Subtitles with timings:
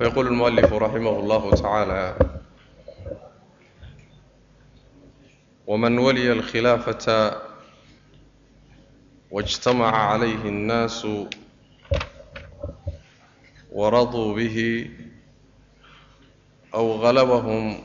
[0.00, 2.16] فيقول المؤلف رحمه الله تعالى
[5.66, 7.40] ومن ولي الخلافة
[9.30, 11.06] واجتمع عليه الناس
[13.72, 14.90] ورضوا به
[16.74, 17.78] أو غلبهم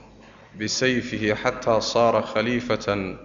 [0.60, 3.18] بسيفه حتى صار خليفة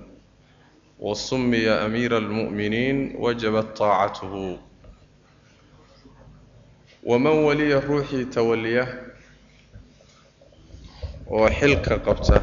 [0.98, 4.58] وسمي أمير المؤمنين وجبت طاعته
[7.03, 8.83] waman waliya ruuxii tawaliya
[11.31, 12.37] oo xilka qabta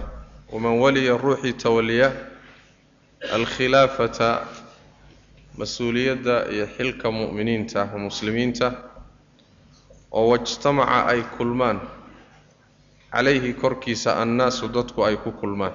[0.52, 2.08] waman waliya ruuxii tawaliya
[3.36, 4.28] alkhilaafata
[5.58, 8.66] mas'uuliyadda iyo xilka mu'miniinta oo muslimiinta
[10.18, 11.78] oo wajtamaca ay kulmaan
[13.12, 15.74] calayhi korkiisa annaasu dadku ay ku kulmaan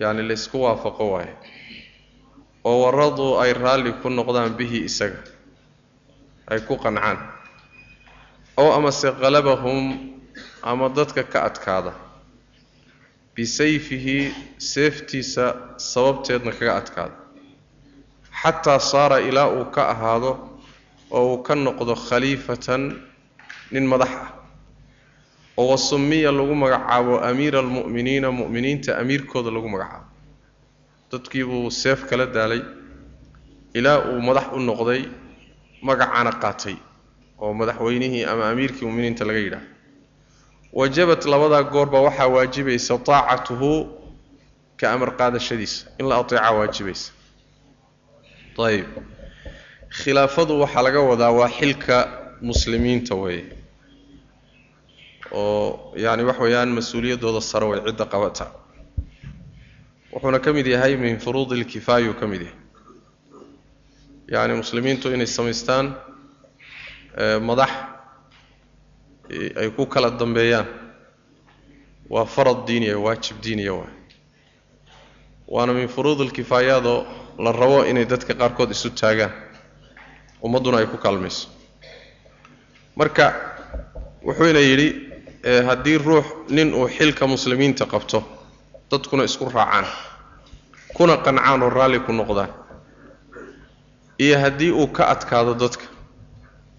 [0.00, 1.34] yacni laysku waafaqo waaye
[2.64, 5.20] oo waraduu ay raalli ku noqdaan bihi isaga
[6.50, 7.18] ay ku qancaan.
[8.58, 10.10] Ow amase qalabahum
[10.62, 11.92] ama dadka ka adkaada.
[13.34, 15.46] Bisayfihi seeftiisa
[15.78, 17.16] sababteedna kaga adkaada.
[18.42, 20.32] Xataa saara ilaa uu ka ahaado
[21.10, 22.82] oo uu ka noqdo khaliifatan
[23.72, 24.30] nin madax ah.
[25.56, 30.06] Oo wasumiya lagu magacaabo amiira almu'miniina mu'miniinta amiirkooda lagu magacaabo.
[31.12, 32.62] Dadkiibuu seef kala daalay.
[33.74, 35.02] Ilaa uu madax u noqday
[35.82, 36.76] magacana qaatay
[37.42, 39.64] oo madaxweynihii ama amiirkii muminiinta laga yidhaah.
[40.72, 43.72] Wajabat labadaa goorba waxaa waajibaysa taacatuhu
[44.78, 47.12] ka amar qaadashadiisa in la ateeca waajibaysa.
[48.66, 48.86] Ayib.
[49.98, 51.96] Khilaafadu waxaa laga wadaa waa xilka
[52.48, 53.44] muslimiinta weeye
[55.32, 58.46] oo yacni wax weeyaan mas'uuliyaddooda sare way cidda qabata.
[60.12, 62.56] Wuxuuna ka mid yahay min furuudi ilkifaayuu ka mid yahay
[64.30, 65.86] yacni muslimiintu inay samaystaan
[67.48, 67.70] madax
[69.60, 70.66] ay ku kala dambeeyaan
[72.10, 73.92] waa farad diiniya waajib diiniya waay
[75.48, 76.98] waana min furuud alkifaayaadoo
[77.44, 79.32] la rabo inay dadka qaarkood isu taagaan
[80.42, 81.48] ummadduna ay ku kaalmayso
[82.96, 83.24] marka
[84.26, 84.88] wuxuuna yidhi
[85.68, 88.18] haddii ruux nin uu xilka muslimiinta qabto
[88.90, 89.86] dadkuna isku raacaan
[90.96, 92.50] kuna qancaan oo raalli ku noqdaan
[94.24, 95.84] iyo haddii uu ka adkaado dadka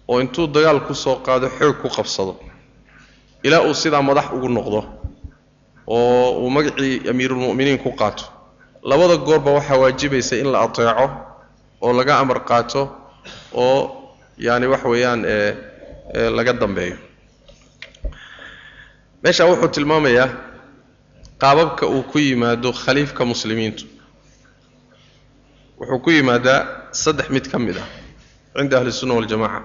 [0.09, 2.33] oo intuu dagaal ku soo qaado xoog ku qabsado
[3.43, 4.79] ilaa uu sidaa madax ugu noqdo
[5.87, 8.23] oo uu magacii amiirulmu'miniin ku qaato.
[8.89, 11.05] Labada goorba waxaa waajibaysa in la ateeco
[11.81, 12.81] oo laga amar qaato
[13.63, 13.79] oo
[14.45, 15.21] yaani wax weeyaan
[16.37, 16.97] laga dambeeyo.
[19.23, 20.29] Meeshaa wuxuu tilmaamayaa
[21.41, 23.83] qaababka uu ku yimaado khaliifka muslimiintu.
[25.79, 26.59] Wuxuu ku yimaadaa
[27.02, 27.88] saddex mid ka mid ah
[28.56, 29.60] cinda ahli الsunna waاljamaca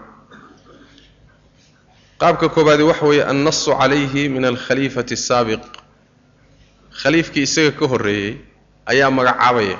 [2.22, 5.62] qaabka koobaadi waxa weeye annasu calayhi min alkhaliifati الsaabiq
[7.02, 8.32] khaliifkii isaga ka horreeyey
[8.92, 9.78] ayaa magacaabaya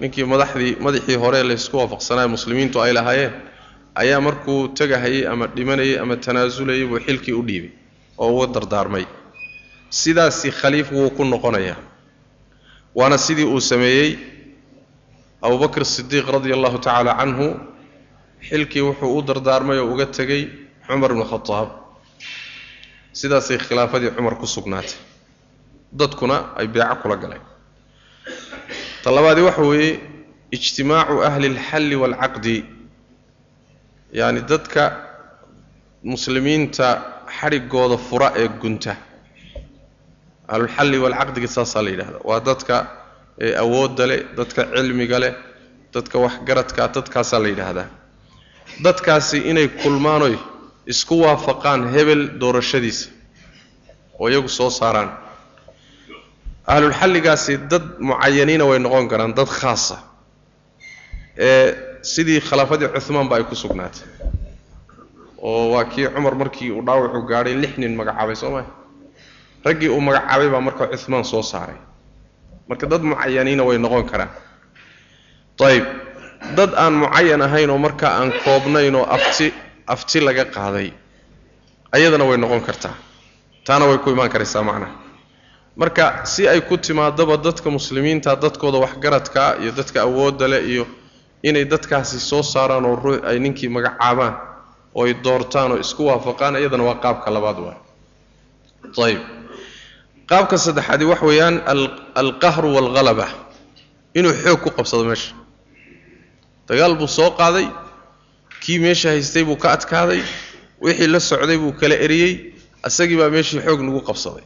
[0.00, 3.32] ninkii madaxdii madaxii hore laysku waafaqsanaya muslimiintu ay lahaayeen
[4.02, 7.72] ayaa markuu tegahayey ama dhimanayay ama tanaasulayay buu xilkii u dhiibay
[8.22, 9.04] oo uga dardaarmay
[10.00, 11.76] sidaasi khaliif wuu ku noqonayaa
[12.94, 14.10] waana sidii uu sameeyey
[15.45, 17.47] abu bakr sidiiq radia allahu tacaala canhu
[18.47, 20.41] xilkii wuxuu u dardaarmay oo uga tegey
[20.87, 21.69] cumar ibnu khadaab
[23.19, 24.97] sidaasay khilaafadii cumar ku sugnaatay.
[25.99, 27.43] Dadkuna ay beeco kula galeen
[29.03, 29.91] ta labaadii waxa weeye
[30.55, 32.55] ijtimaacu ahli alxalli waalcaqdi
[34.19, 34.83] yacni dadka
[36.11, 36.87] muslimiinta
[37.37, 38.93] xadhigooda fura ee gunta.
[40.53, 42.75] Ahlulxalli waalcaqdiga saasaa la yidhahda waa dadka
[43.43, 45.33] ee awoodda leh dadka cilmiga leh
[45.93, 47.87] dadka waxgaradkaa dadkaasaa la yidhaahdaa.
[48.85, 50.35] Dadkaasi inay kulmaanoy
[50.93, 53.09] isku waafaqaan hebel doorashadiisa
[54.19, 55.09] oo iyagu soo saaraan.
[56.67, 59.97] Ahlulxalligaasi dad mucayaniina way noqon karaan dad khaasa.
[61.37, 61.67] Ee
[62.01, 64.07] sidii khilaafadii cuhmaanba ay ku sugnaatay.
[65.37, 68.65] Oo waa kii cumar markii uu dhaawacu gaadhay lix nin magacaabay soo maa
[69.65, 71.77] raggii uu magacaabay baa marka cuhmaan soo saaray
[72.69, 74.29] marka dad mucayaniina way noqon karaan.
[75.67, 75.85] Ayib
[76.57, 79.53] dad aan mucayan ahayn oo markaa aan koobnayn oo afti
[79.87, 80.89] afti laga qaaday
[81.95, 82.95] ayadana way noqon kartaa.
[83.65, 84.93] Taana way ku imaan karaysaa macnaha
[85.75, 90.85] marka si ay ku timaadaba dadka muslimiinta dadkooda waxgaradkaa iyo dadka awoodda leh iyo
[91.43, 94.33] inay dadkaasi soo saaraan oo ruux ay ninkii magacaabaan
[94.95, 97.77] oo ay doortaan oo isku waafaqaan iyadana waa qaabka labaad waay.
[99.05, 99.21] Ayib
[100.29, 101.55] qaabka saddexaadi wax weeyaan
[102.21, 103.27] alqahru waalhalaba
[104.17, 105.33] inuu xoog ku qabsado meesha.
[106.67, 107.67] Dagaal buu soo qaaday
[108.63, 110.21] kii meesha haystay buu ka adkaaday
[110.81, 112.33] wixii la socday buu kala eriyey
[112.87, 114.43] isagii baa meeshii xoog nagu qabsaday.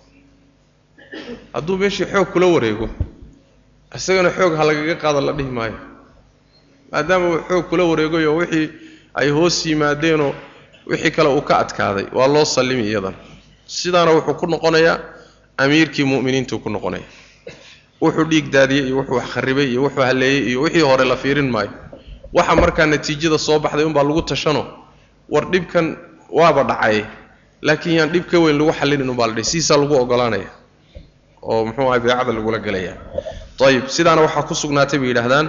[1.54, 2.88] Hadduu meeshii xoog kula wareego
[3.98, 5.78] isagana xoog ha lagaga qaado la dhihi maayo.
[6.92, 8.68] Maadaama uu xoog kula wareegayo wixii
[9.20, 10.34] ay hoos yimaadeenoo
[10.90, 13.18] wixii kale uu ka adkaaday waa loo sallimi iyadana
[13.68, 14.98] sidaana wuxuu ku noqonayaa
[15.64, 17.04] amiirkii mu'miniintuu ku noqonaya
[18.02, 21.72] wuxuu dhiig daadiyey iyo wuxuu kharibay iyo wuxuu halleeyey iyo wixii hore la fiirin maayo.
[22.34, 24.64] Waxa markaa natiijada soo baxday unbaa lagu tashano.
[25.30, 25.98] War dhibkan
[26.30, 26.98] waaba dhacay.
[27.62, 30.50] Laakiin yaan dhib ka weyn lagu xallinin unbaa la dhihi siisaa lagu ogolaanaya.
[31.42, 32.94] Oo muxuu ahay beecada lagula gelaya.
[33.66, 35.48] Ayib sidaana waxaa ku sugnaatay bay yidhaahdaan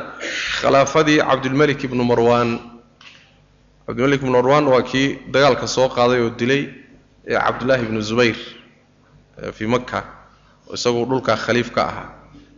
[0.60, 2.50] khilaafadii cabdulmelik ibnu marwaan.
[3.86, 6.62] Cabdilmelik ibnu marwaan waa kii dagaalka soo qaaday oo dilay
[7.28, 8.36] ee cabdullaahi ibnu zubayr
[9.56, 9.98] fii maka
[10.74, 12.08] isagoo dhulkaa khaliif ka ahaa.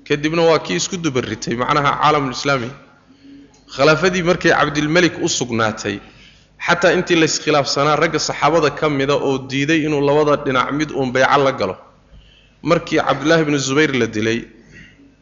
[0.09, 2.71] Kadibna waa kii isku dubaritay macnaha caalamulislaami
[3.75, 5.97] khilaafadii markay cabdilmelik u sugnaatay
[6.67, 11.39] xataa intii layiskhilaafsanaa ragga saxaabada ka mida oo diiday inuu labada dhinac mid uun beyco
[11.45, 11.77] la galo.
[12.63, 14.39] Markii cabdullaahi ibnu zubayr la dilay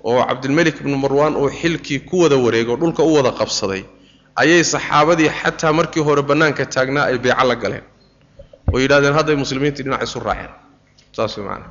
[0.04, 3.82] oo cabdilmelik ibnu marwaan uu xilkii ku wada wareegay oo dhulka u wada qabsaday
[4.42, 7.84] ayay saxaabadii xataa markii hore bannaanka taagnaa ay beyco la galeen.
[8.72, 10.52] Oo yidhahdeen hadday muslimiintii dhinac isu raaceen
[11.20, 11.70] saas way macanaha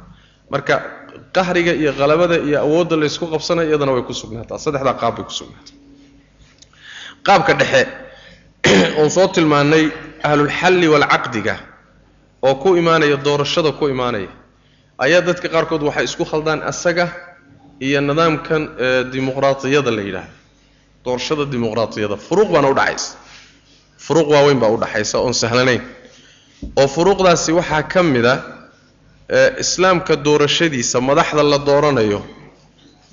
[0.54, 0.76] marka
[1.34, 5.34] qahriga iyo qalabada iyo awoodda laysku qabsanaya iyadana way ku sugnaataa saddexdaa qaab bay ku
[5.34, 5.76] sugnaataa
[7.28, 7.82] qaabka dhexe
[9.00, 9.90] oon soo tilmaannay
[10.24, 11.56] ahlulxalli waalcaqdiga
[12.42, 14.32] oo ku imaanaya doorashada ku imaanaya.
[15.00, 17.12] Ayaa dadka qaarkood waxay isku khaldaan asaga
[17.80, 18.76] iyo nidaamkan
[19.12, 20.36] dimuqraatiyada la yidhaahdo.
[21.06, 22.16] Doorashada dimuqraatiyada.
[22.18, 23.18] Furuuq baana udhaxaysa
[24.00, 25.82] furuuq waaweyn baa udhaxaysa oon sahlanayn.
[26.76, 28.59] Oo furuuqdaasi waxaa ka mid a
[29.60, 32.22] islaamka doorashadiisa madaxda la dooranayo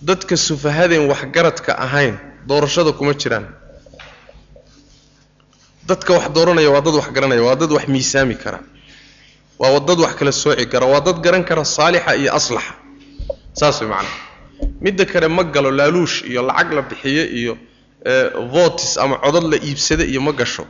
[0.03, 2.15] dadka sufahadeen waxgaradka ahayn
[2.49, 3.47] doorashada kuma jiraan.
[5.89, 8.61] Dadka wax dooranaya waa dad wax garanaya waa dad wax miisaami kara
[9.59, 12.75] waa dad wax kala sooci kara waa dad garan kara saalixa iyo aslaxa.
[13.53, 14.17] Saas way macanaha
[14.81, 17.59] midda kale ma galo laaluush iyo lacag la bixiye iyo
[18.53, 20.65] votis ama codad la iibsada iyo ma gasho.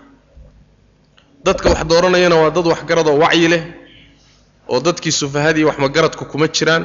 [1.44, 3.62] Dadka wax dooranayana waa dad waxgaradoo wacyi leh
[4.68, 6.84] oo dadkii sufahadii wax magaradku kuma jiraan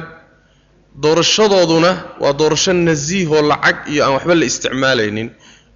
[1.02, 1.90] doorashadooduna
[2.20, 5.28] waa doorasho nasiihoo lacag iyo aan waxba la isticmaalaynin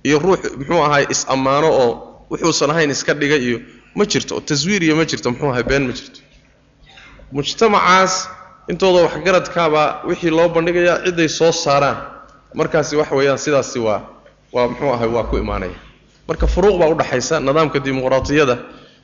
[0.05, 1.91] iyo ruux muxuu ahaay is-ammaano oo
[2.31, 3.59] wuxuusan ahayn iska dhiga iyo
[3.95, 6.21] ma jirto taswiir iyo ma jirto muxuu ahay been ma jirto.
[7.33, 8.29] Mujtamacaas
[8.69, 11.97] intooda waxgaradkaabaa wixii loo bandhigayaa ciday soo saaraan.
[12.55, 14.01] Markaasi wax weeyaan sidaasi waa
[14.53, 15.75] waa muxuu ahay waa ku imaanaya.
[16.29, 18.57] Marka furuuq baa udhaxaysa nidaamka dimuqraatiyada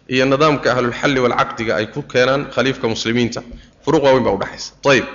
[0.08, 3.43] iyo nidaamka ahlulxalli waalcaqdiga ay ku keenaan khaliifka muslimiinta.
[3.84, 5.06] Furuuq waaweyn baa udhaxaysa ayib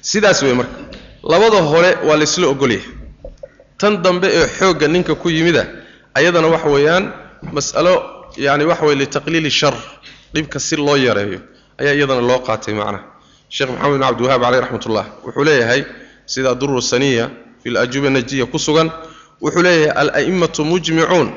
[0.00, 0.76] sidaas wey marka
[1.22, 2.86] labada hore waa laysla ogolyahay.
[3.78, 5.66] Tan dambe ee xoogga ninka ku yimida
[6.14, 7.12] ayadana waxa weeyaan
[7.52, 7.94] mas'alo
[8.36, 9.74] yani waxa weye litaqliili shar
[10.34, 11.40] dhibka si loo yareeyo
[11.78, 13.04] ayaa iyadana loo qaatay macnaha.
[13.48, 15.84] Sheekh maxamed bin cabdiwahaab caleyh raxmat ullah wuxuu leeyahay
[16.26, 17.30] sida duru saniya
[17.62, 18.88] fi lajuba najiya ku sugan
[19.42, 21.28] wuxuu leeyahay ala'immatu mujmicuun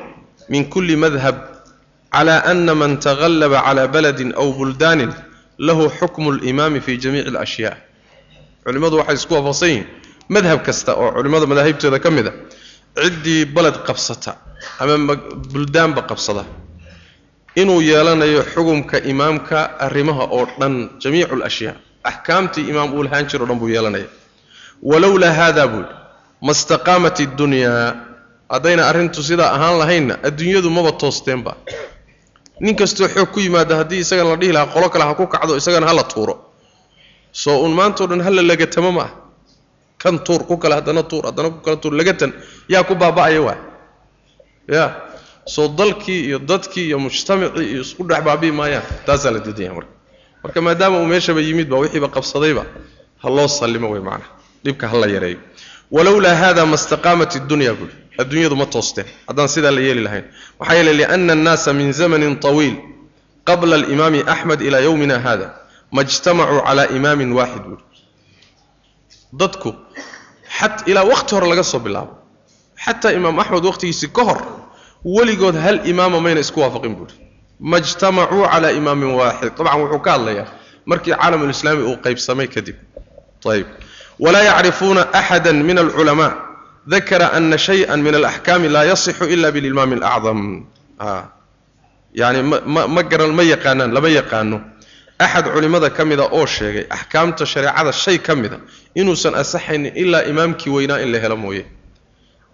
[0.48, 1.36] min kulli madhab
[2.14, 5.12] cala ana man tagallaba cala baladin aw buldaanin
[5.66, 7.76] lahu xukmu limaami fi jamiici alashyaa
[8.64, 9.86] culimmadu waxay isku waafaqsan yihiin
[10.34, 12.32] madhab kasta oo culimmada madaahibtooda ka mid a
[13.02, 14.32] ciddii baled qabsata
[14.82, 15.14] ama
[15.52, 16.42] buldaanba qabsada
[17.60, 21.74] inuu yeelanayo xukumka imaamka arrimaha oo dhan jamiicu alashyaa
[22.10, 24.08] axkaamtii imaam uu lahaan jiro o dhan buu yeelanaya
[24.90, 25.94] walowlaa haada buu yidhi
[26.46, 27.86] ma staqaamat iddunyaa
[28.54, 31.52] haddayna arrintu sidaa ahaan lahaynna adduunyadu maba toosteenba
[32.60, 35.56] nin kastoo xoog ku yimaada haddii isagana la dhihi lahaa qolo kale ha ku kacdo
[35.56, 36.34] isagana ha la tuuro.
[37.32, 39.10] Soo uun maantao dhan hala lagatamo ma ah.
[40.02, 41.92] Kan tuur ku kale haddana tuur haddana ku kale tuur.
[41.94, 42.32] Lagatan
[42.68, 43.56] yaa ku baaba'aya waa?
[44.68, 44.84] Ya
[45.46, 49.92] soo dalkii iyo dadkii iyo mujtamacii iyo isku dhex baabi'i maayaan taasaa la diidaya marka.
[50.42, 52.64] Marka maadaama uu meeshaba yimid ba wixiiba qabsadayba
[53.22, 54.30] ha loo sallimo wey macnaha
[54.64, 55.38] dhibka ha la yareeyo.
[55.90, 60.24] Walowlaa hada ma staqaamat iddunya buuri adduunyadu ma toosteen haddaan sidaa la yeeli lahayn.
[60.58, 62.76] Maxaa yeele liana annaasa min zamanin طawiil
[63.48, 65.48] qabla alimaami axmed ilaa yowmina hada
[65.94, 67.84] ma ijtamacuu calaa imaamin waaxid buuri
[69.40, 69.70] dadku
[70.58, 72.12] xat ilaa waqti hore laga soo bilaabo.
[72.84, 74.40] Xataa imaam axmed waqtigiisii ka hor
[75.04, 77.14] weligood hal imaama mayna isku waafaqin buuri
[77.70, 79.52] ma ijtamacuu calaa imaamin waaxid.
[79.58, 80.46] Dabcan wuxuu ka hadlayaa
[80.90, 82.76] markii caalamulislaami uu qaybsamay kadib.
[83.52, 83.66] Ayb
[84.24, 86.30] walaa yacrifuuna axada min alculamaa
[86.92, 90.40] dakara ana shaya min alaxkaami laa yasixu ila bilimaami alacdam
[92.20, 94.56] yani ma ma garan ma yaqaanaan lama yaqaano
[95.24, 98.58] axad culimmada ka mida oo sheegay axkaamta shareecada shay ka mida
[99.00, 101.64] inuusan asaxaynin ilaa imaamkii weynaa in la helo mooye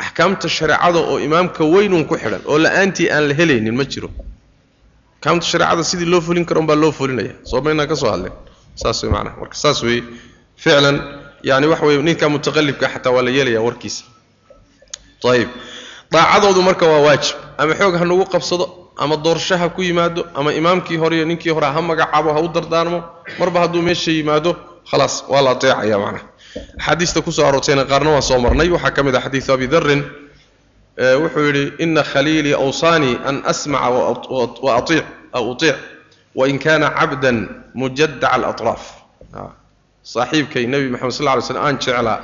[0.05, 4.09] axkaamta shareecada oo imaamka weynun ku xidhan oo la'aantii aan la helaynin ma jiro
[5.17, 8.35] axkaamta shareecada sidii loo fulin karo unbaa loo fulinaya soo maynaa ka soo hadleen
[8.83, 10.03] saas wey macnaha marka saas weeye
[10.63, 10.97] ficlan
[11.49, 14.05] yani waxa weye ninka mutaqallibka xataa waa la yeelaya warkiisa
[15.25, 15.49] ayib
[16.13, 17.37] daacadoodu marka waa waajib.
[17.59, 18.65] Ama xoog ha nagu qabsado
[18.99, 22.49] ama doorasho ha ku yimaado ama imaamkii hore iyo ninkii hore ha magacaabo ha u
[22.49, 22.99] dardaarmo
[23.39, 24.57] marba hadduu meesha yimaado
[24.91, 26.25] khalaas waa la ateecaya macnaha.
[26.79, 28.69] Axaadiista ku soo aroortayna qaarna waa soo marnay.
[28.71, 30.03] Waxaa ka mid ah xadiidu abi darin
[31.23, 35.77] wuxuu yidhi ina khaliilii awsaanii an asmaca wa aiic aw utiic
[36.35, 38.83] wain kana cabdan mujadaca alatraaf
[40.03, 42.19] saaxiibkay nebi maxamed sal ly slm aan jeclaa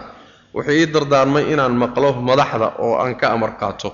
[0.55, 3.91] wuxuu ii dardaarmay inaan maqlo madaxda oo aan ka amar qaato.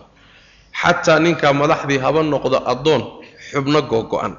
[0.80, 3.02] Xataa ninkaa madaxdii haba noqdo addoon
[3.50, 4.32] xubno googo-an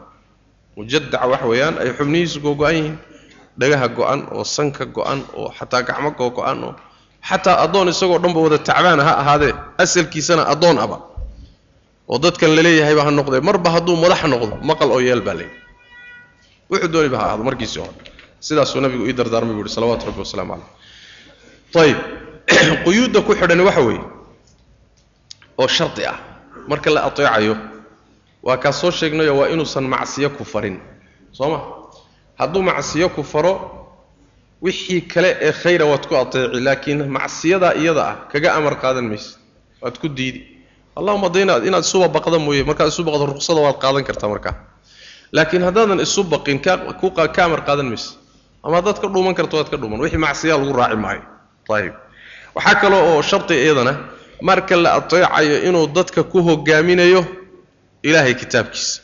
[0.78, 2.96] mujadaca waxa weeyaan ay xubnihiisu googo-an yihiin
[3.60, 6.74] dhagaha go-an oo sanka go-an oo xataa gacmo googo-an oo
[7.30, 10.98] xataa addoon isagoo dhanba wada tacbaana ha ahaadee asalkiisana addoon aba.
[12.12, 15.58] Oo dadkan laleeyahayba ha noqdee marba hadduu madax noqdo maqal oo yeel baa leeyahy
[16.72, 17.96] wuxuu dooniba ha ahaado markiisii hore.
[18.46, 20.68] Sidaasuu nabigu ii dardaarmay buu uhi salawatu rabbi wasalaamu caleyh
[21.76, 22.00] ayib
[22.86, 24.04] quyuudda ku xidhani waxa weeye
[25.60, 26.30] oo shardi ah.
[26.68, 27.58] Marka la ateecayo
[28.44, 30.80] waa kaa soo sheegnayo waa inuusan macsiyo ku farin.
[31.32, 31.60] Soo ma
[32.38, 33.54] hadduu macsiyo ku faro
[34.62, 39.38] wixii kale ee khayra waad ku ateeci laakiin macsiyadaa iyada ah kaga amar qaadan maysa.
[39.82, 40.62] Waad ku diidi.
[40.96, 44.56] Allahuma de inaad inaad isuba mooye markaad isu baqdo ruqsada waad qaadan kartaa markaa
[45.32, 46.80] laakiin haddaadan isu baqin ka
[47.44, 48.16] amar qaadan maysa.
[48.64, 50.00] Ama haddaad ka dhuuman karto waad ka dhuuman.
[50.00, 51.39] Wixii macsiyaa lagu raaci maayo
[51.78, 51.94] ayib
[52.56, 53.94] waxaa kale oo shardi iyadana
[54.42, 57.22] marka la ateecayo inuu dadka ku hogaaminayo
[58.04, 59.02] ilaahay kitaabkiisa.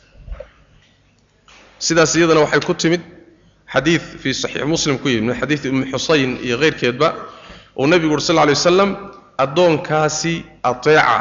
[1.80, 3.02] Sidaas iyadana waxay ku timid
[3.74, 7.08] xadiid fii saxiix muslim ku yimid min xadiid ummi xusayn iyo keyrkeedba
[7.80, 8.92] uu nebigu uri sal lla lay wasalam
[9.38, 11.18] addoonkaasi ateeca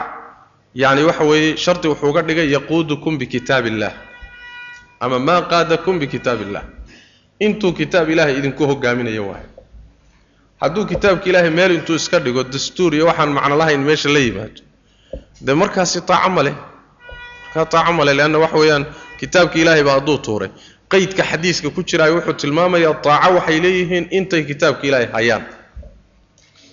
[0.75, 3.93] yacni waxa weeye shardi wuxuu ga dhigay yaquudukum bikitaab illah
[5.01, 6.63] ama maa qaadakum bikitaab illah
[7.41, 9.49] intuu kitaab ilaahay idinku hogaaminayo waayo
[10.64, 14.61] hadduu kitaabka ilaahay meel intuu iska dhigo dastuur iyo waxaan macno lahayn meesha la yimaado.
[15.47, 16.54] Dee markaasi taaco ma leh.
[17.44, 18.85] Markaa taaco ma leh leanna waxa weeyaan
[19.21, 20.50] kitaabka ilaahay baa hadduu tuuray.
[20.92, 25.42] Qaydka xadiiska ku jiraayo wuxuu tilmaamayaa taaco waxay leeyihiin intay kitaabka ilaahay hayaan.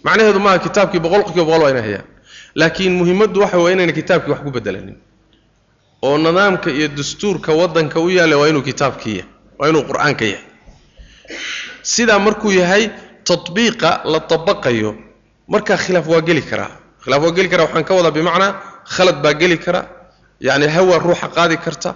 [0.05, 2.05] Macnaheedu maaha kitaabkii boqolkiiba boqol waa inay hayaan.
[2.60, 4.98] Laakiin muhimaddu waxa waa inayna kitaabkii wax ku bedelanin
[6.07, 9.27] oo nidaamka iyo dastuurka waddanka u yaalla waa inuu kitaabkii yahay
[9.60, 10.45] waa inuu qur'aanka yahay.
[11.93, 12.83] Sidaa markuu yahay
[13.30, 14.92] tatbiiqa la tabaqayo.
[15.54, 16.72] Markaa khilaaf waa geli karaa
[17.04, 18.51] khilaaf waa geli karaa waxaan ka wadaa bimacnaa
[18.96, 19.82] khalad baa geli kara.
[20.48, 21.90] Yacni hawa ruuxa qaadi karta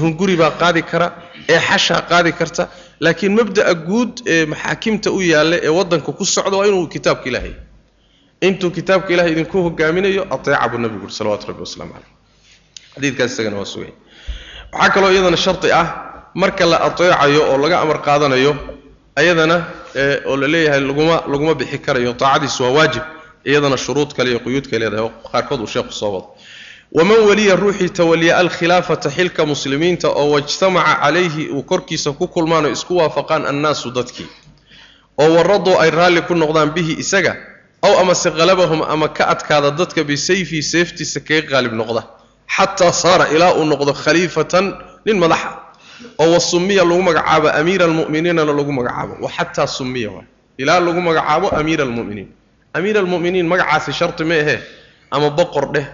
[0.00, 1.06] hunguri baa qaadi kara
[1.54, 2.62] ee xashaa qaadi karta.
[3.04, 7.54] Laakiin mabda'a guud ee maxaakimta u yaalla ee waddanka ku socda waa inuu kitaabka ilaahay
[8.46, 12.10] intuu kitaabka ilahay idinku hogaaminayo ateeca buu nabigu uri salawatu rabbi wasalaamu caleyh
[12.94, 13.92] xadiidkaas isagana waa sugay
[14.72, 15.86] waxaa kaloo iyadana shardi ah
[16.42, 18.52] marka la ateecayo oo laga amar qaadanayo
[19.20, 19.56] ayadana
[20.26, 23.02] oo la leeyahay laguma laguma bixi karayo taacadiisu waa waajib
[23.44, 26.28] iyadana shuruud kale iyo quyuud kale leedahay oo qaarkood uu sheekhu soo wado.
[26.92, 32.96] Waman waliya ruuxii tawaliya alkhilaafata xilka muslimiinta oo wajtamaca calayhi uu korkiisa ku kulmaano isku
[32.96, 34.28] waafaqaan annaasu dadkii
[35.18, 37.36] oo waraduu ay raalli ku noqdaan bihi isaga
[37.82, 42.02] aw amase qalabahum ama ka adkaada dadka bisayfii seeftiisa kaga qaalib noqda
[42.56, 44.64] xataa saara ilaa uu noqdo khaliifatan
[45.06, 45.50] nin madaxa
[46.18, 49.14] oo wa sumiya lagu magacaabo amiira almu'miniinana lagu magacaabo.
[49.24, 50.26] Wa xataa sumiya waay
[50.58, 52.28] ilaa lagu magacaabo amiira almu'miniin.
[52.76, 54.60] Amiira almu'miniin magacaasi sharti ma ahee
[55.10, 55.86] ama boqor dheh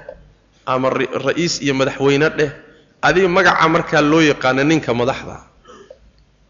[0.66, 2.50] ama ra'iis iyo madaxweyne dheh.
[3.02, 5.37] Adiga magaca markaa loo yaqaano ninka madaxda.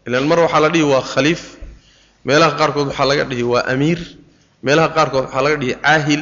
[0.07, 1.41] Ilaan mar waxaa la dhihi waa khaliif.
[2.25, 3.99] Meelaha qaarkood waxaa laga dhihi waa amiir.
[4.63, 6.21] Meelaha qaarkood waxaa laga dhihi caahil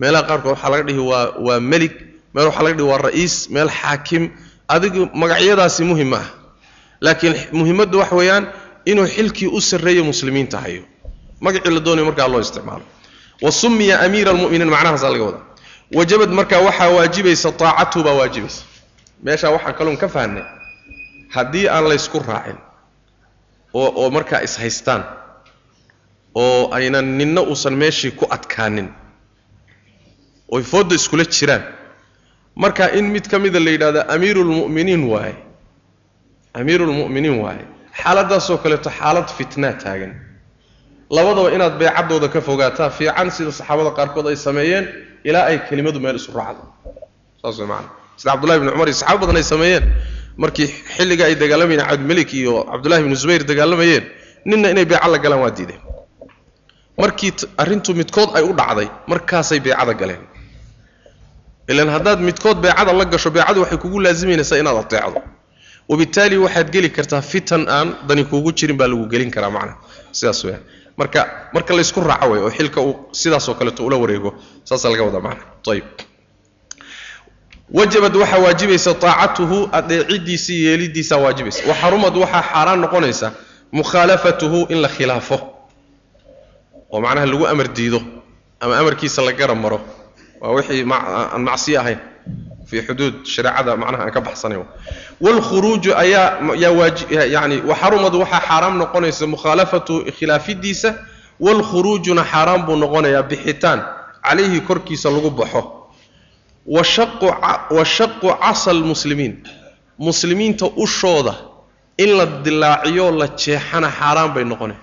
[0.00, 1.92] meelaha qaarkood waxaa laga dhihi waa waa melig
[2.34, 3.34] meel waxaa laga dhihi waa ra'iis.
[3.54, 4.22] Meel xaakim.
[4.68, 6.28] Adigu magacyadaasi muhiim ma ah
[7.00, 8.44] laakiin muhimaddu waxa weeyaan
[8.84, 10.82] inuu xilkii u sarreeyo muslimiinta hayo
[11.40, 12.84] magacii la doonayo markaa loo isticmaalo.
[13.42, 15.44] Wa sumiya amiira almu'miniin macnahaasaa laga wadaa
[15.94, 18.62] wajabad markaa waxaa waajibaysa taacatu baa waajibaysa.
[19.22, 20.44] Meeshaa waxaan kaloon ka fahnay
[21.34, 22.56] haddii aan laysku raacin
[23.74, 25.02] oo oo markaa is haystaan
[26.34, 28.88] oo aynan ninna uusan meeshii ku adkaanin
[30.48, 31.62] oy foodda iskula jiraan
[32.54, 35.34] marka in mid ka mida la yidhahdo amiiru waaye
[36.58, 37.64] amiiru lmu'miniin waaye.
[38.02, 40.12] Xaaladdaasoo kaleeto xaalad fitnaa taagan.
[41.16, 44.84] Labadaba inaad beecaddooda ka fogaataa fiican sida saxaabada qaarkood ay sameeyeen
[45.28, 46.62] ilaa ay kelimadu meel isu raacdo.
[47.42, 49.84] Saas way macana sida cabdullahi bni cumar iyo saxaaba badan ay sameeyeen.
[50.42, 54.04] Markii xilliga ay dagaalamayeen cabdilmelik iyo cabdullahi bni zubayr dagaalamayeen
[54.48, 55.80] ninna inay beeca la galaan waa diideen.
[57.02, 57.30] Markii
[57.62, 60.22] arrintu midkood ay u dhacday markaasay beecada galeen.
[61.70, 65.20] Ilan haddaad midkood beecada la gasho beecadu waxay kugu laasimaynaysaa inaad ateecdo
[65.88, 69.76] wabittaali waxaad geli kartaa fitan aan dani kuugu jirin baa lagu gelin karaa macnaha
[70.18, 70.62] sidaas weyaan
[71.00, 71.20] marka
[71.54, 74.30] marka laysku raaco wey oo xilka uu sidaasoo kaleeto ula wareego.
[74.68, 75.84] Saasaa laga wadaa macnaha ayib
[77.78, 81.60] wajabad waxaa waajibaysa taacatuhu adeecidiisa iyo yeelidiisaa waajibaysa.
[81.70, 83.28] Waxarumad waxaa xaaraan noqonaysa
[83.72, 85.36] mukhaalafatuhu in la khilaafo.
[86.92, 88.00] Oo macnaha lagu amar diido
[88.60, 89.78] ama amarkiisa la garab maro
[90.40, 91.98] waa wixii aan macsiyo ahayn
[92.68, 94.64] fii xuduud shareecada macnaha aan ka baxsanayn
[95.24, 96.28] waalkhuruuju ayaa
[96.62, 97.04] yaa waaji
[97.36, 100.90] yani waxarumad waxaa xaaraam noqonaysa mukhaalafatuhu khilaafidiisa
[101.44, 103.80] waalkhuruujuna xaaraan buu noqonayaa bixitaan
[104.26, 105.62] calayhi korkiisa lagu baxo
[107.70, 109.34] washaqu casa lmuslimiin
[109.98, 111.34] muslimiinta ushooda
[111.98, 114.76] in la dilaaciyo la jeexana xaaraan bay noqonay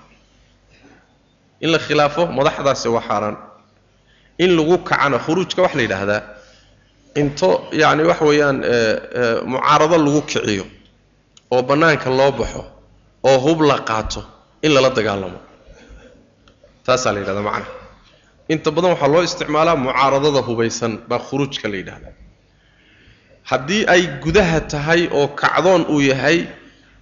[1.62, 3.36] in la khilaafo madaxdaasi waa xaaraan
[4.44, 6.22] in lagu kacana khuruujka wax la yidhaahdaa
[7.22, 7.50] into
[7.82, 8.58] yacni wax weeyaan
[9.52, 10.66] mucaarado lagu kiciyo
[11.54, 12.62] oo bannaanka loo baxo
[13.30, 14.22] oo hub la qaato
[14.66, 15.40] in lala dagaalamo.
[16.86, 17.72] Taasaa la yidhahdaa macnaha
[18.54, 22.14] inta badan waxaa loo isticmaalaa mucaaradada hubaysan baa khuruujka la yidhahdaa.
[23.50, 26.38] Haddii ay gudaha tahay oo kacdoon uu yahay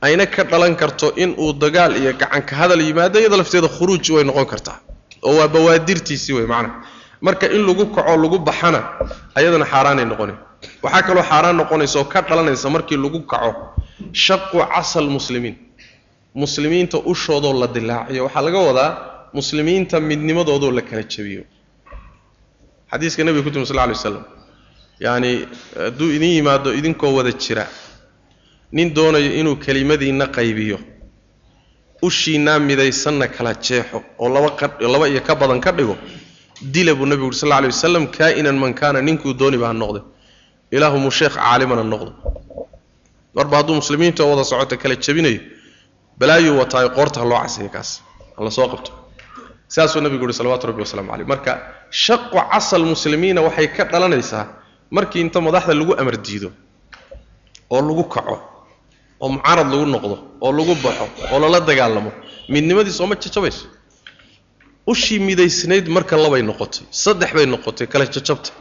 [0.05, 4.23] ayna ka dhalan karto in uu dagaal iyo gacanka hadal yimaado iyada lafteeda khuruuj way
[4.29, 4.77] noqon kartaa.
[5.27, 6.75] Oo waa bawaadirtiisii wey macnaha
[7.25, 8.79] marka in lagu kaco lagu baxana
[9.37, 10.35] ayadana xaaraanay noqonay
[10.83, 13.51] waxaa kaloo xaaraan noqonaysa oo ka dhalanaysa markii lagu kaco
[14.25, 15.55] shaqu casal muslimiin.
[16.43, 18.21] Muslimiinta ushoodoo la dilaaciyo.
[18.27, 18.89] Waxaa laga wadaa
[19.37, 21.43] muslimiinta midnimadoodoo la kala jabiyo.
[22.91, 24.23] Xadiiska nebiga ku timi sal ly waslam
[25.03, 25.31] yacani
[25.83, 27.65] hadduu idin yimaado idinkoo wada jira
[28.75, 30.77] nin doonayo inuu kelimadiinna qaybiyo
[32.07, 34.49] ushiinaa midaysanna kala jeexo oo laba
[34.93, 35.95] laba iyo ka badan ka dhigo
[36.73, 40.01] dila buu nebigu uri sal lay wasalam kaa'inan man kaana ninkuu dooniba ha noqde
[40.75, 42.11] ilaahumuu sheekh caalimana noqdo.
[43.35, 45.39] Marba hadduu muslimiinta wada socota kala jabinayo
[46.19, 47.89] balaayuu wataayo qoorta ha loo casiyo kaas.
[48.37, 48.91] Ha la soo qabto.
[49.73, 51.51] Saasuu nabigu uhi salawatu rabbi waslamu caleyh marka
[51.89, 54.43] shaqu casal muslimiina waxay ka dhalanaysaa
[54.95, 56.49] markii inta madaxda lagu amar diido
[57.73, 58.35] oo lagu kaco
[59.23, 62.11] oo mucaarad lagu noqdo oo lagu baxo oo lala dagaalamo
[62.53, 63.65] midnimadii sooma jajabayso
[64.91, 68.51] ushii midaysnayd marka labay noqotay saddex bay noqotay kala jajabta.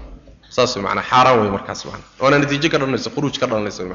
[0.55, 3.95] Saas way macnaa xaaraan wey markaas macnaa waana natiijo ka dhalanaysa khuruuj ka dhalanaysa wey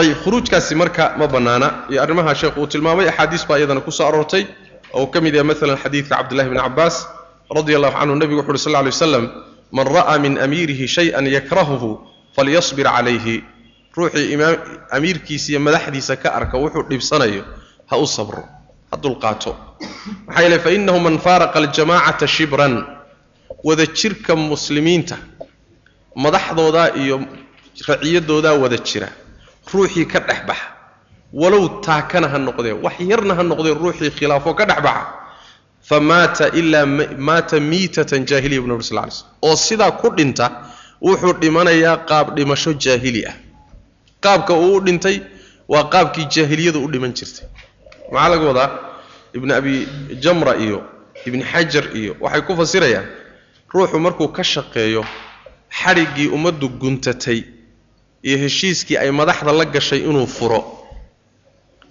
[0.00, 1.68] ayib khuruujkaasi marka ma bannaana.
[1.90, 4.44] Iyo arrimaha sheekhu uu tilmaamay axaadiis baa iyadana ku soo aroortay.
[4.94, 6.96] Oo uu ka mid yahay maalan xadiidka cabdillahi bni cabbaas
[7.56, 9.24] radia allahu canhu nebigu wuxu uhi sal lla lay waslam
[9.76, 11.90] man ra'aa min amiirihi shay-an yakrahuhu
[12.36, 13.36] falyasbir calayhi
[13.96, 14.36] ruuxii
[14.96, 17.42] amiirkiisa iyo madaxdiisa ka arka wuxuu dhibsanayo
[17.90, 18.42] ha u sabro
[18.90, 19.52] ha dulqaato
[20.26, 22.74] maxaa yeele fa innahu man faaraqa aljamaacata shibran
[23.68, 25.16] wada jirka muslimiinta
[26.24, 27.16] madaxdoodaa iyo
[27.88, 29.08] raciyadoodaa wada jira
[29.72, 30.66] ruuxii ka dhex baxa.
[31.40, 35.06] Walow taakana ha noqdee wax yarna ha noqdee ruuxii khilaafo ka dhex baxa.
[35.88, 36.86] Fa maata ilaa
[37.28, 40.46] maata miitatan jaahiliya bu nabi sal lay slm oo sidaa ku dhinta
[41.06, 43.34] wuxuu dhimanayaa qaab dhimasho jaahili ah
[44.24, 45.16] qaabka uu u dhintay
[45.72, 47.46] waa qaabkii jaahiliyadu u dhiman jirtay
[48.12, 48.70] maxaa laga wadaa
[49.36, 49.74] ibni abi
[50.24, 50.78] jamra iyo
[51.26, 53.06] ibni xajar iyo waxay ku fasirayaan
[53.72, 55.02] ruuxu markuu ka shaqeeyo
[55.80, 57.40] xadhiggii ummaddu guntatay
[58.26, 60.60] iyo heshiiskii ay madaxda la gashay inuu furo.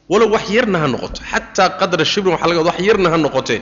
[0.10, 3.62] Walow wax yarna ha noqoto xataa qadra shibrin waxa laga wada wax yarna ha noqotee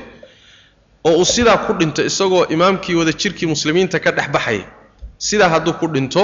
[1.07, 4.65] oo uu sidaa ku dhinto isagoo imaamkii wada jirkii muslimiinta ka dhex baxaya
[5.17, 6.23] sidaa hadduu ku dhinto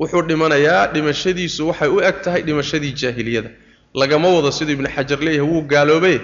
[0.00, 3.50] wuxuu dhimanayaa dhimashadiisu waxay u eg tahay dhimashadii jaahiliyada
[3.94, 6.20] lagama wado siduu ibnu xajar leeyahay wuu gaaloobe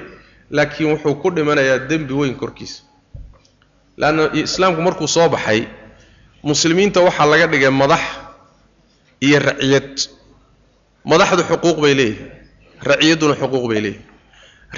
[0.51, 2.83] laakiin wuxuu ku dhimanayaa dembi weyn korkiisa.
[3.97, 5.61] Leanna islaamku markuu soo baxay
[6.43, 8.03] muslimiinta waxaa laga dhigay madax
[9.21, 9.93] iyo raciyad
[11.11, 12.31] madaxdu xuquuq bay leeyihiin
[12.89, 14.05] raciyadduna xuquuq bay leeyihiin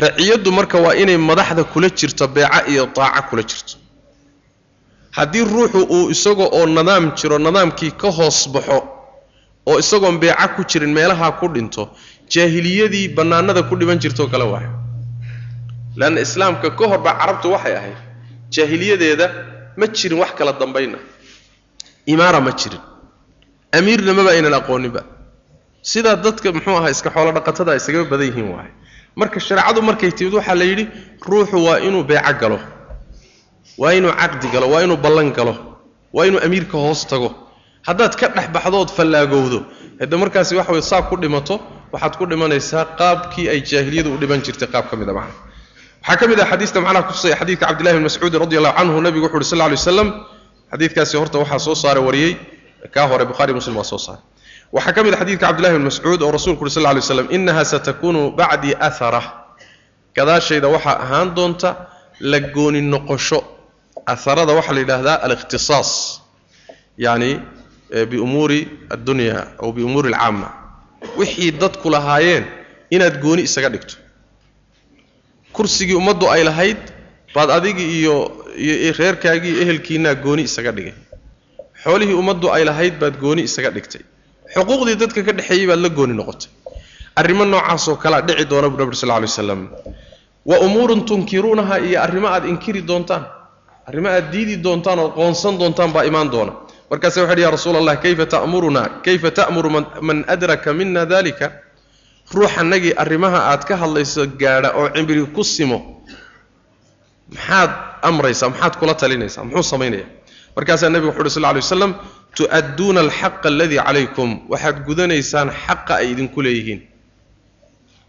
[0.03, 3.75] raciyaddu marka waa inay madaxda kula jirto beeca iyo daaca kula jirto.
[5.17, 8.79] Haddii ruuxu uu isaga oo nidaam jiro nidaamkii ka hoos baxo
[9.67, 11.83] oo isagoon beeca ku jirin meelaha ku dhinto
[12.35, 14.71] jaahiliyadii bannaanada ku dhiman jirtoo kale waayo
[16.01, 17.99] leanna islaamka ka hor baa carabtu waxay ahayd
[18.55, 19.27] jaahiliyadeeda
[19.79, 20.99] ma jirin wax kala dambayna.
[22.13, 22.81] Imaara ma jirin.
[23.79, 25.03] Amiirna maba aynan aqooninba
[25.91, 28.73] sidaa dadka muxuu ahaa iska xoolo dhaqatada isagaba badan yihiin waaye
[29.21, 30.85] marka shareecadu markay timid waxaa la yidhi
[31.29, 32.59] ruuxu waa inuu beeco galo
[33.83, 35.55] waa inuu caqdi galo waa inuu ballan galo
[36.17, 37.31] waa inuu amiirka hoos tago.
[37.89, 39.59] Haddaad ka dhex baxdood fallaagowdo
[40.01, 41.55] hadde markaasi waxa way saa ku dhimato
[41.93, 45.35] waxaad ku dhimanaysaa qaabkii ay jaahiliyadu u dhiman jirtay qaab ka mid a macna
[46.03, 49.01] waxaa ka mid ah xadiista macnaha kutusaya xadiidka cabdillahi bn mascuud radi allahu canhu.
[49.07, 49.79] Nebigu wuxu uhi sal lla lay
[50.73, 52.33] xadiidkaasi horta waxaa soo saaray wariyey.
[52.95, 54.23] Kaa hore bukhari muslim waa soo saaray.
[54.73, 57.65] Waxaa ka mid a xadiidka cabdillahi bn mascuud oo rasuulku uri sal lla lay innaha
[57.65, 59.23] satakunu bacdii ahara
[60.17, 61.69] gadaashayda waxaa ahaan doonta
[62.21, 63.41] la gooni noqosho.
[64.07, 65.91] Aharada waxaa la yidhaahdaa alikhtisaas
[66.99, 67.41] yacni
[68.11, 68.61] biumuuri
[68.95, 70.49] addunya aw biumuuri alcaama
[71.19, 72.45] wixii dadku lahaayeen
[72.95, 73.95] inaad gooni isaga dhigto.
[75.53, 76.81] Kursigii ummaddu ay lahayd
[77.35, 78.15] baad adigi iyo
[78.57, 80.95] iyo reerkaagii iyo ehelkiinaa gooni isaga dhigay.
[81.83, 84.03] Xoolihii ummaddu ay lahayd baad gooni isaga dhigtay.
[84.55, 86.49] Xuquuqdii dadka ka dhexeeyey baad la gooni noqotay.
[87.21, 89.61] Arrimo noocaasoo kalea dhici doona buu nabir sal lla lay waslam
[90.49, 93.25] wa umuurun tunkiruunaha iyo arrimo aad inkiri doontaan
[93.89, 96.53] arrimo aad diidi doontaan oo qoonsan doontaan baa imaan doona
[96.91, 98.83] markaase uhi ya rasuula allah kayfa ta'muruna?
[99.05, 99.69] Kayfa ta'muru
[100.03, 101.53] man adraka mina dalika
[102.35, 105.79] ruuxanagii arrimaha aad ka hadlayso gaadha oo cimri ku simo
[107.33, 107.71] maxaad
[108.09, 110.07] amraysaa maxaad kula talinaysaa muxuu samaynaya
[110.57, 111.93] markaasaa nebigu wuxu uhi sal lay waslam
[112.37, 114.29] tu'adduuna alxaqa aladii calaykum.
[114.53, 116.81] Waxaad gudanaysaan xaqa ay idinku leeyihiin.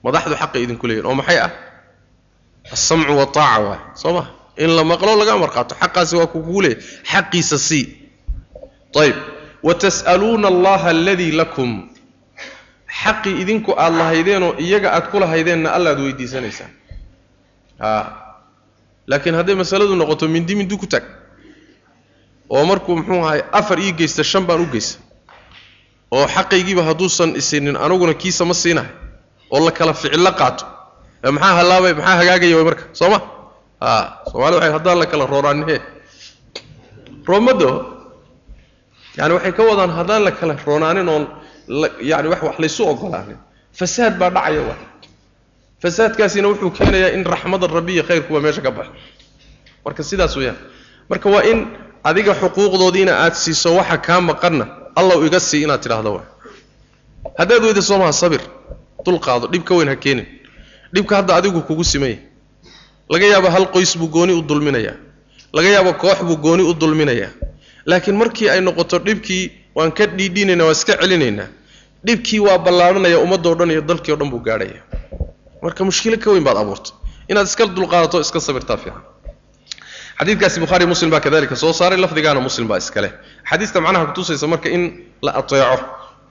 [0.04, 1.52] Madaxdu xaqa idinku leeyihiin oo maxay ah?
[2.72, 4.24] Alsamcu waaaca waay soo ma?
[4.63, 7.84] In la maqlo laga amar qaato xaqaasi waa kukugu leeyahy xaqiisa sii
[8.95, 9.15] ayb.
[9.63, 11.89] Watas'aluuna allaha aladii lakum.
[13.02, 16.71] Xaqii idinku aad lahaydeenoo iyaga aad ku lahaydeenna allaad weydiisanaysaan.
[19.08, 21.04] Laakiin hadday masaladu noqoto mindi mindi ku tag.
[22.49, 24.99] Oo markuu muxuu ahay afar ii geysta shan baan u geysta
[26.12, 28.89] oo xaqaygiiba hadduusan isinin aniguna kiisa ma siinahay.
[29.52, 30.65] Oo la kala ficillo qaato.
[31.23, 33.19] Maxaa hallaabay maxaa hagaagaya way marka soo ma?
[33.82, 33.89] A
[34.32, 35.78] soomaalida waxay haddaan la kala rooraanihe
[37.28, 37.69] roomado
[39.17, 41.24] yani waxay ka wadaan haddaan la kala roonaanin oon
[42.02, 43.38] yani wax wax laysu ogolaanin
[43.80, 44.76] fasaad baa dhacaya wa
[45.82, 48.91] fasaadkaasina wuxuu keenayaa in raxmada rabbiya khayrkuba meesha ka baxo
[49.86, 50.58] marka sidaas weeyaan.
[51.10, 51.60] Marka waa in
[52.04, 56.24] adiga xuquuqdoodiina aad siiso waxa kaa maqanna allow iga sii inaad tidhaahdo wa
[57.39, 58.41] haddaad weyda soomaha sabir
[59.06, 60.28] dulqaado dhib ka weyn ha keenin.
[60.93, 62.17] Dhibka hadda adigu kugu simaya
[63.10, 64.95] laga yaabo hal qoys buu gooni u dulminayaa.
[65.54, 67.32] Laga yaabo koox buu gooni u dulminayaa
[67.91, 69.43] laakiin markii ay noqoto dhibkii
[69.78, 71.47] waan ka dhiidhinaynaa waan iska celinaynaa.
[72.06, 74.82] Dhibkii waa ballaaranaya ummadoo dhan iyo dalkii o dhan buu gaadhaya.
[75.63, 76.93] Marka mushkilo ka weyn baad abuurtay.
[77.30, 79.02] Inaad iska dulqaadato iska sabirtaa fiican.
[80.19, 83.10] Xadiidkaasi bukhaari muslim baa kadalika soo saaray lafdigaana muslim baa iskale
[83.49, 84.84] xadiista macnaha kutusaysa marka in
[85.25, 85.78] la ateeco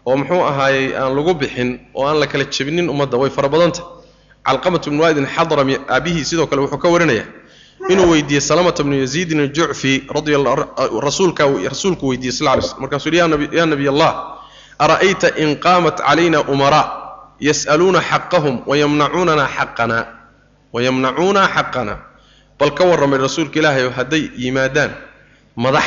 [0.09, 3.85] oo muxuu ahaayey aan lagu bixin oo aan la kala jebinin ummadda way fara badantah
[4.47, 7.25] calqamat bnu waidin xadrami aabihii sidoo kale wuxuu ka warinaya
[7.93, 9.93] inuu weydiiyey salamata bnu yaziidin aljucfi
[11.71, 14.13] rasuulku weydiiyey sal lay markaasuu yihi ya nabiy allah
[14.79, 16.87] ara'ayta in qaamat calayna umaraa
[17.41, 19.99] yas'aluuna xaqahum wayamnacuunana xaqana
[20.73, 21.95] wayamnacuuna xaqana.
[22.59, 24.91] Bal ka warramay rasuulka ilaahay oo hadday yimaadaan
[25.57, 25.87] madax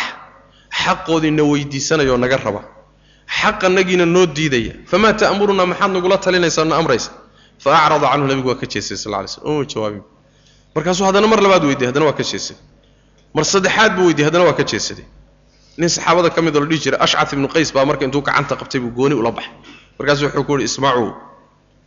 [0.83, 2.61] xaqoodiina weydiisanayoo naga raba.
[3.39, 4.73] Xaqanagiina noo diidaya.
[4.91, 7.11] Famaa ta'murunaa maxaad nagula talinaysaa na amraysa.
[7.63, 10.03] Fa acrada canhu nabigu waa ka jeestay sal lay slm uma jawaabin
[10.75, 12.57] markaasuu haddana mar labaad weydiiyey haddana waa ka jeesaday
[13.35, 15.05] mar saddexaad buu weydiiyey haddana waa ka jeesaday
[15.79, 18.53] nin saxaabada ka mid oo la dhihi jiray ashcat ibnu qays baa marka intuu gacanta
[18.61, 19.53] qabtay buu gooni ula baxay.
[19.99, 21.09] Markaasuu wuxuu ku uhi ismacuu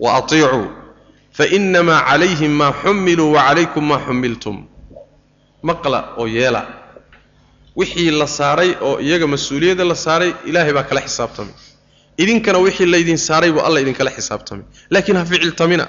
[0.04, 0.66] wa atiicuu
[1.38, 4.56] fainamaa calayhim maa xumiluu wa calaykum maa xumiltum
[5.68, 6.62] maqla oo yeela.
[7.78, 11.54] Wixii la saaray oo iyaga mas'uuliyadda la saaray ilaahay baa kala xisaabtamay.
[12.22, 14.64] Idinkana wixii laydin saaray buu alla idinkala xisaabtamay.
[14.92, 15.84] Laakiin ha ficiltamina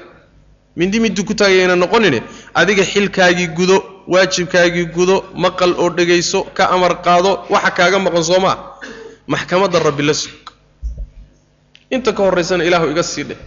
[0.80, 2.20] mindi middu ku taagayayna noqonine
[2.54, 3.78] adiga xilkaagii gudo
[4.14, 8.58] waajibkaagii gudo maqal oo dhegayso ka amar qaado waxa kaaga maqan soo maa
[9.34, 10.32] maxkamadda rabbi la sug.
[11.96, 13.38] Inta ka horraysana ilaahu iga sii dheh.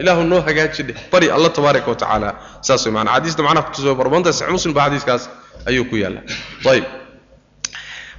[0.00, 0.96] Ilaahu noo hagaaji dheh.
[1.12, 2.28] Bari alla tabaaraka wa tacaala
[2.66, 5.22] saas way maanaa xadiista macnaha kutusoo barbanta saxiix muslim baa xadiiskaas
[5.68, 6.22] ayuu ku yaallaa.
[6.70, 6.84] Ayib.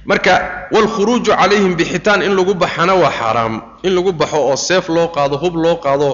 [0.04, 0.32] Marka
[0.74, 3.54] waalkhuruuju calayhim bixitaan in lagu baxana waa xaaraam
[3.86, 6.08] in lagu baxo oo seef loo qaado hub loo qaado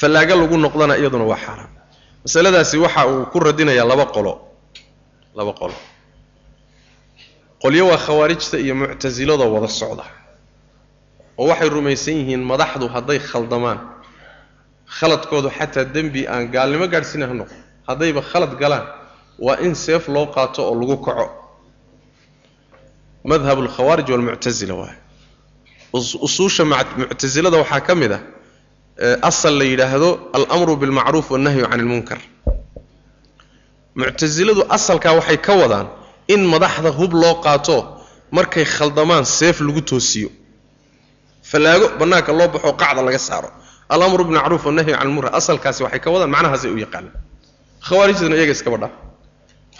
[0.00, 1.70] fallaaga lagu noqdana iyaduna waa xaaraam
[2.24, 4.32] masaladaasi waxa uu ku radinayaa laba qolo.
[5.38, 5.74] Laba qolo.
[7.62, 10.04] Qolyo waa khawaarijta iyo muctasilada wada socda.
[11.38, 13.78] Oo waxay rumaysan yihiin madaxdu hadday khaldamaan.
[14.98, 17.54] Khaladkoodu xataa dembi aan gaalnimo gaadhsiina ha noqo
[17.88, 18.86] haddayba khalad galaan
[19.46, 21.26] waa in seef loo qaato oo lagu kaco.
[23.30, 24.96] Madhab alkhawaarij walmuctasila waay
[26.26, 28.22] usuusha muctasilada waxaa ka mid ah
[29.22, 30.08] asal la yidhaahdo
[30.54, 32.18] almru bilmacruuf wannahyu can ilmunkar
[33.96, 35.86] muctasiladu asalkaa waxay ka wadaan
[36.34, 37.76] in madaxda hub loo qaato
[38.36, 40.28] markay khaldamaan seef lagu toosiyo.
[41.50, 43.50] Fallaago bannaanka loo baxo qacda laga saaro.
[43.94, 47.14] Alamru bilmacruuf wannahyu can ilmunkar asalkaasi waxay ka wadaan macnahaasay u yaqaanaan.
[47.86, 48.90] Khawaarijtana iyaga iskaba dhaa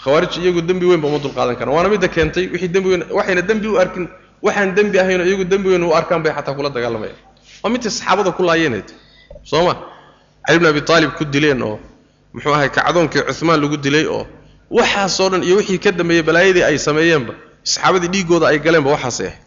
[0.03, 1.73] khawaarij iyagu dembi weynba uma dulqaadan karaan.
[1.75, 4.05] Waana midda keentay wixii dembi weyn waxayna dembi u arkin
[4.45, 7.17] waxaan dembi ahaynoo iyagu dembi weyn u arkaan bay xataa kula dagaalamayaan
[7.63, 8.87] waa midtay saxaabada ku laayeened
[9.43, 9.73] soo ma
[10.45, 11.79] cali bn abi aalib ku dileen oo
[12.33, 14.23] muxuu ahay kacdoonkii cumaan lagu dilay oo
[14.77, 19.39] waxaasoo dhan iyo wixii ka dambeeyey balaayadii ay sameeyeenba saxaabadii dhiiggooda ay galeenba waxaasay ahayd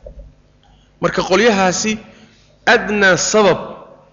[1.02, 1.92] marka qolyahaasi
[2.74, 3.58] adnaa sabab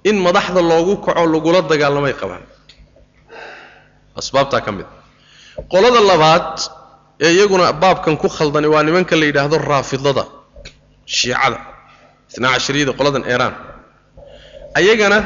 [0.09, 2.43] in madaxda loogu kaco lagula dagaalamay qabaan.
[4.19, 4.85] Asbaabtaa ka mid.
[5.71, 6.49] Qolada labaad
[7.25, 10.23] ee iyaguna baabkan ku khaldani waa nimanka la yidhaahdo raafidada
[11.15, 11.57] shiicada
[12.31, 13.53] itnaa cashariyada qoladan eeraan.
[14.79, 15.17] Ayagana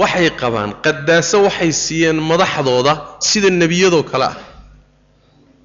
[0.00, 2.92] waxay qabaan qadaaso waxay siiyeen madaxdooda
[3.28, 4.36] sida nebiyadoo kale ah.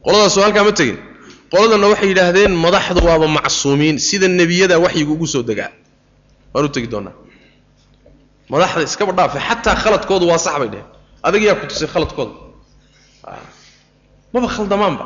[0.06, 0.98] Qoladaasoo halkaa ma tegin.
[1.52, 5.72] Qoladanna waxay yidhaahdeen madaxdu waaba macsuumiin sida nebiyada waxyigu ugu soo degaa.
[6.54, 7.16] Waan u tegi doonaa.
[8.52, 10.88] Madaxda iskaba dhaafe xataa khaladkoodu waa sax bay dheheen
[11.28, 12.34] adag yaa ku tusay khaladkooda
[14.34, 15.06] maba khaldamaanba.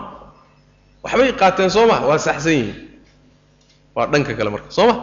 [1.03, 2.77] Waxbay qaateen soo ma waa saxsan yihiin.
[3.95, 4.69] Waa dhanka kale marka.
[4.77, 4.95] Soo ma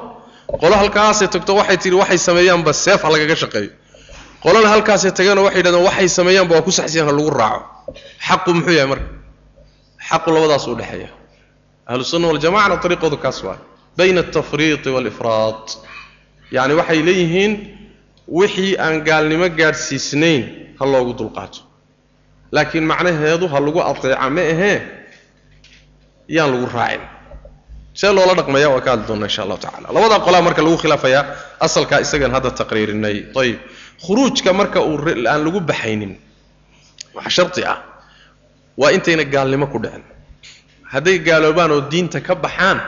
[0.62, 3.70] qolo halkaasay tagto waxay tihi waxay sameeyaanba seef lagaga shaqeeyo
[4.44, 7.61] qolana halkaasay tageenoo waxay yidhahdeen waxay sameeyaanba waa ku saxsan ha lagu raaco.
[8.27, 9.09] Xaqu muxuu yahay marka?
[10.09, 11.11] Xaqu labadaas u dhexeeya.
[11.90, 13.59] Ahlu sunna waljamacana ariiqoodu kaas waa
[13.98, 15.64] bayna altafriiqi waalifraad
[16.57, 17.53] yacni waxay leeyihiin
[18.38, 20.42] wixii aan gaalnimo gaadhsiisnayn
[20.79, 21.61] ha loogu dulqaato.
[22.55, 24.77] Laakiin macnaheedu ha lagu ateeca ma ahee
[26.37, 27.03] yaan lagu raacin.
[28.01, 31.24] See loola dhaqmaya waa ka hadli doona insha allahu tacala labadaa qolaa marka lagu khilaafayaa
[31.66, 33.16] asalkaa isagan hadda taqriirinay.
[33.40, 33.59] Ayib
[34.05, 36.13] khuruujka marka uu aan lagu baxaynin.
[37.15, 37.79] Waxa sharti ah.
[38.79, 40.05] Waa intayna gaalnimo ku dhicin
[40.93, 42.79] hadday gaaloobaan oo diinta ka baxaan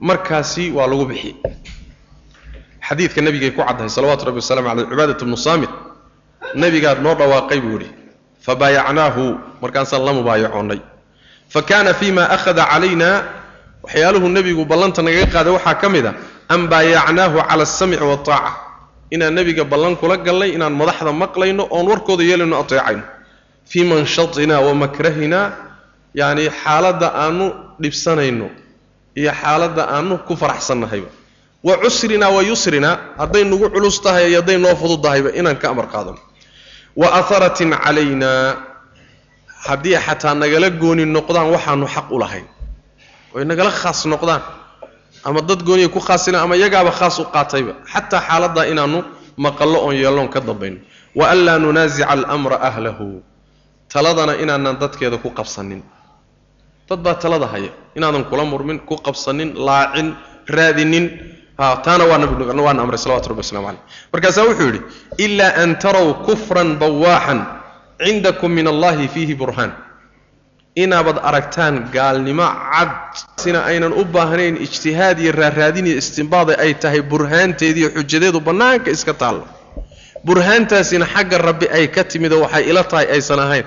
[0.00, 1.36] markaasi waa lagu bixi.
[2.86, 5.70] Xadiidka nabigay ku caddahay salawatu rabbi wasalam caleyh cibaadat bnu saamit
[6.54, 7.88] nabigaa noo dhawaaqay buu yidhi
[8.44, 9.24] fabaayacnaahu
[9.62, 10.80] markaasaan la mubaayacoonnay.
[11.52, 13.10] Fa kaana fima akhada calayna
[13.84, 16.12] waxyaaluhu nebigu ballanta nagaga qaaday waxaa ka mid a
[16.50, 18.50] an baayacnaahu cala alsamci waataaca
[19.14, 23.02] inaan nebiga ballan kula gallay inaan madaxda maqlayno oon warkooda yeelayno ateecayno
[23.70, 25.40] fii manshatina wa makrahina
[26.20, 27.46] yacni xaaladda aanu
[27.82, 28.46] dhibsanayno
[29.20, 31.10] iyo xaaladda aanu ku faraxsannahayba
[31.66, 35.86] wa cusrina wa yusrina hadday nagu culus tahay iyo hadday noo fududahayba inaan ka amar
[35.92, 36.18] qaadano
[37.00, 38.30] wa aharatin calayna
[39.66, 42.46] haddii xataa nagala gooni noqdaan waxaanu xaq u lahayn.
[43.34, 44.42] Oy nagala khaas noqdaan
[45.24, 47.72] ama dad gooniya ku khaasina ama iyagaaba khaas u qaatayba.
[47.92, 49.04] Xataa xaaladdaa inaanu
[49.36, 50.78] maqallo oon yeelloon ka dambayno
[51.18, 53.22] wa an laa nunaasica almra ahlahu.
[53.92, 55.82] Taladana inaanan dadkeeda ku qabsanin.
[56.88, 57.70] Dad baa talada haya.
[57.96, 60.14] Inaadan kula murmin ku qabsanin laacin
[60.48, 61.06] raadinin.
[61.84, 64.80] Taana waa nabiguna waana amray salawatu rabbi waslamu caleyh markaasaa wuxuu yidhi
[65.24, 67.40] ilaa an tarow kufran bawaaxan
[68.00, 69.72] cindakum min allahi fiihi burhaan
[70.74, 72.90] inaabad aragtaan gaalnimo cad
[73.42, 79.14] sina aynan u baahnayn ijtihaad iyo raaraadin iyo istimbaada ay tahay burhaanteediiyo xujadeedu bannaanka iska
[79.14, 79.44] taallo
[80.26, 83.66] burhaantaasina xagga rabbi ay ka timidoo waxay ila tahay aysan ahayn.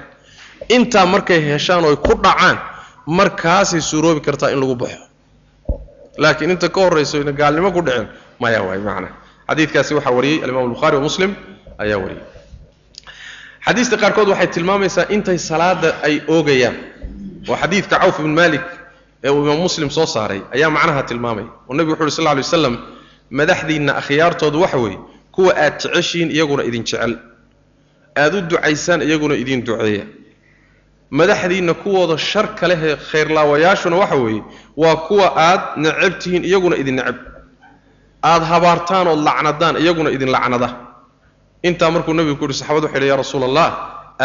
[0.75, 2.57] Intaa markay heshaan oy ku dhacaan
[3.05, 5.01] markaasay suuroobi kartaa in lagu baxo.
[6.17, 8.07] Laakiin inta ka horrayso ina gaalnimo ku dhicin
[8.39, 9.09] maya waay macna.
[9.49, 11.31] Xadiidkaasi waxaa wariyey alimaam albukhaari wa muslim
[11.83, 12.23] ayaa wariyey
[13.65, 16.75] xadiista qaarkood waxay tilmaamaysaa intay salaada ay oogayaan.
[17.49, 18.63] Oo xadiidka cawf ibn malik
[19.25, 22.35] ee uu imaam muslim soo saaray ayaa macnaha tilmaamaya oo nebigu wuxu uhi sal lay
[22.43, 22.75] waslam
[23.39, 24.97] madaxdiinna akhyaartoodu waxa weeye
[25.35, 27.13] kuwa aad jeceshihiin iyaguna idin jecel.
[28.21, 30.05] Aad u ducaysaan iyaguna idin duceeya.
[31.19, 34.41] Madaxdiinna kuwooda shar kalehee khayrlaawayaashuna waxa weeye
[34.81, 37.15] waa kuwa aad necab tihiin iyaguna idin necab
[38.31, 40.69] aad habaartaan ood lacnadaan iyaguna idin lacnada
[41.67, 43.67] intaa markuu nebigu ku yidhi saxabadu waxay ya rasuula allah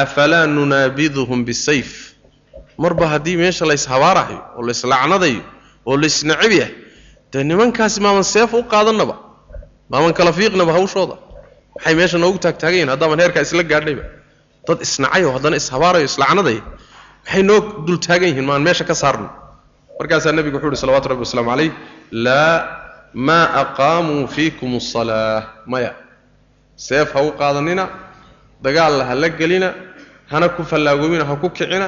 [0.03, 1.91] afalaa nunaabiduhum bisayf?
[2.83, 5.43] Marba haddii meesha layshabaarahayo oo layslacnadayo
[5.89, 6.75] oo laysnacab yahay
[7.33, 9.15] dee nimankaasi maaman seef u qaadannaba?
[9.91, 11.17] Maaman kala fiiqnaba hawshooda?
[11.77, 14.05] Maxay meesha noogu taagtaagan yihiin haddaaman heerkaa isla gaadhnayba
[14.69, 16.63] dad isnacayoo haddana ishabaarayo islacnadaya
[17.25, 19.29] maxay noo dul taagan yihiin maan meesha ka saarno.
[19.99, 21.71] Markaasaa nebigu wuxuu yihi salawatu rabbi waslamu calayh
[22.27, 22.57] laa
[23.27, 25.37] maa aqaamuu fiikum asalaa
[25.73, 25.91] maya
[26.87, 27.85] seef ha u qaadanina
[28.65, 29.69] dagaalna ha la gelina
[30.33, 31.87] hana ku fallaagoobina ha ku kicina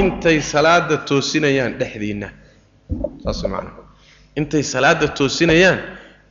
[0.00, 2.28] intay salaada toosinayaan dhexdiinna.
[3.24, 3.70] Saas maana
[4.40, 5.78] intay salaada toosinayaan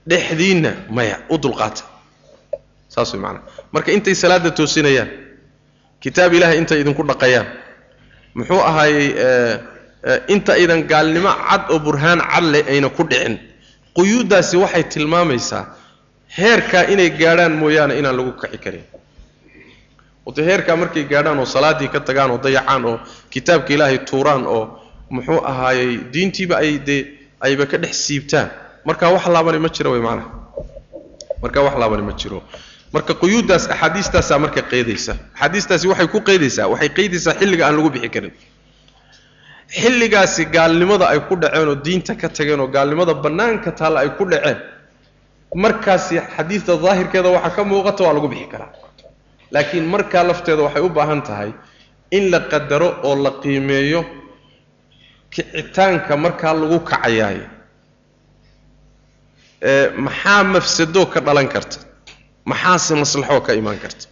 [0.10, 1.84] dhexdiinna maya u dulqaata.
[2.94, 5.10] Saas maanaa marka intay salaada toosinayaan
[6.04, 7.48] kitaab ilaahay intay idinku dhaqayaan
[8.38, 9.08] muxuu ahaayey
[10.34, 13.36] inta aydan gaalnimo cad oo burhaan cad leh ayna ku dhicin.
[13.96, 15.64] Quyuuddaasi waxay tilmaamaysaa
[16.38, 18.84] heerkaa inay gaadhaan mooyaane inaan lagu kaci karin.
[20.26, 24.64] Wate heerkaa markay gaadhaan oo salaaddii ka tagaan oo dayacaan oo kitaabka ilaahay tuuraan oo
[25.10, 27.02] muxuu ahaayey diintiiba ay dee
[27.40, 28.50] ayba ka dhex siibtaan.
[28.86, 30.30] Markaa wax laabani ma jira way maanaha
[31.42, 32.44] marka wax laabani ma jiro.
[32.94, 38.10] Marka quyuuddaas axaadiistaasaa marka qeydaysa axaadiistaasi waxay ku qeydaysaa waxay qeydaysaa xilliga aan lagu bixi
[38.16, 38.34] karin.
[39.82, 44.26] Xilligaasi gaalnimada ay ku dhaceen oo diinta ka tageen oo gaalnimada bannaanka taalla ay ku
[44.32, 44.58] dhaceen
[45.54, 48.72] markaasi xadiidta daahirkeeda waxaa ka muuqata waa lagu bixi karaa.
[49.54, 51.52] Laakiin markaa lafteeda waxay u baahan tahay
[52.12, 54.02] in la qadaro oo la qiimeeyo
[55.34, 57.40] kicitaanka markaa lagu kacayaay.
[59.62, 61.78] Ee maxaa mafsado ka dhalan karta?
[62.50, 64.06] Maxaase maslaxoo ka imaan karta?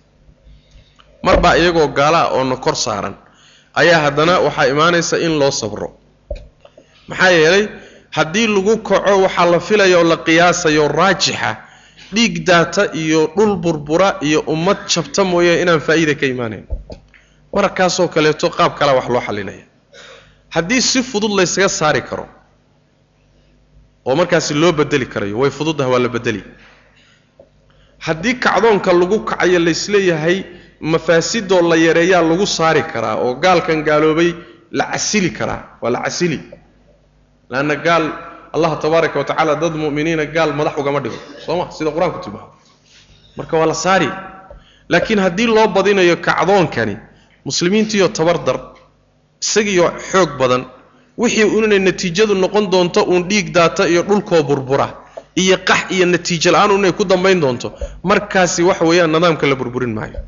[1.25, 3.15] Marbaa iyagoo gaalaa oo na kor saaran.
[3.79, 5.87] Ayaa haddana waxaa imaanaysa in loo sabro.
[7.09, 7.63] Maxaa yeelay
[8.17, 11.51] haddii lagu kaco waxaa la filaya oo la qiyaasayo raajixa
[12.15, 16.65] dhiig daata iyo dhul burbura iyo ummad jabta mooye inaan faa'iida ka imaanayn
[17.55, 19.65] markaasoo kaleeto qaab kalea wax loo xalinaya
[20.55, 22.25] haddii si fudud laysaga saari karo
[24.07, 26.41] oo markaasi loo bedeli karayo way fududdaha waa la bedeli
[28.05, 30.37] haddii kacdoonka lagu kacayo laysleeyahay
[30.81, 34.29] mafaasidoo la yareeyaa lagu saari karaa oo gaalkan gaaloobay
[34.71, 36.39] la casili karaa waa la casili
[37.53, 38.05] laanna gaal
[38.55, 42.49] allah tabaaraka wa dad mu'miniina gaal madax ugama dhigo soo ma sida qur'aanku tilmaamo
[43.37, 44.09] marka waa la saari
[44.89, 46.97] laakiin haddii loo badinayo kacdoonkani
[47.45, 48.57] muslimiintiiyo tabardar
[49.43, 50.65] isagiiyo xoog badan
[51.17, 54.87] wixii unay natiijadu noqon doonto uun dhiig daata iyo dhulkoo burbura
[55.35, 59.93] iyo qax iyo natiijo la'aan unay ku dambayn doonto markaasi waxa weeyaan nidaamka la burburin
[59.93, 60.19] maayo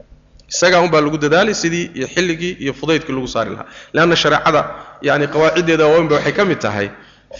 [0.50, 4.62] isagaa unbaa lagu dadaalay sidii iyo xilligii iyo fudaydkii lagu saari lahaa leanna shareecada
[5.02, 6.90] yani qawaaciddeeda waaweynba waxay ka mid tahay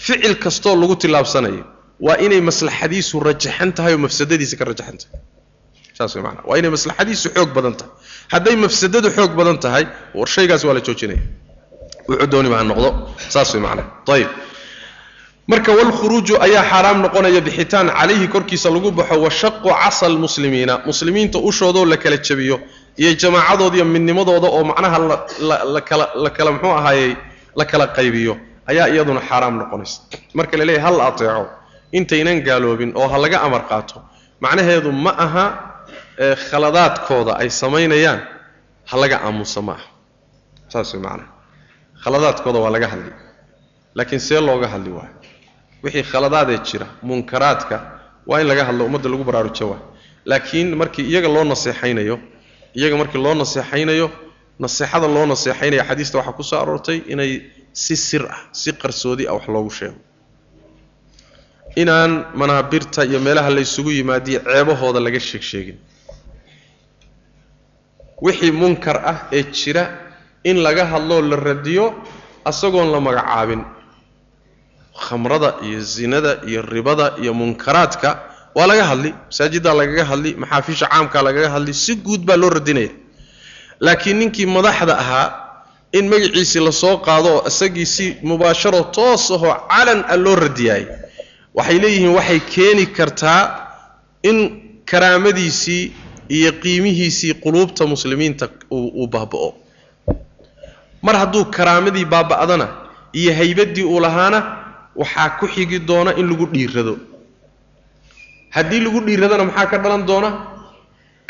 [0.06, 1.64] ficil kastoo lagu tillaabsanayo
[2.06, 5.20] waa inay maslaxadiisu rajaxan tahay oo mafsadadiisa ka rajaxan tahay.
[5.96, 7.92] Saas way maanaa waa inay maslaxadiisu xoog badan tahay.
[8.32, 9.84] Hadday mafsadadu xoog badan tahay
[10.18, 10.28] war
[10.68, 11.22] waa la joojinaya.
[12.08, 12.88] Wuxuu dooniba ha noqdo.
[13.34, 14.28] Saas way macnaa ayib
[15.48, 21.84] marka walkhuruuju ayaa xaaraam noqonaya bixitaan calayhi korkiisa lagu baxo washaqu casa almuslimiina muslimiinta ushoodoo
[21.92, 22.56] la kala jabiyo
[22.98, 24.98] iyo jamaacadoodiiyo midnimadooda oo macnaha
[25.74, 27.12] la kala la kala muxuu ahaayey
[27.58, 28.34] la kala qaybiyo
[28.70, 29.98] ayaa iyaduna xaaraam noqonaysa
[30.38, 31.44] marka la leeyahy hal ateeco
[31.98, 33.96] intaynan gaaloobin oo ha laga amar qaato
[34.44, 35.44] macnaheedu ma aha
[36.50, 38.20] khaladaadkooda ay samaynayaan
[38.90, 39.86] ha laga aamusa ma aha.
[40.72, 41.28] Saas way macnaha
[42.04, 43.12] khaladaadkooda waa laga hadli.
[43.98, 45.14] Laakiin see looga hadli waayo.
[45.84, 47.76] Wixii khaladaadee jira munkaraadka
[48.26, 49.80] waa in laga hadlo ummadda lagu baraarujo waa.
[50.30, 52.16] Laakiin markii iyaga loo naseexaynayo
[52.78, 54.06] iyaga markii loo naseexaynayo
[54.58, 57.30] naseexada loo naseexaynaya xadiista waxaa ku soo aroortay inay
[57.82, 59.98] si sir ah si qarsoodi ah wax loogu sheego.
[61.82, 65.78] Inaan manaabirta iyo meelaha laysugu yimaadiyo ceebahooda laga sheeg sheegin.
[68.22, 69.84] Wixii munkar ah ee jira
[70.44, 71.84] in laga hadloo la radiyo
[72.50, 73.62] asagoon la magacaabin.
[75.04, 78.08] Khamrada iyo zinada iyo ribada iyo munkaraadka
[78.56, 82.88] waa laga hadli masaajiddaa lagaga hadli maxaafisha caamkaa lagaga hadli si guud baa loo radinaya.
[83.84, 85.26] Laakiin ninkii madaxda ahaa
[85.98, 90.84] in magaciisii la soo qaado isagii si mubaasharo toos ahoo calan ah loo radiyaay
[91.56, 93.42] waxay leeyihiin waxay keeni kartaa
[94.28, 94.36] in
[94.90, 95.82] karaamadiisii
[96.36, 99.50] iyo qiimihiisii quluubta muslimiinta uu baaba'o.
[101.02, 102.66] Mar hadduu karaamadii baaba'dana
[103.20, 104.38] iyo haybaddii uu lahaana
[105.00, 106.94] waxaa ku xigi doona in lagu dhiirado
[108.56, 110.30] haddii lagu dhiiradana maxaa ka dhalan doona?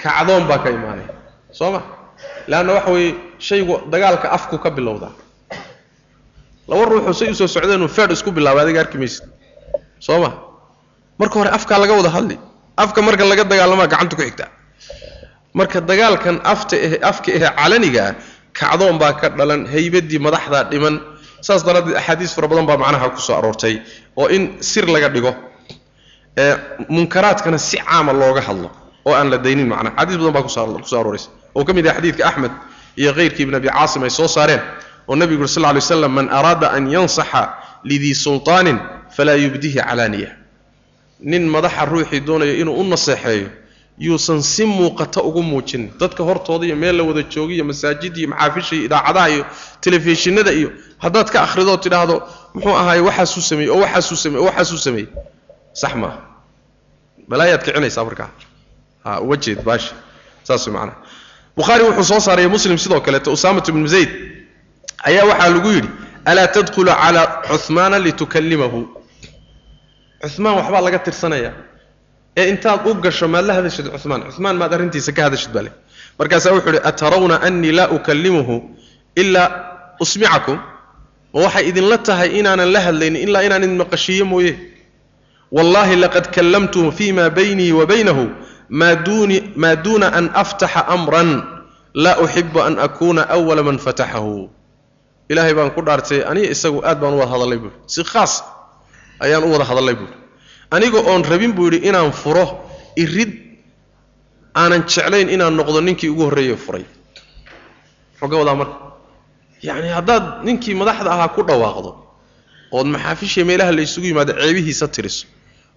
[0.03, 1.11] Kacdoon baa ka imaanaya.
[1.59, 1.81] Soo ma
[2.51, 3.13] leanna waxa weeye
[3.49, 5.13] shaygu dagaalka afku ka bilowdaa
[6.69, 9.25] laba ruuxoo say u soo socdeenuu feedh isku bilaabay adiga arki maysid.
[10.07, 10.31] Soo ma?
[11.21, 12.37] Marka hore afkaa laga wada hadli.
[12.77, 14.51] Afka marka laga dagaalamaa gacanta ku xigtaa
[15.59, 18.05] marka dagaalkan afta eh afka eh calaniga
[18.59, 20.95] kacdoon baa ka dhalan haybaddii madaxdaa dhiman.
[21.47, 23.75] Saas daraaddeed axaadiis fara badan baa macnaha ku aroortay
[24.21, 25.33] oo in sir laga dhigo.
[26.43, 26.55] Ee
[26.97, 28.69] munkaraadkana si caama looga hadlo
[29.07, 29.95] oo aan la daynin macnaha.
[29.99, 32.53] Xadiis badan baa ku soo arooraysa oo ka mid yahay xadiidka axmed
[33.01, 34.61] iyo keyrkii ibn abi caasim ay soo saareen
[35.09, 37.43] oo nebigu uri sal alay waslam man araada an yansaxa
[37.89, 38.79] lidii sulطaanin
[39.17, 40.31] falaa yubdihi calaaniya
[41.31, 43.49] nin madaxa ruuxii doonaya inuu u naseexeeyo
[43.99, 45.89] yuusan si muuqata ugu muujin.
[46.01, 49.45] Dadka hortooda iyo meel la wada jooga iyo masaajid iyo maxaafisha iyo idaacadaha iyo
[49.81, 52.17] telefishinada iyo haddaad ka akhridooo tidhaahdo
[52.55, 55.09] muxuu ahaaye waxaasuu sameeyey oo waxaasuu sameeyey oo waxaasuu sameeyey.
[55.73, 56.19] Sax maaha.
[57.29, 58.31] Balaayaad kicinaysaa markaa?
[59.05, 59.95] Ha uga jeed baasha.
[60.47, 60.75] Saas way
[61.57, 64.11] bukhaari wuxuu soo saaraya muslim sidoo kaleeto usaamat ibnu zayd.
[65.09, 65.89] Ayaa waxaa lagu yidhi
[66.31, 68.81] alaa tadkhulu calaa cuhmaana litukallimahu.
[70.23, 71.51] Cuhmaan waxbaa laga tirsanaya.
[72.37, 75.71] Ee intaad u gasho maad la hadashid cumaan cumaan maad arrintiisa ka hadashid baa le
[76.19, 78.55] markaasaa wuxuu uhi atarawna annii laa ukallimuhu
[79.23, 79.49] ilaa
[80.01, 80.59] usmicakum.
[81.35, 84.53] Ma waxay idinla tahay inaanan la hadlaynin ilaa inaan idin maqashiiyo mooye.
[85.57, 88.25] Wallaahi laqad kallamtuhu fima baynii wa baynahu
[88.69, 91.31] maa duuna an aftaxa amran
[91.95, 94.49] laa uxibu an akuuna awala man fataxahu
[95.31, 98.33] ilaahay baan ku dhaartay aniga isagu aad baan u wada hadallay buui si khaas
[99.25, 100.13] ayaan u wada hadallay buui
[100.71, 102.47] aniga oon rabin buu yidhi inaan furo
[103.03, 103.33] irid
[104.61, 106.85] aanan jeclayn inaan noqdo ninkii ugu horreeye furay.
[108.21, 108.77] Wadaa marka
[109.63, 111.91] yacni haddaad ninkii madaxda ahaa ku dhawaaqdo
[112.77, 115.27] ood maxaafisha meelaha la isugu yimaado ceebihiisa tiriso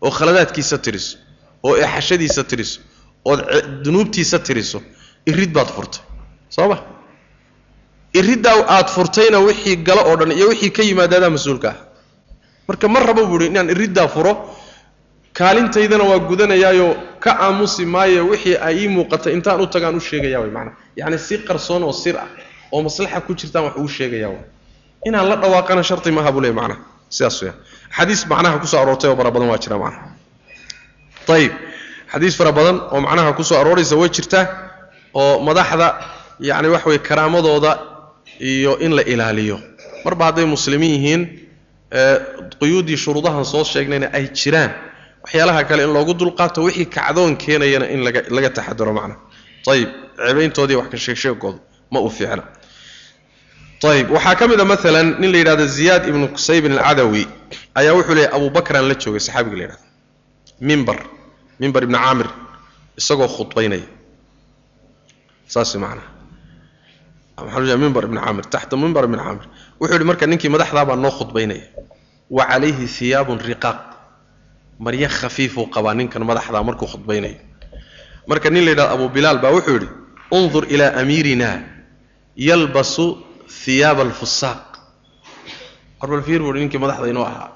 [0.02, 1.18] oo khaladaadkiisa tiriso
[1.68, 2.80] oo eexashadiisa tiriso
[3.30, 3.40] ood
[3.86, 4.80] dunuubtiisa tiriso
[5.30, 6.02] irid baad furtay.
[6.56, 6.78] Soo ma
[8.20, 11.70] iriddaa aad furtayna wixii galo oo dhan iyo wixii ka yimaadaadaa mas'uulka.
[11.70, 11.78] Ah
[12.68, 14.34] marka ma rabo buu ihi inaan iriddaa furo
[15.34, 16.88] kaalintaydana waa gudanayaayo
[17.24, 21.18] ka aamusi maayo wixii ay ii muuqatay intaan u tagaan u sheegaya way maanaa yacni
[21.28, 22.28] si qarsoon oo sir ah
[22.72, 24.44] oo maslaxa ku jirtaan wax uu sheegaya way.
[25.08, 27.58] Inaan la dhawaaqana sharti maaha buu leey macnaha sidaas weeyaan
[27.98, 30.08] xadiis macnaha ku soo aroortay oo fara badan waa jira macnaha
[31.28, 31.52] ayib
[32.12, 34.46] xadiis fara badan oo macnaha ku soo arooraysa way jirtaa
[35.14, 35.88] oo madaxda
[36.40, 37.72] yacni wax weye karaamadooda
[38.40, 39.58] iyo in la ilaaliyo.
[40.06, 41.22] Marba hadday muslimiin yihiin
[42.60, 44.72] quyuuddii shuruudahan soo sheegnayna ay jiraan.
[45.24, 48.00] Waxyaalaha kale in loogu dulqaato wixii kacdoon keenayana in
[48.36, 49.20] laga taxadaro macnaha
[49.74, 51.60] ayib ceebayntoodii wax ka sheegsheegoodu
[51.92, 52.44] ma u fiicna.
[53.92, 57.24] Ayib waxaa ka mid a maalan nin la yidhahdo ziyaad ibnu qusaybin alcadawi
[57.80, 59.84] ayaa wuxuu leeyay abu bakraan la joogay saxaabiga la yidhahdo
[60.62, 61.00] mimbar
[61.60, 62.30] mimbar ibni caamir
[63.00, 63.88] isagoo khudbaynaya
[65.48, 69.46] saas macnaha mimbar ibni caamir taxta mimbar ibni caamir
[69.80, 71.66] wuxuu yidhi marka ninkii madaxdaa baa noo khudbaynaya
[72.30, 73.90] wa calayhi hiyaabun riqaaq.
[74.80, 77.36] Maryo khafiifuu qabaa ninkan madaxdaa markuu khudbaynayo
[78.28, 79.90] marka nin la yidhahdo abu bilaal baa wuxuu yidhi
[80.32, 81.50] undur ilaa amiirina
[82.38, 83.20] yalbasu
[83.66, 84.80] hiyaaba alfusaaq
[86.00, 87.52] warbal fiir buu ninkii madaxda inoo ahaa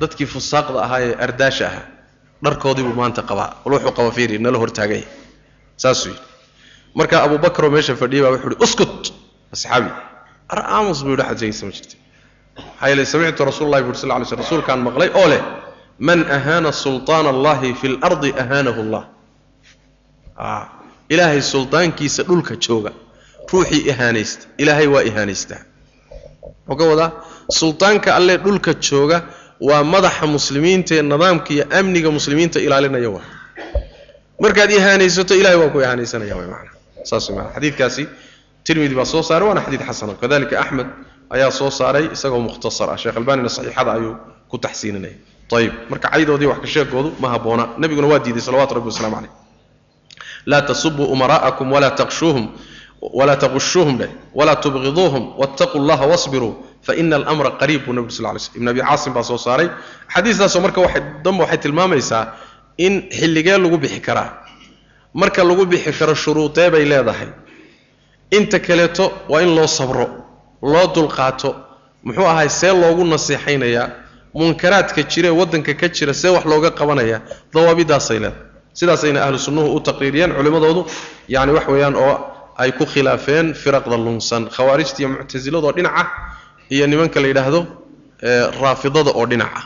[0.00, 1.86] dadkii fusaaqda ahaa ee ardaasha ahaa
[2.44, 3.50] dharkoodii buu maanta qabaa.
[3.64, 5.06] Wuxuu qaba fiiri nala hortaaganya
[5.76, 6.22] saasuu yidhi
[6.94, 7.36] marka abu
[7.70, 9.12] meesha fadhiyay baa wuxuu yidhi uskut
[9.54, 9.90] asxaabi.
[10.48, 11.96] Ar aamus buu yidhi sheegaysa ma jirta
[12.56, 15.42] maxaa yeelay samictu rasuul llahi buri sal ly sl rasuulkaan maqlay oo leh
[15.98, 19.04] man ahaana sulطaana allahi fi lardi ahaanahu allah.
[21.08, 22.92] Ilaahay suldaankiisa dhulka jooga
[23.52, 25.62] ruuxii ihaanaysta ilaahay waa ihaanaystaa
[26.68, 27.10] muxuu ka wadaa
[27.60, 29.18] suldaanka alle dhulka jooga
[29.60, 33.26] waa madaxa muslimiinta ee nidaamka iyo amniga muslimiinta ilaalinaya waa.
[34.42, 36.70] Markaad ihaanaysato ilahay waa ku ihaanaysanaya way maana
[37.10, 38.02] saas maana xadiidkaasi
[38.64, 40.86] tirmidi baa soo saaray waana xadiid xasana kadalika axmed
[41.34, 42.96] ayaa soo saaray isagoo mukhtasar ah.
[43.02, 44.14] Sheekh albanina saxiixada ayuu
[44.50, 45.16] ku taxsiininaya
[45.58, 49.32] ayib marka caydoodii wax ka sheegoodu ma habboona nabiguna waa diiday salawatu rabbi waslamu caleyh
[50.50, 52.46] laa tasubuu umara'akum walaa taqshuuhum
[53.00, 56.52] walaa taqushuuhum leh walaa tubqiduuhum wattaquu llaha wasbiruu
[56.86, 59.68] faina almra qariib buu nabig sal slm ibn abi caasim baa soo saaray.
[60.14, 60.80] xadiistaasoo marka
[61.24, 62.24] danba waxay tilmaamaysaa
[62.78, 64.30] in xilligee lagu bixi karaa
[65.14, 67.28] marka lagu bixi karo shuruudee bay leedahay
[68.30, 70.06] inta kaleeto waa in loo sabro
[70.62, 71.50] loo dulqaato
[72.04, 73.86] muxuu ahay see loogu nasiixaynayaa
[74.34, 77.18] munkaraadka jira ee waddanka ka jira see wax looga qabanaya
[77.54, 78.46] dawaabidaasay leedahay
[78.78, 80.82] sidaasayna ahlu sunnuhu u taqriiriyeen culimmadoodu
[81.34, 82.14] yacni wax weeyaan oo
[82.62, 86.04] ay ku khilaafeen firaqda lunsan khawaarijta iyo muctasiladoo dhinaca
[86.74, 87.60] iyo nimanka la yidhaahdo
[88.62, 89.60] raafidada oo dhinaca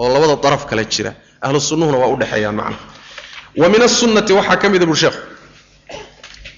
[0.00, 1.12] oo labada daraf kale jira.
[1.44, 2.78] Ahlu sunnuhuna waa u dhexeeyaan macnaha.
[3.60, 5.20] Wa min asunnati waxaa ka mida buri sheekhu.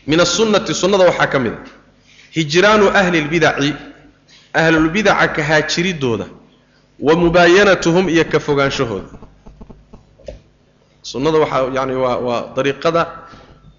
[0.06, 1.58] Min asunnati sunnada waxaa ka mida
[2.36, 3.70] hijraanu ahli lbidaci
[4.54, 6.26] ahlulbidaca ka haajiridooda
[7.06, 9.08] wa mubaayanatuhum iyo ka fogaanshahooda
[11.02, 13.02] sunnada waxaa yani waa waa dariiqada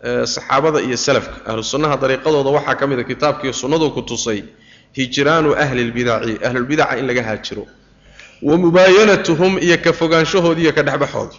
[0.03, 1.45] saxaabada iyo salafka.
[1.45, 4.43] Ahlu sunnaha dariiqadooda waxaa ka mida kitaabkiiyo sunnadu ku tusay
[4.97, 7.67] hijraanu ahli lbidaci ahlulbidaca in laga haajiro.
[8.41, 11.35] Wa mubaayanatuhum iyo ka fogaanshahooda iyo ka dhexbaxooda.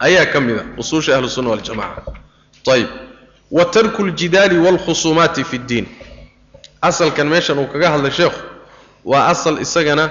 [0.00, 2.02] Ayaa ka mida usuusha ahlu sunna waljamaca
[2.72, 2.88] ayib
[3.50, 5.86] wa tarku ljidaali waalkhusuumaati fi ddiin.
[6.82, 8.40] Asalkan meeshan uu kaga hadlay sheekhu
[9.04, 10.10] waa asal isagana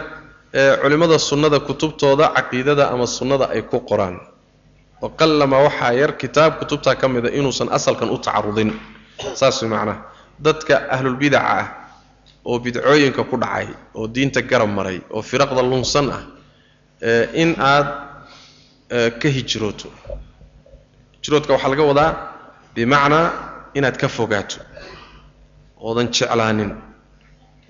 [0.82, 4.20] culimmada sunnada kutubtooda caqiidada ama sunnada ay ku qoraan
[5.04, 8.72] oo qallama waxaa yar kitaab kutubtaa ka mida inuusan asalkan u tacarudin.
[9.40, 9.96] Saas way macnaha
[10.46, 11.68] dadka ahlulbidaca ah
[12.46, 16.24] oo bidcooyinka ku dhacay oo diinta garab maray oo firaqda lunsan ah
[17.42, 17.88] in aad
[19.22, 19.88] ka hijrooto.
[21.22, 22.12] Hijroodka waxaa laga wadaa
[22.76, 23.26] bimacnaa
[23.78, 24.58] inaad ka fogaato
[25.88, 26.72] oodan jeclaanin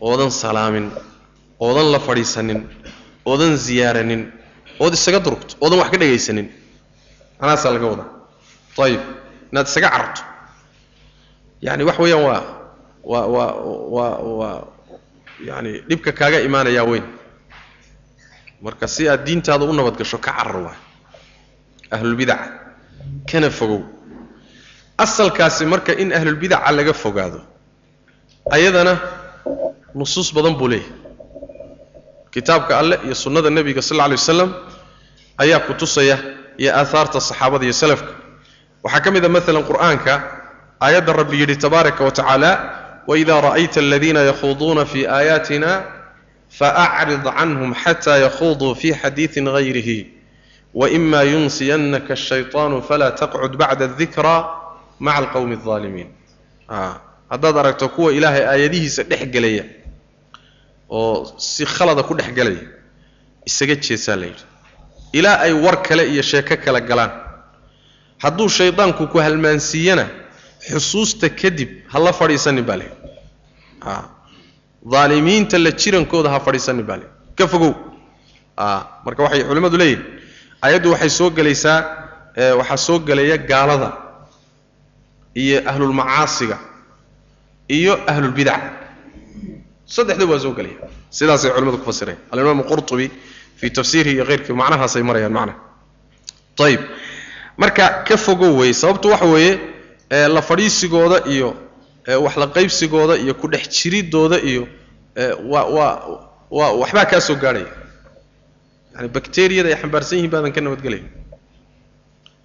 [0.07, 0.87] oodan salaamin
[1.65, 2.59] oodan la fadhiisanin
[3.25, 4.21] oodan ziyaaranin
[4.83, 6.47] ood isaga durugto oodan wax ka dhegaysanin
[7.39, 8.09] manaasaa laga wadaa
[8.85, 9.01] ayib
[9.51, 10.21] inaad isaga cararto
[11.65, 12.41] yani wax weeyaan waa
[13.11, 13.51] waa waa
[13.95, 14.57] waa waa
[15.49, 17.05] yani dhibka kaaga imaanayaa weyn.
[18.61, 20.79] Marka si aad diintaada u nabad gasho ka carar waay.
[21.95, 22.47] Ahlulbidaca
[23.29, 23.81] kana fogow.
[24.97, 27.39] Asalkaasi marka in ahlulbidaca laga fogaado
[28.51, 28.93] ayadana
[29.95, 30.91] nusuus badan buu leeyahay.
[32.33, 34.49] Kitaabka alleh iyo sunnada nebiga sal alla alay wasalam
[35.39, 36.17] ayaa ku tusaya
[36.61, 38.11] iyo aahaarta saxaabada iyo salafka
[38.83, 40.13] waxaa ka mid a maalan qur'aanka
[40.85, 42.51] aayadda rabbi yidhi tabaaraka wa tacaala
[43.09, 45.71] waida ra'ayta aladiina yakhuuduuna fi aayaatina
[46.59, 49.99] faacrid canhum xata yakhuuduu fi xadiidin gayrihi
[50.81, 54.35] waima yunsiyannaka ashayطaanu falaa taqcud bacda adikra
[55.05, 56.09] maca alqowmi aldaalimiin
[57.31, 59.63] haddaad aragto kuwa ilaahay aayadihiisa dhex gelaya
[60.89, 62.63] oo si khalada ku dhex gelaya
[63.49, 64.45] isaga jeesaa la yidhi
[65.13, 67.11] ilaa ay war kale iyo sheeko kala galaan.
[68.23, 70.05] Hadduu shaydaanku ku halmaansiiyana
[70.69, 72.91] xusuusta kadib ha la fadhiisanin baa lehi
[74.93, 77.73] daalimiinta la jirankooda ha fadhiisanin baa lehi ka fogow.
[79.05, 80.03] Marka waxay culimmadu leeyihiin
[80.67, 81.77] ayaddu waxay soo gelaysaa
[82.59, 83.89] waxaa soo gelaya gaalada
[85.43, 86.57] iyo ahlulmacaasiga
[87.77, 88.69] iyo ahlulbidaca
[89.95, 90.77] saddexdaba waa soo gelaya
[91.17, 92.17] sidaasay culimadu ku fasireen.
[92.31, 93.05] Alimaam qurtubi
[93.59, 95.53] fii tafsiirihi iyo keyrkii macnahaasay marayaan macna
[96.65, 96.81] ayib
[97.61, 99.53] marka ka fogow weeye sababtu waxa weeye
[100.35, 101.49] la fadhiisigooda iyo
[102.25, 104.63] wax la qaybsigooda iyo ku dhex jiridooda iyo
[105.51, 105.93] waa waa
[106.57, 107.71] waa waxbaa kaa soo gaadhaya
[108.95, 111.05] yani bakteriyada ay xambaarsan yihiin baadan ka nabadgelaya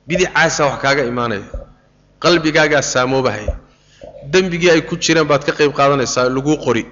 [0.08, 1.44] bidicaasaa wax kaaga imaanaya
[2.24, 3.54] qalbigaagaa saamoobahaya
[4.32, 6.84] dembigii ay ku jireen baad ka qayb qaadanaysaa laguu qori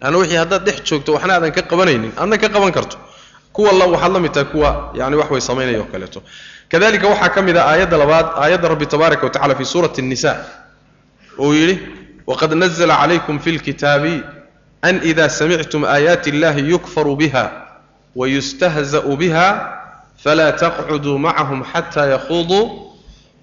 [0.00, 2.96] laanna wixii haddaad dhex joogto waxna aadan ka qabanaynin adna ka qaban karto
[3.53, 6.21] kuwa la waxaad la mid tahay kuwa yani wax way samaynaya oo kaleeto
[6.69, 10.45] kadalika waxaa ka mid ah aayadda labaad aayadda rabbi tabaaraka wa tacala fi suurati الnisa
[11.39, 11.79] uu yidhi
[12.27, 14.23] waqad nazla calaykum fi اlkitaabi
[14.81, 17.43] an ida samictum aayaati اllahi yukfaru biha
[18.15, 19.47] wayustahza'u biha
[20.23, 22.63] falaa taqcuduu macahum xata yakhuduu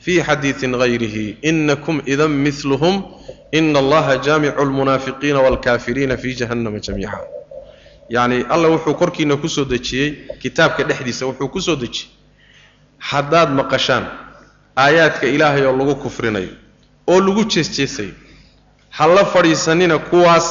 [0.04, 3.02] fi xadiiثi غayrihi inakum idan milhm
[3.52, 7.18] ina allaha jaamicu اlmunaafiqiina wاlkafiriina fi jahannama jamiica
[8.09, 10.09] yacni alla wuxuu korkiina ku soo dejiyey
[10.41, 12.09] kitaabka dhexdiisa wuxuu ku soo dejiyey
[13.09, 14.05] haddaad maqashaan
[14.83, 16.49] aayaadka ilaahay oo lagu kufrinayo
[17.07, 18.13] oo lagu jeesjeesayo
[18.89, 20.47] ha la fadhiisanina kuwaas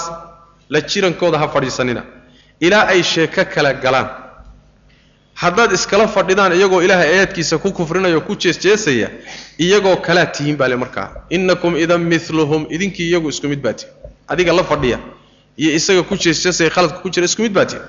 [0.68, 2.02] la jirankooda ha fadhiisanina.
[2.60, 4.08] Ilaa ay sheeko kala galaan.
[5.34, 9.08] Haddaad iskala fadhidaan iyagoo ilaahay aayaadkiisa ku kufrinaya oo ku jeesjeesaya
[9.58, 11.08] iyagoo kalaa tihiin baa le markaa.
[11.30, 13.92] Innakum idan miluhum idinkii iyagu isku mid baa tihin
[14.28, 14.98] adiga la fadhiya
[15.56, 17.82] iyo isaga ku jeesjeesaya khaladka ku jira isku mid baa tihin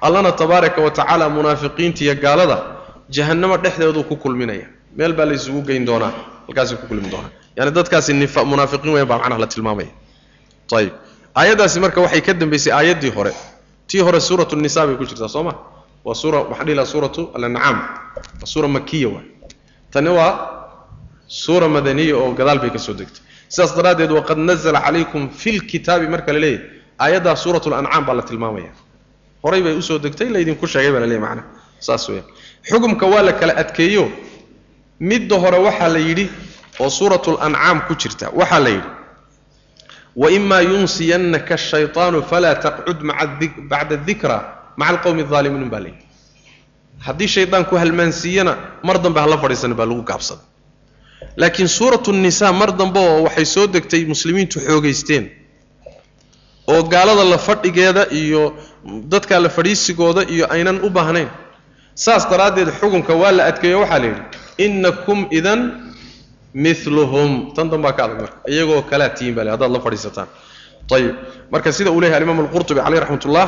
[0.00, 2.56] allana tabaaraka wa tacaala munaafiqiinta iyo gaalada
[3.10, 4.66] jahannamo dhexdeeduu ku kulminaya.
[4.96, 6.12] Meel baa laysugu geyn doonaa
[6.46, 7.30] halkaasay ku kulmi doonaa.
[7.56, 8.12] Yani dadkaasi
[8.52, 9.88] munaafiqiin weyn baa macnaha la tilmaamaya.
[10.72, 10.92] Ayib
[11.34, 13.32] aayaddaasi marka waxay ka dambaysay aayaddii hore.
[13.88, 15.54] Tii hore suuratu nisa bay ku jirtaa soo ma?
[16.04, 17.78] Waa suura waxaa dhihi laha suuratu alancaam
[18.40, 19.26] waa suura makiya waay
[19.90, 20.32] tani waa
[21.26, 23.22] suura madaniya oo gadaal bay ka soo degtay.
[23.48, 26.50] Sidaas daraaddeed waqad nazla calaykum fi lkitaabi marka la
[27.04, 28.72] aayaddaa suuratu lancaam baa la tilmaamaya.
[29.44, 31.46] Horay bay u soo degtay laydinku sheegay baa la leeyahy macnaha
[31.86, 32.26] saas weeyaan.
[32.68, 34.04] Xukumka waa la kala adkeeyo.
[35.00, 36.26] Midda hore waxaa la yidhi
[36.80, 38.90] oo suuratu lancaam ku jirta waxaa la yidhi
[40.22, 42.98] waimaa yunsiyannaka ashayطaanu falaa taqcud
[43.70, 44.36] bacda dikra
[44.76, 46.04] maca alqowmi alaalimiin baa layidhi
[47.06, 48.52] haddii shaydaan ku halmaansiiyana
[48.86, 50.44] mar dambe hala fadhiisanin baa lagu gaabsaday.
[51.40, 55.24] Laakiin suuratu nisa mar dambe oo waxay soo degtay muslimiintu xoogaysteen
[56.72, 58.42] oo gaalada la fadhigeeda iyo
[59.12, 61.28] dadka la fadhiisigooda iyo aynan u baahnayn.
[61.94, 64.22] Saas daraaddeed xukunka waa la adkeeyo waxaa la yidhi
[64.64, 65.60] innakum idan
[66.54, 70.28] miluhum tan dambaa ka adag marka iyagoo kalaa tihiin le hadaad la fadhiisataan.
[70.94, 71.14] Ayib
[71.52, 73.46] marka sida uu leyahy alimaam alqurtubi caleyh raxmat ullah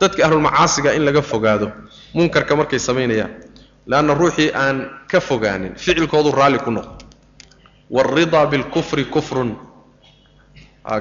[0.00, 1.66] dadka ahlulmacaasiga in laga fogaado
[2.14, 3.30] munkarka markay samaynayaan
[3.90, 4.76] leanna ruuxii aan
[5.10, 6.94] ka fogaanin ficilkoodu raalli ku noqdo.
[7.90, 9.50] Waalridaa bilkufri kufrun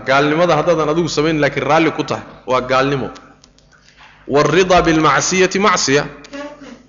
[0.10, 2.24] gaalnimada haddaadan adigu samaynin lakiin raalli ku tahay.
[2.52, 3.10] Waa gaalnimo.
[4.28, 6.04] Waalridaa bilmacsiyati macsiya.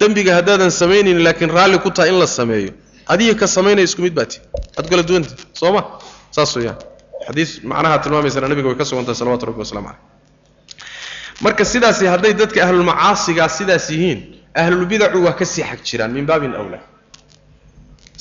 [0.00, 2.72] Dembiga haddaadan samaynayn laakiin raalli ku tahay in la sameeyo.
[3.12, 4.38] Adiga ka samaynaya isku mid baati
[4.78, 5.30] aad kala duwanta
[5.60, 5.82] soo ma?
[6.30, 6.76] Saas weeyaan.
[7.26, 10.00] Xadiis macnaha tilmaamaysana nabiga way ka sugantahay salawatu rabbi waslamu caleyh
[11.44, 14.20] marka sidaasi hadday dadka ahlulmacaasigaa sidaas yihiin
[14.62, 16.82] ahlulbidacu waa ka sii xag jiraan min baabin awlaa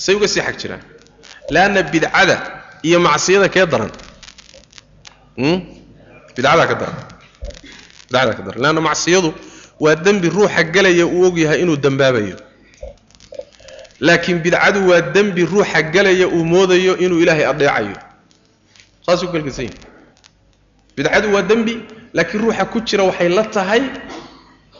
[0.03, 0.81] say uga sii xag jiraan.
[1.53, 2.35] Leanna bidcada
[2.87, 3.91] iyo macsiyada kee daran
[5.37, 6.97] bidcadaa ka daran
[8.09, 9.29] bidcadaa ka daran leanna macsiyadu
[9.79, 12.37] waa dembi ruuxa galaya uu ogyahay inuu dembaabayo
[13.99, 17.95] laakiin bidcadu waa dembi ruuxa galaya uu moodayo inuu ilaahay adeecayo
[19.05, 19.77] saasuu ku kalgeysan yahi
[20.97, 21.73] bidcadu waa dembi
[22.13, 23.81] laakiin ruuxa ku jira waxay la tahay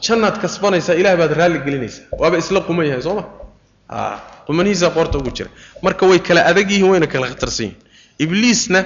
[0.06, 3.24] jannaad kasbanaysaa ilaah baad raalli gelinaysaa waaba isla quman yahay soo ma?
[3.90, 3.98] A
[4.48, 5.50] qumanihiisa qoorta ugu jira.
[5.82, 7.78] Marka way kala adag yihiin wayna kala khatarsan yihiin
[8.24, 8.80] ibliisna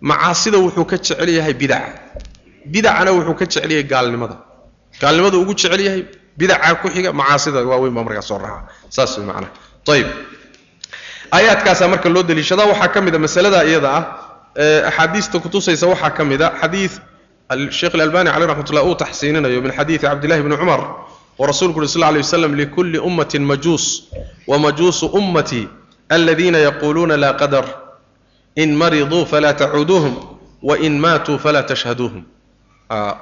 [0.00, 1.92] macaasida wuxuu ka jecel yahay bidaca
[2.72, 4.36] bidacana wuxuu ka jecel yahay gaalnimada.
[5.00, 6.02] Gaalnimada ugu jecel yahay
[6.38, 9.50] bidaca ku xiga macaasida waaweyn baa markaa soo raaca saas way macnaha
[9.94, 10.08] ayib
[11.36, 14.04] aayaadkaasaa marka loo daliishadaa waxaa ka mid a masalada iyada ah
[14.88, 16.92] axaadiista kutusaysa waxaa ka mid a xadiid
[17.78, 20.80] sheekh alalbani caleyh raxmat ullah uu taxsiininayo min xadiidi cabdillahi bni cumar
[21.40, 23.84] oo rasuulku uri sal lla lay waslam likulli ummatin majuus
[24.50, 25.64] wamajuusu ummatii
[26.16, 27.64] aladiina yaquuluuna laa qadar
[28.62, 30.14] in mariduu falaa tacuuduuhum
[30.68, 32.22] wain maatuu falaa tashhaduuhum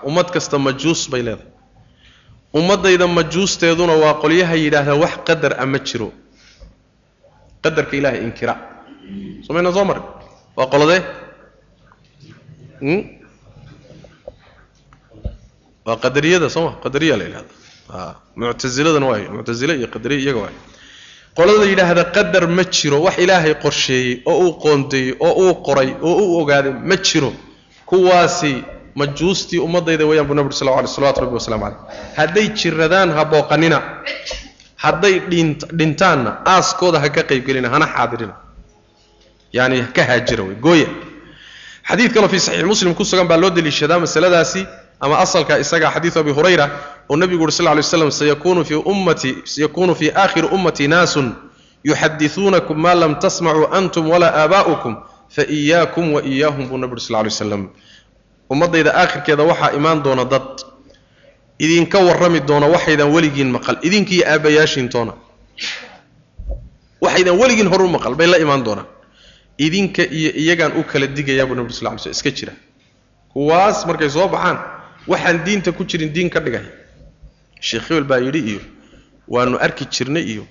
[0.09, 1.53] ummad kasta majuus bay leedahay
[2.59, 6.09] ummaddayda majuusteeduna waa qolyaha yidhaahdaa wax qadar a ma jiro
[7.65, 8.55] qadarka ilahay inkira
[9.47, 10.05] somayna soo marin
[10.59, 11.01] waa qoladee
[15.87, 17.53] waa qadariyada soo ma qadariya la yidhahda
[18.41, 20.57] muctasiladana waay muctasile iyo qadariya iyaga waay
[21.39, 26.15] qolada yidhaahda qadar ma jiro wax ilaahay qorsheeyey oo uu qoondeeyey oo uu qoray oo
[26.23, 27.31] uu ogaaday ma jiro.
[27.91, 28.53] Kuwaasi
[29.01, 31.79] majuustii ummadayda wayaan buu nabi uri sal alay salawatu rabbi waslamu caleyh
[32.19, 33.79] hadday jiradaan ha booqanina
[34.85, 35.15] hadday
[35.79, 38.35] dhintaanna aaskooda ha ka qaybgelina hana xaadirina.
[39.57, 40.89] Yani ka haajira wey gooya.
[41.89, 44.61] Xadiid kaloo fii saxiix muslim ku sugan baa loo deliishadaa masaladaasi
[45.01, 46.67] ama asalka isaga xadiidu abi hurayra
[47.11, 51.35] oo nebigu uri sal lla lay waslam sayakunu fii ummati sayakunu fii aakhiri ummati naasun
[51.85, 54.95] yuxadisuunakum maa lam tasmacuu antum walaa aabaa'ukum
[55.37, 57.63] faiyaakum wa iyaahum buu nabi uri sal lla lay waslam
[58.53, 60.63] ummaddayda aakhirkeeda waxaa imaan doona dad.
[61.59, 63.77] Idinka warrami doona waxaydan weligiin maqal.
[63.83, 65.13] Idinkiiyo aabbayaashiintoona
[67.01, 68.87] waxaydan weligiin horu maqal bay la imaan doonaan.
[69.59, 72.53] Idinka iyo iyagaan u kala digayaa buu nabi sal ly slm iska jira.
[73.33, 74.59] Kuwaas markay soo baxaan
[75.07, 76.65] waxaan diinta ku jirin diin ka dhigay.
[77.61, 78.61] Sheekh hebel baa yidhi iyo
[79.29, 80.45] waanu arki jirnay iyo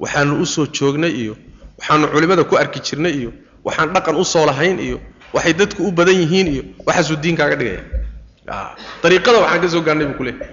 [0.00, 1.34] waxaanu u soo joognay iyo
[1.78, 3.30] waxaanu culimmada ku arki jirnay iyo
[3.64, 4.98] waxaan dhaqan u soo lahayn iyo
[5.34, 7.82] waxay dadku u badan yihiin iyo waxaasuu diinkaaga dhigaya.
[9.02, 10.50] Dariiqada waxaan ka soo gaarnay buu ku leeyahy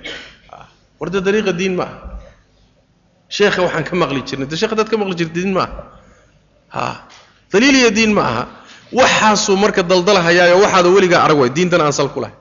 [0.99, 1.97] warde dariiqa diin ma aha.
[3.29, 4.47] Sheekha waxaan ka maqli jirnay.
[4.47, 5.73] De sheekha dad ka maqli jirta diin ma aha.
[6.75, 6.85] Ha
[7.51, 8.43] daliil iyo diin ma aha.
[8.93, 12.35] Waxaasuu marka daldalahayaayo waxaada weligaa arag way diintana aan sal ku lahay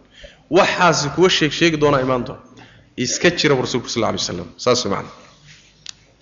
[0.51, 2.41] waxaasi kuwa sheeg sheegi doonaa imaan doona
[2.97, 5.09] iska jira rasuulku sal alay waslam saas macana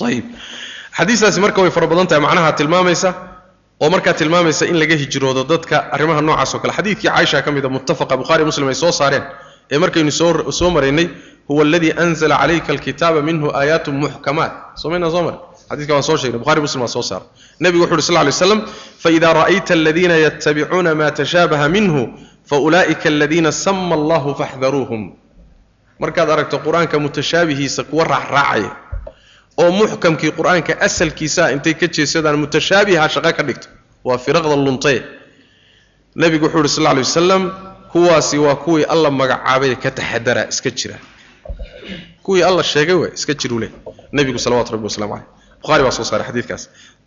[0.09, 0.25] ayib
[0.99, 3.11] xadiistaasi marka way fara badan tahay macnaha tilmaamaysa
[3.83, 6.73] oo markaa tilmaamaysa in laga hijroodo dadka arrimaha noocaas oo kale.
[6.79, 9.25] Xadiidkii caaisha ka mida muttafaqa bukhari muslim ay soo saareen
[9.73, 10.13] ee markaynu
[10.59, 11.07] soo maraynay
[11.49, 14.53] huwa aladii anzala calayka alkitaaba minhu aayaatun muxkamaat
[14.83, 15.39] somayna soo maray
[15.71, 17.27] xadiiska waan soo sheegnay bukhari muslim waa soo saaray.
[17.63, 18.61] Nebigu wuxu uhi sal lay slam
[19.03, 22.01] faida ra'ayta aladiina yattabicuuna ma tashaabaha minhu
[22.51, 25.03] faulaa'ika aladiina sama allahu faxdaruuhum
[26.03, 28.71] markaad aragto qur'aanka mutashaabihiisa kuwa raacraacaya
[29.63, 33.69] oo muxkamkii qur'aanka asalkiisaa intay ka jeesadaan mutashaabiha shaqo ka dhigto
[34.05, 35.01] waa firaqda luntaye
[36.21, 37.43] nebigu wuxuu uhi sal lla lay wasalam
[37.93, 40.97] kuwaasi waa kuwii alla magacaabay ka taxadara iska jira.
[42.23, 43.71] Kuwii alla sheegay way iska jiru leh
[44.13, 45.27] nebigu salawatu rabbi waslamu caleyh
[45.63, 46.63] bukhari baa soo saaray xadiidkaas.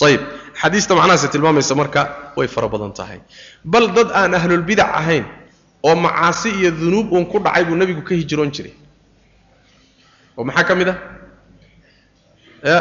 [0.07, 0.21] Ayib
[0.61, 2.01] xadiista macnahaasi tilmaamaysa marka
[2.37, 3.19] way fara badan tahay.
[3.73, 5.25] Bal dad aan ahlulbidac ahayn
[5.87, 8.73] oo macaasi iyo dunuub uun ku dhacay buu nebigu ka hijroon jiray.
[10.37, 10.97] Oo maxaa ka mid ah?
[12.63, 12.77] Ya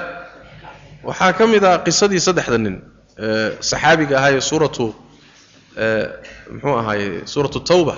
[1.08, 2.76] waxaa ka mid ah qisadii saddexda nin
[3.70, 4.86] saxaabiga ahaa ee suuratu
[6.52, 7.94] muxuu ahaaye suuratu tawba.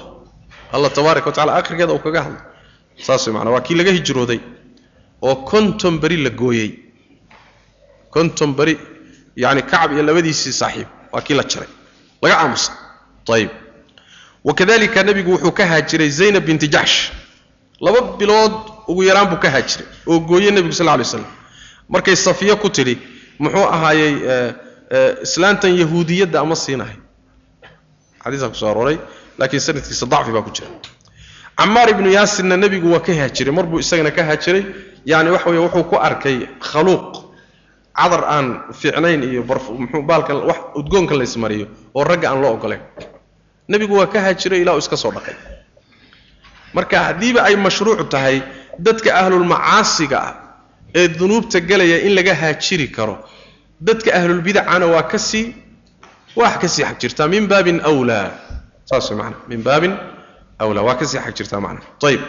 [0.74, 2.42] Allah tabaaraka wa tacala akhirkeeda uu kaga hadlay.
[3.06, 4.40] Saas way maanaa waa kii laga hijrooday
[5.22, 6.70] oo konton beri la gooyey
[8.16, 8.74] konton beri
[9.42, 11.68] yacni kacab iyo labadiisii saaxiib waa kii la jaray
[12.22, 12.74] laga aamusay
[13.36, 13.50] ayib
[14.48, 16.96] wakadalika nebigu wuxuu ka haajiray zaynab binti jaxsh
[17.84, 18.54] laba bilood
[18.90, 21.24] ugu yaraan buu ka haajiray oo gooye nebigu sal lay slam
[21.94, 22.94] markay safiyo ku tidhi
[23.42, 24.12] muxuu ahaayey
[25.26, 26.96] islaantan yahuudiyadda ama siinahay?
[28.22, 28.98] Xadiisaa ku soo arooray
[29.38, 30.68] laakiin sanadkiisa dacfi baa ku jira.
[31.58, 34.62] Camaar ibnu yaasirna nebigu waa ka haajiray mar buu isagana ka haajiray.
[35.10, 36.36] Yani waxa weye wuxuu ku arkay
[36.68, 37.06] khaluuq
[37.98, 38.46] cadar aan
[38.80, 39.42] fiicnayn iyo
[39.82, 41.66] mxuu baalkan wax udgoonka laysmariyo
[41.96, 42.82] oo ragga aan loo ogolayn
[43.68, 45.34] nebigu waa ka haajiray ilaa uu iska soo dhaqay.
[46.76, 48.42] Marka haddiiba ay mashruuc tahay
[48.86, 50.32] dadka ahlulmacaasiga ah
[50.94, 53.14] ee dunuubta gelaya in laga haajiri karo
[53.80, 55.18] dadka ahlulbidacana waa ka
[56.40, 58.28] wax ka xag jirtaa min baabin wlaa
[58.90, 59.92] saas maanaa min baabin
[60.62, 61.84] awlaa waa ka sii xag jirtaa macnaa.
[62.08, 62.22] Ayib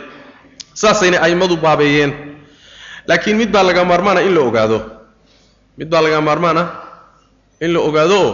[0.82, 2.11] saasayna a'immadu baabeeyeen.
[3.09, 4.78] Laakiin mid baa laga maarmaana in la ogaado
[5.78, 6.68] mid baa laga maarmaan ah
[7.64, 8.32] in la ogaado oo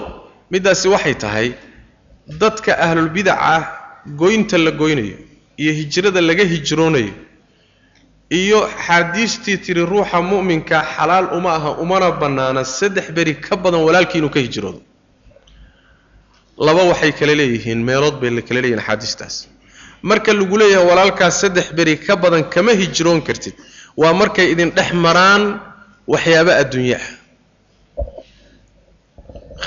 [0.54, 1.48] middaasi waxay tahay
[2.41, 3.54] dadka ahlulbidaca
[4.22, 5.18] goynta la goynayo
[5.62, 7.14] iyo hijrada laga hijroonayo
[8.41, 14.18] iyo xaadiistii tiri ruuxa mu'minka xalaal uma aha umana bannaana saddex beri ka badan walaalkii
[14.22, 14.82] inuu ka hijroodo.
[16.66, 19.36] Laba waxay kale leeyihiin meelood bay kale leeyihiin axaadiistaas
[20.10, 23.54] marka lagu leeyahay walaalkaas saddex beri ka badan kama hijroon kartid.
[24.02, 25.44] Waa markay idin dhex maraan
[26.14, 27.08] waxyaabo adduunye ah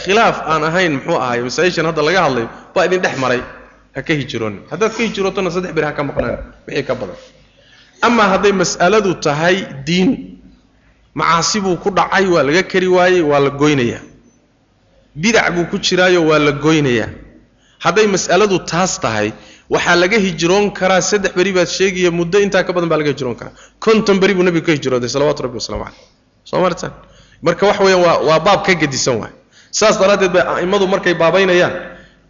[0.03, 3.41] khilaaf aan ahayn muxuu ahay masaa-ishan hadda laga hadlayo baa idin dhex maray.
[3.97, 7.17] Ha ka hijroonin haddaad ka hijrootona saddex beri ha ka maqnaan wixii ka badan.
[8.07, 9.57] Amaa hadday mas'aladu tahay
[9.89, 10.11] diin
[11.19, 14.03] macaasi buu ku dhacay waa laga kari waayey waa la goynayaa
[15.23, 17.09] bidac buu ku jiraayo waa la goynayaa
[17.85, 19.29] hadday mas'aladu taas tahay
[19.75, 23.35] waxaa laga hijroon karaa saddex beri baad sheegaya muddo intaa ka badan baa laga hijroon
[23.41, 23.55] karaa.
[23.85, 26.05] Konton beri buu nabigu ka hijrooday salawatu rabbi waslamu caleyh
[26.51, 26.93] soo martan
[27.47, 29.33] marka wax weeyaan waa waa baab ka gedisan waay
[29.79, 31.75] saas daraaddeed bay a'immadu markay baabaynayaan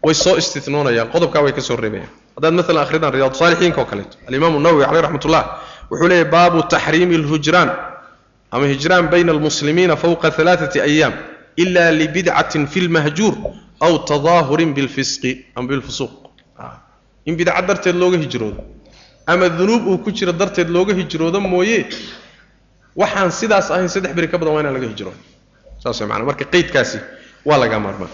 [0.06, 2.10] way soo istinoonayaan qodobkaa way ka reebayaan.
[2.36, 5.42] Haddaad maalan akhridaan riyaad saalixiinka oo kaleeto alimaamu nawowi caleyh raxmatullah
[5.90, 7.70] wuxuu leeyahy baabu taxriimi alhujraan.
[8.54, 11.14] Ama hijraan bayna almuslimiina fowqa alaaati ayaam
[11.62, 13.34] ila libidcatin fi lmahjuur
[13.86, 16.12] aw tadaahurin bilfisqi ama bilfusuuq
[17.28, 18.60] in bidca darteed looga hijroodo
[19.26, 21.78] ama dunuub uu ku jiro darteed looga hijroodo mooye
[23.00, 25.18] waxaan sidaas ahayn saddex beri ka badan waa inaan laga hijroodo
[25.82, 26.98] saas way maanaa marka qeydkaasi
[27.48, 28.10] waa laga maarmaa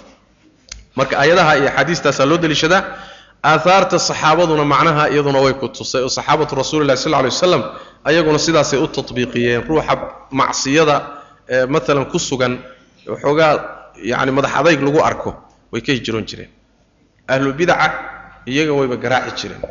[0.99, 2.80] marka ayadaha iyo axaadiistaasaa loo deliishadaa
[3.51, 7.62] aahaarta saxaabaduna macnaha iyaduna way ku tusay oo saxaabatu rasuulillahi sal lay waslam
[8.09, 9.95] ayaguna sidaasay u tatbiiqiyeen ruuxa
[10.41, 10.97] macsiyada
[11.74, 12.53] maalan ku sugan
[13.12, 13.53] waxoogaa
[14.11, 15.30] yacni madax adayg lagu arko
[15.72, 16.51] way ka hijroon jireen.
[17.33, 17.87] Ahlu bidaca
[18.53, 19.62] iyaga wayba garaaci jireen.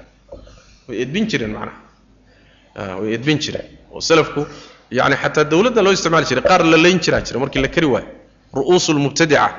[0.88, 1.78] Way edbin jireen macnaha.
[3.02, 3.68] Way edbin jireen.
[3.94, 4.42] Oo salafku
[5.00, 8.10] yani xataa dawladda loo isticmaali jiray qaar la layn jiraa jira markii la kari waayo
[8.58, 9.50] ru'uusu lmubtadica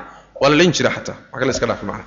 [0.41, 2.05] waa la layn jira xataa wax kale iska dhaaf macnaha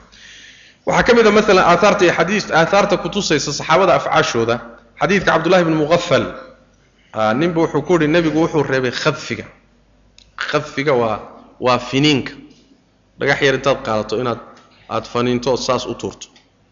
[0.87, 4.55] waxaa ka mid a maalan aaaarta iyo xadiis aaaarta kutusaysa saxaabada afcaashooda
[5.01, 6.25] xadiidka cabdullahi bni muqafal
[7.41, 9.45] ninba wuxuu ku yihi nebigu wuxuu reebay khadfiga.
[10.37, 11.19] Khadfiga waa
[11.61, 12.33] waa finiinka.
[13.19, 14.41] Dhagax yar intaad qaadato inaad
[14.95, 16.27] aad faniinto ood saas u tuurto.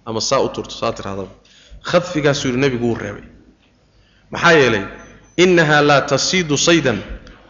[0.06, 1.28] Ama saa u tuurto saa tirahdaba.
[1.90, 3.24] Khadfigaasuu yidhi nebigu wuu reebay.
[4.30, 4.84] Maxaa yeelay
[5.36, 6.98] innaha laa tasiidu saydan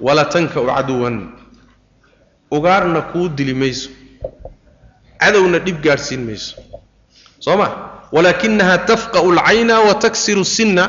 [0.01, 1.17] walaa tanka'u caduwan
[2.57, 3.91] ugaarna kuu dili mayso.
[5.25, 6.57] cadowna dhib gaadhsiin mayso.
[7.41, 7.67] Soo ma
[8.13, 10.85] walaakinaha tafqa'u alcayna wa taksiru sinna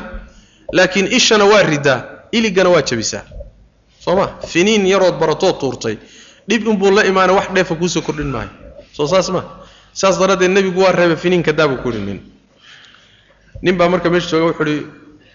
[0.72, 2.00] laakiin ishana waa ridaa
[2.32, 3.24] iligana waa jabisaa.
[4.04, 5.96] Soo ma finiin yarood baratood tuurtay.
[6.48, 8.50] Dhib inbuu la imaana wax dheefa kuusoo kordhin maayo.
[8.92, 9.42] Soo saas ma?
[9.92, 12.20] Saas daraaddeed nebigu waa reeba finiinka daa ku yidhi
[13.62, 13.76] nin.
[13.78, 14.82] Baa marka meesha jooga wuxuu ihi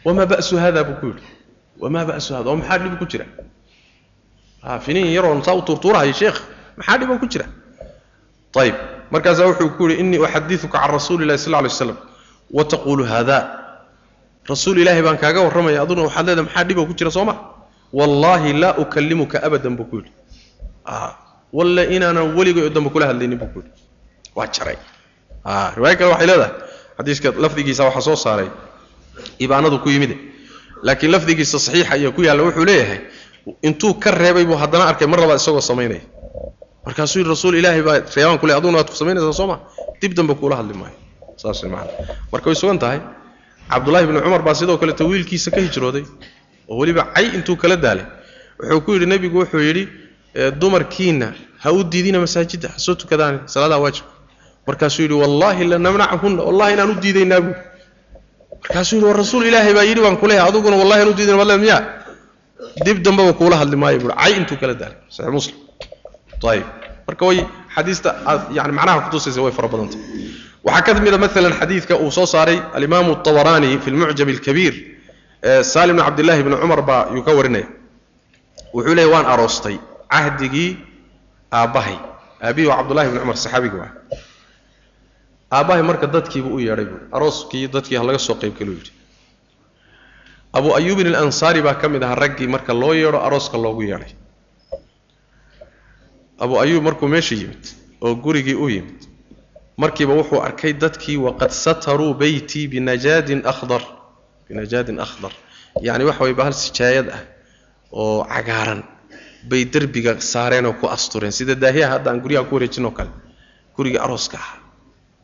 [0.05, 1.23] wamaa ba'su hada buu ku yidhi.
[1.81, 3.25] Wamaa ba'su hada oo maxaa dhib ku jira
[4.63, 6.37] a finiin yaroon saa u tuurtuurahayo sheekh
[6.77, 7.45] maxaa dhiban ku jira?
[8.61, 8.75] Ayib
[9.11, 11.97] markaasaa wuxuu ku yihi innii uxadiuka can rasuuli illahi sal alay slam
[12.57, 13.37] wa taquulu haada
[14.51, 17.35] rasuul ilaahay baan kaaga warramaya aduna waxaad leedahay maxaa dhiban ku jira soo ma
[17.99, 20.11] wallaahi laa ukallimuka abadan buu ku yidhi.
[21.57, 23.71] Walle inaanan weligay oo kula hadlaynin buu ku yidhi.
[24.35, 24.77] Waa jaray.
[25.75, 26.53] Riwaayo kale waxay leedahay
[26.97, 28.49] xadiiska lafdigiisa waxaa soo saaray
[29.39, 30.15] ibaanadu ku yimide
[30.83, 32.99] laakiin lafdigiisa saxiixa iyo ku yaalla wuxuu leeyahay
[33.61, 36.01] intuu ka reebay buu haddana arkay mar labaad isagoo samaynaya.
[36.85, 39.59] Markaasuu yidhi rasuul ilaahay baa reebaan ku le aduguna waad ku samaynaysaa soo ma
[40.01, 40.95] dib dambe kuula hadli maayo.
[41.37, 41.91] Saas way macana
[42.31, 42.99] marka way sugan tahay.
[43.69, 46.03] Cabdullahi bni cumar baa sidoo kaleto wiilkiisa ka hijrooday
[46.69, 48.05] oo weliba cay intuu kala daalay.
[48.59, 49.87] Wuxuu ku yidhi nebigu wuxuu yidhi
[50.59, 51.33] dumarkiina
[51.63, 54.11] ha u diidina masaajidda ha soo tukadaani salaadaha waajibka
[54.67, 57.55] markaasuu yidhi wallaahi lanamnachunna wallahi inaan u diidaynaa buu.
[58.61, 61.57] Markaasuu yidhi war rasuul ilaahay baa yidhi baan ku aduguna wallahi aan u diidayna madle
[61.57, 62.00] miyaa
[62.85, 64.97] dib dambeba kuula hadli maayo buui cay intuu kala daalay.
[65.15, 65.55] Saxiix muslim.
[66.51, 66.65] Ayib
[67.07, 67.37] marka way
[67.75, 68.09] xadiista
[68.57, 69.99] yani macnaha kutusaysa way fara badantay
[70.67, 74.73] waxaa ka mid a maalan xadiidka uu soo saaray alimaamu طabaraani fi lmucjam اlkabiir
[75.73, 77.67] salim bn cabdillahi bni cumar baa yuu ka warinaya.
[78.75, 79.75] Wuxuu leeyay waan aroostay
[80.13, 80.69] cahdigii
[81.59, 81.97] aabbahay.
[82.45, 83.91] Aabihi waa cabdullahi bni cumar saxaabigi waa.
[85.57, 88.91] Aabbahay marka dadkiibuu u yeedhay buui arooskii dadkii ha laga soo qayb galuu yidhi
[90.57, 94.13] abu ayuubin alansaari baa ka mid ahaa raggii marka loo yeedho arooska loogu yeedhay.
[96.43, 97.63] Abu ayuub markuu meesha yimid
[98.01, 98.99] oo gurigii u yimid
[99.77, 103.81] markiiba wuxuu arkay dadkii waqad sataruu beytii binajaadin akhdar.
[104.47, 105.31] Binajaadin akhdar.
[105.85, 107.21] Yacni waxa way bahal sijaayad ah
[107.91, 108.81] oo cagaaran
[109.49, 111.31] bay derbiga saareen oo ku astureen.
[111.31, 113.11] Sida daahiyaha hadda aan guryaha ku wareejin oo kale
[113.77, 114.51] gurigii arooska ah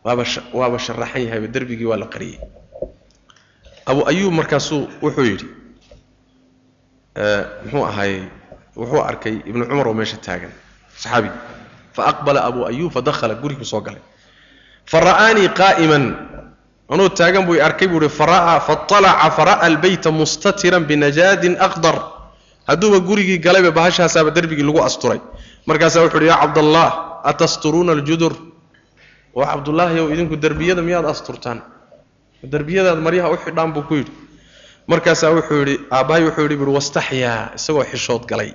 [0.06, 0.24] waaba
[0.60, 2.40] waaba sharaxan yahayba derbigii waa la qariyey
[3.92, 5.48] abu ayuub markaasuu wuxuu yidhi
[7.66, 8.22] muxuu ahaayey
[8.80, 10.52] wuxuu arkay ibnu cumar oo meesha taagan
[11.02, 11.30] saxaabi.
[11.98, 14.02] Faaqbala abu ayuub fadakhala guriguu soo galay.
[14.92, 16.04] Fara'aanii qaa'iman.
[16.94, 21.96] Anuu taagan buu arkay buu ihi faalaca fara'a albeyta mustatiran binajaadin aqdar.
[22.70, 25.20] Hadduuba gurigii galayba bahashaasaaba derbigii lagu asturay.
[25.68, 26.88] Markaasaa wuxu uhi yaa cabdallah
[27.30, 28.34] atasturuuna aljudur
[29.38, 31.60] oo cabdullaahi ow idinku derbiyada miyaad asturtaan
[32.44, 34.12] derbiyadaad maryaha u xidhaan buu ku yidhi.
[34.88, 38.52] Markaasaa wuxuu yidhi aabbahay wuxuu yidhi buui wastaxyaa isagoo xishood galay.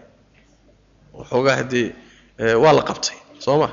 [1.18, 1.88] Waxoogaa haddee
[2.62, 3.68] waa la qabtay soo ma?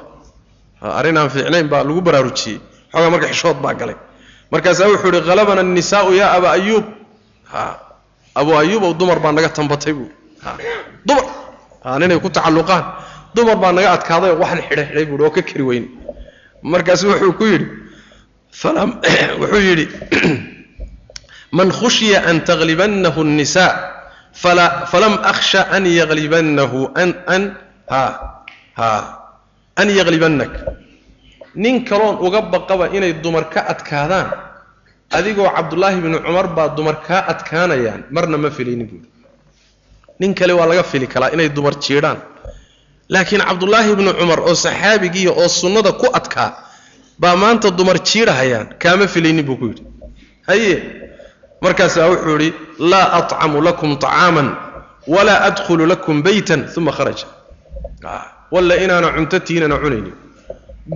[0.81, 2.59] Arrin aan fiicnayn baa lagu baraarujiyey.
[2.93, 3.95] Waxoogaa marka xishood baa galay.
[4.51, 6.85] Markaasaa wuxuu yidhi halabana annisaa'u yaa aba ayuub.
[7.51, 7.61] Ha
[8.35, 10.09] abu ayuub ow dumar baa naga tambatay buu.
[11.07, 11.25] Dumar
[11.99, 12.83] ninay ku tacalluqaan.
[13.35, 15.87] Dumar baa naga adkaaday oo waxan xidhay xidhay buui oo ka kari weyne
[16.63, 17.67] markaasu wuxuu ku yidhi
[19.41, 19.85] wuxuu yidhi
[21.57, 23.73] man khushiya an taglibannahu الnisaa
[24.33, 27.09] falam akhsha an yaglibannahu an
[29.77, 30.53] an yaglibannak
[31.55, 34.29] nin kaloon uga baqaba inay dumar ka adkaadaan
[35.11, 39.09] adigoo cabdullaahi bni cumar baa dumar kaa adkaanayaan marna ma filaynin buuri
[40.19, 42.19] nin kale waa laga fili kalaa inay dumar jiidhaan.
[43.09, 46.68] Laakiin cabdullaahi bni cumar oo saxaabigiiya oo sunnada ku adkaa
[47.19, 49.83] baa maanta dumar jiidhahayaan kaama filaynin buu ku yidhi.
[50.47, 50.73] Haye
[51.61, 54.55] markaasaa wuxuu yidhi laa aطcamu lakum طacaaman
[55.07, 57.27] walaa adkhulu lakum beytan uma kharaja.
[58.51, 60.15] Walla inaana cuntatiinana cunaynin.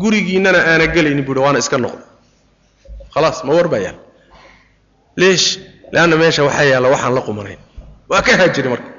[0.01, 2.03] Gurigiinnana aana gelaynin buuhi waana iska noqda
[3.13, 3.95] khalaas ma warbayaan.
[5.17, 5.59] Leesh
[5.91, 7.59] leanna meesha waxaa yaalla waxaan la qumanayn.
[8.09, 8.89] Waa ka haajiri marka.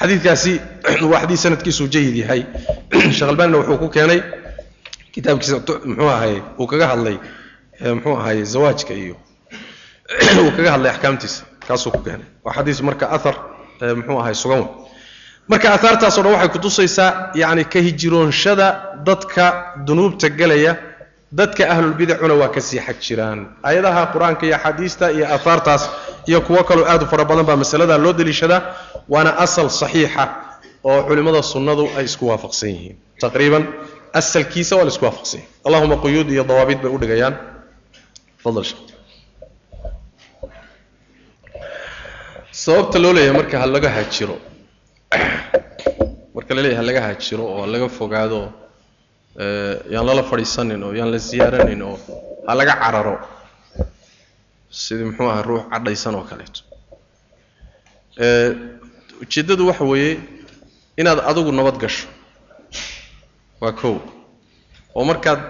[0.00, 0.60] Xadiidkaasi
[1.12, 2.42] waa xadiid sanadkiisuu jayid yahay.
[3.16, 4.39] Sheekh wuxuu ku keenay
[5.12, 7.16] kitaabkiisa muxuu ahaye uu kaga hadlay
[7.94, 9.16] muxuu ahaye zawaajka iyo
[10.44, 12.26] uu kaga hadlay axkaamtiisa kaasuu ku keenay.
[12.44, 13.36] Waa xadiis marka athar
[13.80, 14.90] muxuu ahaye sugan wey
[15.48, 18.66] marka aahaartaasoo dhan waxay kutusaysaa yacni ka hijiroonshada
[19.08, 20.76] dadka dunuubta gelaya
[21.32, 25.90] dadka ahlulbidacuna waa ka sii xag jiraan aayadaha qur'aanka iyo axaadiista iyo aahaartaas
[26.26, 28.62] iyo kuwo kaloo aad u fara badan baa masalada loo deliishadaa
[29.08, 30.28] waana asal saxiixa
[30.84, 32.96] oo culimmada sunnadu ay isku waafaqsan yihiin.
[33.20, 33.66] Taqriiban
[34.12, 35.06] asalkiisa waa la isku
[35.66, 37.34] allahuma quyuud iyo dawaabid bay udhigayaan
[38.68, 38.88] sheekh
[42.62, 44.36] sababta loo leeyahay marka ha laga haajiro
[46.34, 48.40] marka la leeyahay ha laga haajiro oo laga fogaado
[49.94, 51.96] yaan lala fadhiisanin oo yaan la siyaaranin oo
[52.46, 53.16] ha laga cararo
[54.82, 56.60] sidii muxuu ahaa ruux cadhaysan oo kaleeto.
[59.22, 60.12] Ujeeddadu waxa weeye
[61.00, 62.06] inaad adigu nabad gasho
[63.60, 63.96] waa kow.
[64.94, 65.40] Oo markaad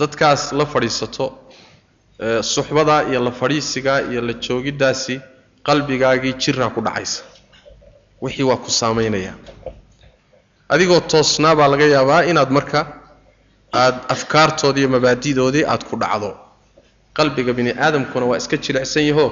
[0.00, 1.26] dadkaas la fadhiisato
[2.42, 5.20] suxbadaa iyo la fadhiisigaa iyo la joogiddaasi
[5.66, 7.22] qalbigaagii jiraa ku dhacaysa.
[8.22, 9.34] Wixii waa ku saamaynaya.
[10.68, 12.80] Adigoo toosnaa baa laga yaabaa inaad marka
[13.82, 16.30] aad afkaartoodii iyo mabaadidoodii aad ku dhacdo.
[17.16, 19.26] Qalbiga bini aadamkuna waa iska jilicsan yaho.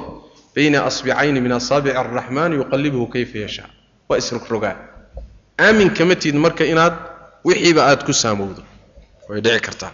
[0.54, 3.68] Bayna asbicayni min asaabici araxmaan yuqallibuhu kayfa yashaa.
[4.08, 4.76] Waa isrogrogaa
[5.60, 6.94] aamin kama tiid marka inaad
[7.48, 8.62] wixiiba aad ku saamowdo.
[9.28, 9.92] Way dhici kartaa.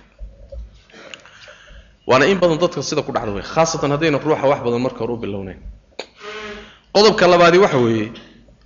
[2.09, 5.13] Waana in badan dadka sida ku dhacda wey khaasatan haddayna ruuxa wax badan marka hore
[5.17, 5.59] u bilownayn.
[6.95, 8.13] Qodobka labaadi waxa weeye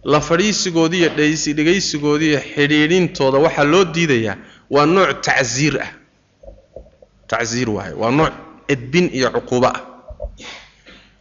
[0.05, 4.37] la fadhiisigoodii iyo dhegaysi dhegaysigoodii xidhiidhintooda waxaa loo diidayaa
[4.75, 5.91] waa nooc tacsiir ah.
[7.31, 8.33] Tacsiir waaye waa nooc
[8.69, 9.81] edbin iyo cuquubo ah.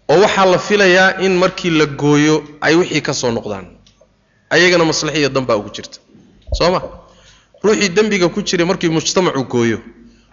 [0.09, 3.65] Oo waxaa la filayaa in markii la gooyo ay wixii ka soo noqdaan
[4.49, 5.99] ayagana maslaxiya danbaa ugu jirta.
[6.57, 6.79] Soo ma
[7.63, 9.79] ruuxii dembiga ku jiray markii mujtamacu gooyo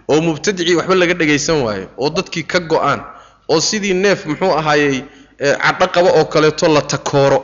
[0.08, 3.00] oo mubtadicii waxba laga dhagaysan waayo oo dadkii ka go'aan
[3.48, 5.02] oo sidii neef muxuu ahaayey
[5.38, 7.40] cadho qaba oo kaleeto la takooro.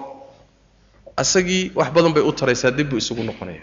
[1.16, 3.60] Asagii wax badan bay u taraysaa dib buu isugu noqonaya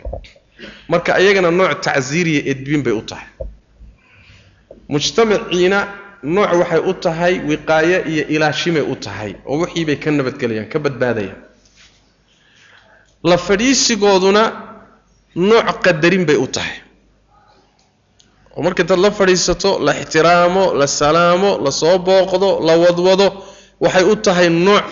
[0.90, 3.28] marka ayagana nooc tacsiiriya edbin bay u tahay.
[4.90, 5.80] Mujtamaciina
[6.24, 10.80] nooc waxay u tahay wiqaaye iyo ilaashimay u tahay oo wixii bay ka nabadgelayaan ka
[10.80, 11.40] badbaadayaan.
[13.24, 14.44] La fadhiisigooduna
[15.50, 16.76] nooc qadarin bay u tahay.
[18.56, 23.28] Oo marka intaad la fadhiisato la ixtiraamo la salaamo la soo booqdo la wadwado
[23.84, 24.84] waxay u tahay nooc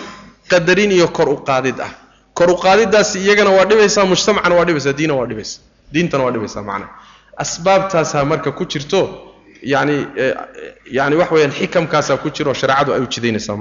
[0.50, 1.90] qadarin iyo kor u qaadid ah.
[2.34, 5.60] Kor u qaadiddaasi iyagana waa dhibaysaa mujtamacana waa dhibaysaa diina waa dhibaysaa.
[5.92, 6.92] Diintana waa dhibaysaa macnaha
[7.36, 9.00] asbaabtaasaa marka ku jirto
[9.62, 10.06] yani
[10.98, 13.56] yani wax weeyaan xikamkaasaa ku jiro shareecadu ay u jidaynaysaa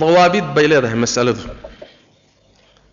[0.00, 1.40] dawaabid bay leedahay masaladu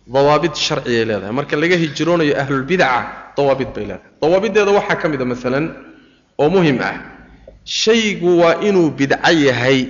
[0.06, 1.32] dawaabid sharciyay leedahay.
[1.38, 4.10] Marka laga hijroonayo ahlulbidaca dawaabid bay leedahay.
[4.22, 5.66] Dawaabideeda waxaa ka mid a maalan
[6.38, 6.96] oo muhiim ah.
[7.64, 9.80] Shaygu waa inuu bidco yahay.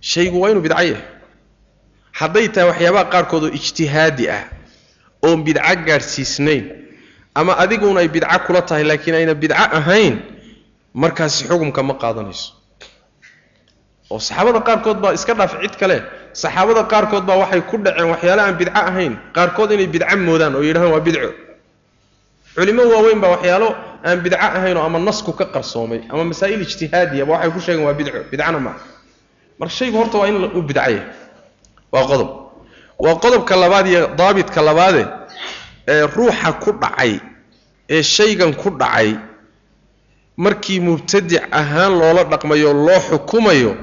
[0.00, 1.02] Shaygu waa inuu bidco yahay.
[2.18, 4.44] Hadday tahay waxyaabaha qaarkood oo ijtihaadi ah
[5.26, 6.64] oon bidco gaadhsiisnayn
[7.34, 10.14] ama adiguna ay bidco kula tahay laakiin ayna bidco ahayn
[10.94, 12.52] markaasi xukumka ma qaadanayso.
[14.10, 15.96] Oo saxaabada qaarkood baa iska dhaaf cid kale
[16.32, 19.14] saxaabada qaarkood baa waxay ku dhaceen waxyaale aan bidco ahayn.
[19.34, 21.30] Qaarkood inay bidco moodaan oo yidhahaan waa bidco.
[22.54, 23.68] Culimo waaweyn baa waxyaalo
[24.04, 27.94] aan bidco ahayn oo ama nasku ka qarsoomay ama masaa'il ijtihaadiyaba waxay ku sheegeen waa
[27.94, 28.18] bidco.
[28.30, 28.80] Bidcana maaha
[29.58, 31.02] marka shaygu horta waa in u bidcaya
[31.92, 32.30] waa qodob.
[32.98, 35.06] Waa qodobka labaad iyo daabitka labaade
[35.88, 37.20] ee ruuxa ku dhacay
[37.88, 39.16] ee shaygan ku dhacay
[40.36, 43.76] markii mubtadic ahaan loola dhaqmayo loo xukumayo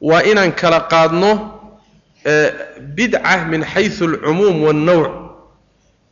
[0.00, 1.55] waa inaan kala qaadno
[2.96, 5.10] bidca min xaysu alcumuum waalnawc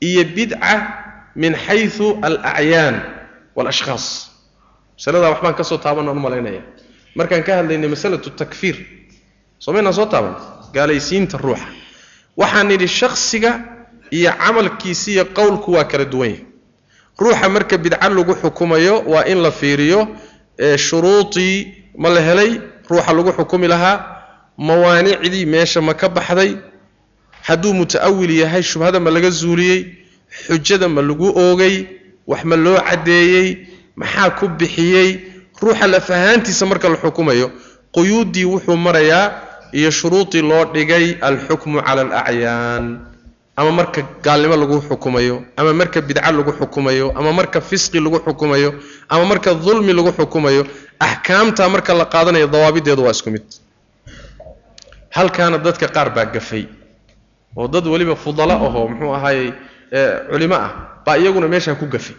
[0.00, 0.74] iyo bidca
[1.36, 2.96] min xaysu alacyaan
[3.56, 4.30] waalashkhaas
[4.98, 6.62] masaladaa waxbaan ka soo taabanaan u malaynaya.
[7.18, 8.76] Markaan ka hadlaynay masalatu takfiir.
[9.58, 10.34] Soomaynaan soo taaban
[10.74, 11.66] gaalaysiinta ruuxa.
[12.36, 13.52] Waxaan nidhi shaksiga
[14.10, 16.46] iyo camalkiisi iyo qowlku waa kala duwan yahay.
[17.18, 20.08] Ruuxa marka bidca lagu xukumayo waa in la fiiriyo
[20.76, 22.60] shuruudii ma la helay
[22.90, 24.13] ruuxa lagu xukumi lahaa
[24.58, 26.56] mawaanicdii meesha ma ka baxday
[27.42, 29.80] hadduu muta'awil yahay shubhada ma laga zuuliyey
[30.46, 31.86] xujada ma lagu oogay
[32.26, 33.48] wax ma loo caddeeyey
[33.96, 35.08] maxaa ku bixiyey
[35.62, 37.50] ruuxa lafahaantiisa marka la xukumayo
[37.94, 39.32] quyuuddii wuxuu marayaa
[39.72, 42.84] iyo shuruudii loo dhigay alxukmu cala alacyaan
[43.56, 48.74] ama marka gaalnimo lagu xukumayo ama marka bidco lagu xukumayo ama marka fisqi lagu xukumayo
[49.08, 50.62] ama marka dulmi lagu xukumayo
[50.98, 53.42] axkaamta marka la qaadanayo dawaabideedu waa isku mid
[55.16, 56.64] halkaana dadka qaar baa gafay.
[57.56, 59.52] Oo dad weliba fudalo ahoo muxuu ahaayey
[60.30, 60.70] culimo ah
[61.06, 62.16] baa iyaguna meeshaa ku gafay.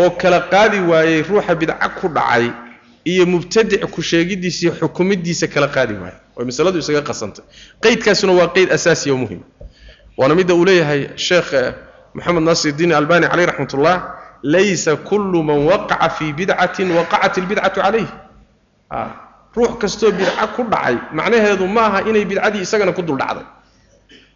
[0.00, 2.50] Oo kala qaadi waayey ruuxa bidco ku dhacay
[3.04, 6.18] iyo mubtadic ku sheegidiisa iyo xukumidiisa kala qaadi waayey.
[6.36, 7.44] Oo masaladu isaga qasantay.
[7.82, 9.44] Qeydkaasuna waa qeyd asaasiya oo muhima
[10.18, 11.50] waana midda uu leeyahay sheekh
[12.14, 13.96] moxamed naasir iddiin albani caleyh raxmat ullah
[14.42, 18.08] laysa kullu man waqaca fii bidcatin waqacat ilbidcatu calayh
[19.56, 23.46] ruux kastoo bidco ku dhacay macnaheedu ma aha inay bidcadii isagana ku dul dhacday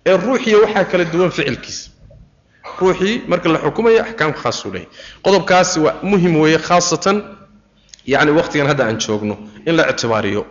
[0.06, 1.90] ee ruuxiya waxaa kala duwan ficilkiisa
[2.80, 4.88] ruuxii marka la xukumayo axkaam khaasuu leeyahy
[5.24, 7.16] qodobkaasi waa muhiim weeye khaasatan
[8.12, 9.34] yacni waqtigan hadda aan joogno
[9.68, 10.42] in la ictibaariyo.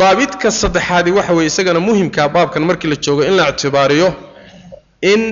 [0.00, 4.08] Daabidka saddexaadi waxa weeye isagana muhimkaa baabkan markii la joogo in la ictibaariyo
[5.12, 5.22] in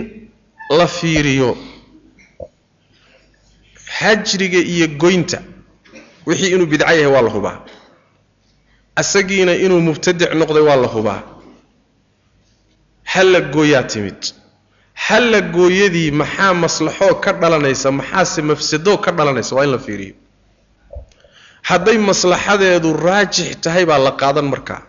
[0.79, 1.51] la fiiriyo
[3.99, 5.39] hajriga iyo goynta.
[6.27, 7.59] Wixii inuu bidco yahay waa la hubaa
[9.01, 11.23] asagiina inuu mubtadic noqday waa la hubaa.
[13.13, 14.21] Halla gooyaa timid.
[15.07, 20.15] Halla gooyadii maxaa maslaxoo ka dhalanaysa maxaase mafsadoo ka dhalanaysa waa in la fiiriyo.
[21.63, 24.83] Hadday maslaxadeedu raajix tahay baa la qaadan markaa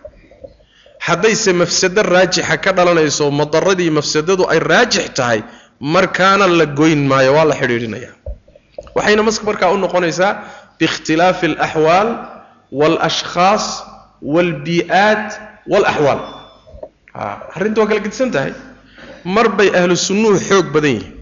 [1.06, 5.40] haddayse mafsado raajixa ka dhalanayso madaradii mafsadadu ay raajix tahay
[5.80, 8.14] markaana la goyn maayo waa la xidhiidhinayaa.
[8.94, 10.32] Waxayna markaa u noqonaysaa
[10.78, 12.08] biikhtilaafi alaxwaal
[12.80, 13.64] waalashkhaas
[14.22, 15.28] waalbii'aat
[15.70, 16.20] waalaxwaal
[17.56, 18.52] arrinta waa kala gedisan tahay
[19.24, 21.14] mar bay ahlu sunnuhu xoog badan yihiin.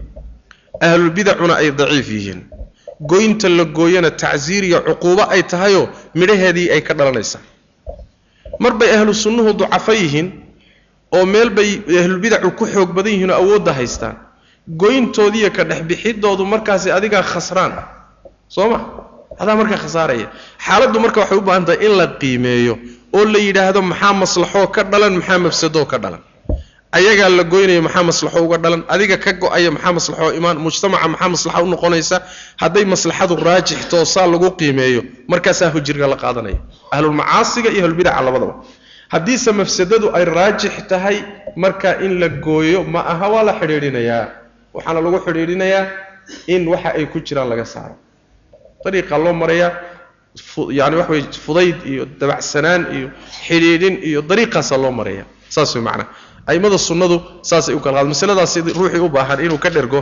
[0.81, 2.41] Ahlulbidacuna ay daciif yihiin.
[3.01, 7.41] Goynta la gooyana tacsiir iyo cuquubo ay tahayoo midhaheedii ay ka dhalanaysaa.
[8.59, 10.31] Mar bay ahlu sunnuhu ducafo yihiin
[11.11, 14.15] oo meel bay ahlulbidacu ku xoog badan yihiin oo awoodda haystaan.
[14.69, 17.73] Goyntoodiiyo ka dhexbixidoodu markaasi adigaa khasraan.
[18.47, 18.79] Soo ma
[19.41, 20.27] adaa markaa khasaaraya
[20.65, 22.73] xaaladdu marka waxay u baahan tahay in la qiimeeyo
[23.17, 26.21] oo la yidhaahdo maxaa maslaxoo ka dhalan maxaa mafsadoo ka dhalan.
[26.97, 28.81] Ayagaa la goynaya maxaa maslaxo uga dhalan?
[28.93, 30.57] Adiga ka go'aya maxaa maslaxo imaan?
[30.65, 32.17] Mujtamaca maxaa maslaxa u noqonaysa?
[32.61, 36.59] Hadday maslaxadu raajix toosaa lagu qiimeeyo markaasaa hujriga la qaadanaya.
[36.95, 38.53] Ahlulmacaasiga iyo ahlulbidaca labadaba.
[39.13, 41.17] Haddiise mafsadadu ay raajix tahay
[41.63, 44.23] marka in la gooyo ma aha waa la xidhiidhinayaa.
[44.75, 45.83] Waxaana lagu xidhiidhinayaa
[46.53, 47.95] in waxa ay ku jiraan laga saaro
[48.87, 49.71] dariiqaa loo marayaa
[50.79, 53.07] yani waxa wey fudayd iyo dabacsanaan iyo
[53.47, 55.23] xidhiidhin iyo dariiqaasaa loo maraya
[55.55, 56.07] saas way macnaa.
[56.51, 57.15] Aimada sunnadu
[57.49, 59.99] saasay u kala qaad masaladaas ruuxii u baahan inuu ka dhergo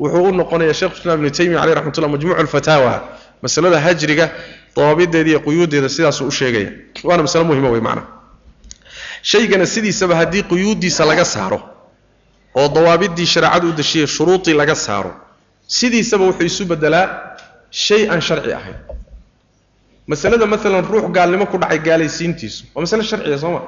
[0.00, 2.92] wuxuu u noqonaya sheekh islam ibnu taymiya caleyh raxmatullah majmuuc alfataawa
[3.44, 4.26] masalada hajriga
[4.76, 6.70] dawaabideeda iyo quyuuddeeda sidaasuu u sheegaya.
[7.08, 8.06] Waana masale muhima wey macnaa.
[9.30, 11.60] Shaygana sidiisaba haddii quyuuddiisa laga saaro
[12.60, 15.12] oo dawaabiddii shareecadu u deshiyey shuruudii laga saaro
[15.78, 17.06] sidiisaba wuxuu isu bedelaa
[17.84, 18.78] shay aan sharci ahayn
[20.06, 23.60] masalada maalan ruux gaalnimo ku dhacay gaalaysiintiisu waa masale sharciya soo ma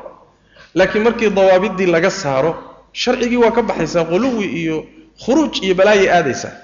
[0.78, 2.52] laakiin markii dawaabiddii laga saaro
[2.92, 4.76] sharcigii waa ka baxaysaa quluwi iyo
[5.24, 6.54] khuruuj iyo balaayay aadaysaa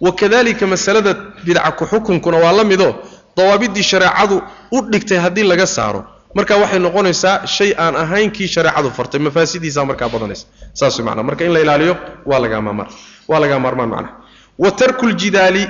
[0.00, 1.14] wakadalika masalada
[1.46, 2.92] bidca ku xukunkuna waa la midoo
[3.36, 6.04] dawaabiddii shareecadu u dhigtay haddii laga saaro
[6.34, 11.44] marka waxay noqonaysaa shay aan ahayn kii shareecadu fartay mafaasidiisaa markaa badanaysa saas macnaa marka
[11.44, 11.96] in la ilaaliyo
[12.26, 12.88] waa lagaa maamar
[13.28, 14.14] waa lagaa maarmaan macnaha
[14.58, 15.64] wa ljidaali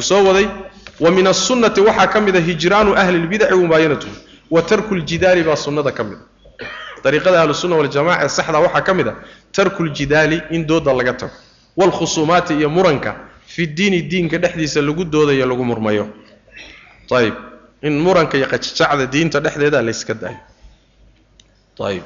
[0.00, 0.46] soo waday
[1.00, 4.14] wa min asunnati waxaa ka mid a hijraanu ahli lbidaci wamubaayanatuhum
[4.50, 8.94] wa tarku ljidaali baa sunnada ka mid a dariiqada ahlusunna waljamaca ee saxda waxaa ka
[8.94, 9.14] mid a
[9.52, 11.32] tarku ljidaali in dooda laga tago.
[11.76, 13.10] Waalkhusuumaati iyo muranka
[13.46, 16.08] fi diini diinka dhexdiisa lagu doodayo lagu murmayo.
[17.10, 17.34] Ayib
[17.82, 20.38] in muranka iyo qajajacda diinta dhexdeeda layska daayo.
[21.86, 22.02] Ayib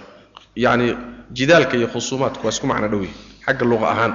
[0.56, 0.96] yacni
[1.32, 3.04] jidaalka iyo khusuumaadku waa isku macno dhow
[3.46, 4.12] xagga luqa ahaan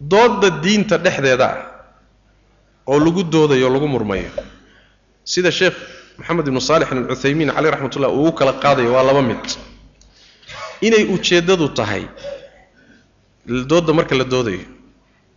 [0.00, 1.58] dooda diinta dhexdeeda ah
[2.86, 4.30] oo lagu doodayo lagu murmayo.
[5.24, 5.76] Sida sheekh
[6.18, 9.42] maxamed ibnu saalixin alcuthaymiin caleyh raxmat ullah uu u kala qaadayo waa laba mid.
[10.86, 12.04] Inay ujeeddadu tahay
[13.70, 14.64] dooda marka la doodayo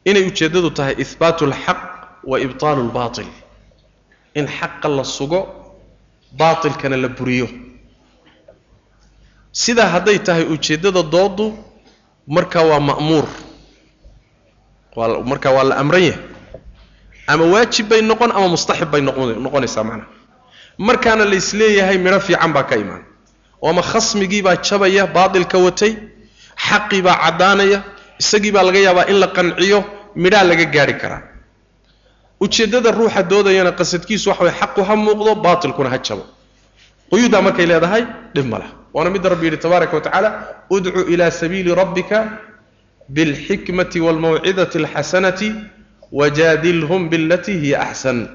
[0.10, 1.80] inay ujeeddadu tahay ihbaatu alxaq
[2.30, 3.28] wa ibtaalu lbaatil
[4.36, 5.39] in xaqa la sugo
[6.39, 7.47] baatilkana la buriyo.
[9.51, 11.45] Sidaa hadday tahay ujeeddada doodu
[12.28, 13.26] marka waa ma'muur
[15.32, 16.22] marka waa la amran yahay
[17.32, 20.08] ama waajib bay noqon ama mustaxib bay noqonaysaa macnaha
[20.88, 23.04] markaana la is leeyahay midho fiican baa ka imaan.
[23.62, 25.93] Oo ama khasmigii baa jabaya baatilka watay
[26.68, 27.80] xaqii baa caddaanaya
[28.22, 29.80] isagii baa laga yaabaa in la qanciyo
[30.24, 31.22] midhaa laga gaari karaa.
[32.43, 36.24] Ujeeddada ruuxa doodayana qasadkiisu waxa way xaqu ha muuqdo baatilkuna ha jabo.
[37.12, 38.04] Quyuuddaa markay leedahay
[38.36, 40.30] dhib ma lah waana midda rabbi yidhi tabaaraka wa tacaala
[40.76, 42.18] udcu ilaa sabiili rabbika
[43.16, 45.49] bilxikmati waalmawcidati alxasanati
[46.20, 48.28] wajaadilhum bilatii hiya axsan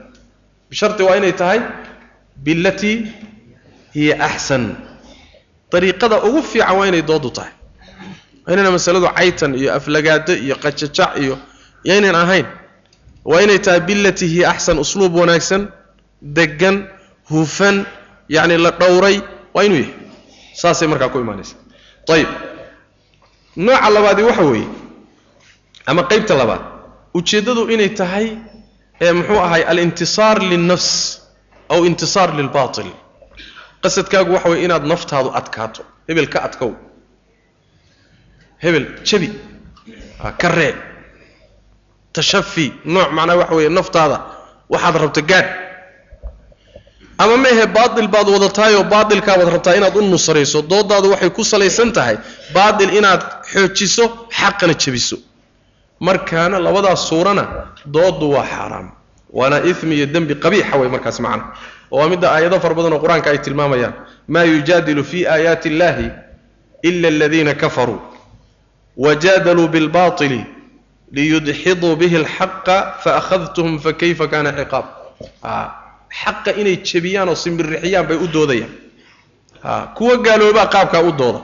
[0.71, 1.61] bisharti waa inay tahay
[2.45, 2.97] bilatii
[3.95, 4.65] hiya axsan
[5.73, 7.53] dariiqada ugu fiican waa inay doodu tahay
[8.47, 11.35] waa inayna masaladu caytan iyo aflagaado iyo qajajac iyo
[11.89, 12.47] yaynan ahayn
[13.31, 15.63] waa inay tahay bilatii hiya axsan usluub wanaagsan
[16.23, 16.77] degan
[17.31, 17.77] hufan
[18.29, 19.17] yacni la dhowray
[19.55, 19.95] waa inuu yahay
[20.61, 21.55] saasay markaa ku imaanaysa
[22.15, 22.29] ayib
[23.57, 24.69] nooca labaadi waxa weeye
[25.87, 26.63] ama qeybta labaad
[27.19, 28.27] ujeeddadu inay tahay
[29.05, 30.91] ee muxuu ahay alintisaar lilnafs
[31.75, 32.91] aw intisaar lilbaatil.
[33.83, 36.73] Qasadkaagu waxa weye inaad naftaadu adkaato hebel ka adkow.
[38.63, 39.29] Hebel jabi
[40.41, 40.75] ka ree
[42.13, 44.17] tashafi nooc macnaa waxa weeye naftaada
[44.73, 45.49] waxaad rabta gaadh
[47.19, 51.93] ama ma ahe baatil baad wadataayoo baatilkaabaad rabtaa inaad u nusrayso doodaadu waxay ku salaysan
[51.97, 52.17] tahay
[52.57, 54.05] baatil inaad xoojiso
[54.39, 55.17] xaqana jebiso.
[56.07, 57.45] Markaana labadaas suurana
[57.95, 58.87] doodu waa xaaraam.
[59.39, 61.45] Waana imi iyo dembi qabiixa way markaas macna.
[61.93, 63.95] Oo waa midda aayado fara badan oo qur'aanka ay tilmaamayaan.
[64.33, 66.07] Maa yujaadilu fi aayaati illahi
[66.89, 68.01] ila aladiina kafaruu.
[68.97, 70.41] Wajadaluu bilbaطili
[71.17, 74.87] liyudxiduu bihi alxaqa faakhadtuhum fakayfa kana ciqaab
[76.21, 78.73] xaqa inay jebiyaan oo simbirixiyaan bay u doodayaan.
[79.97, 81.41] Kuwa gaaloobaa qaabkaa u dooda.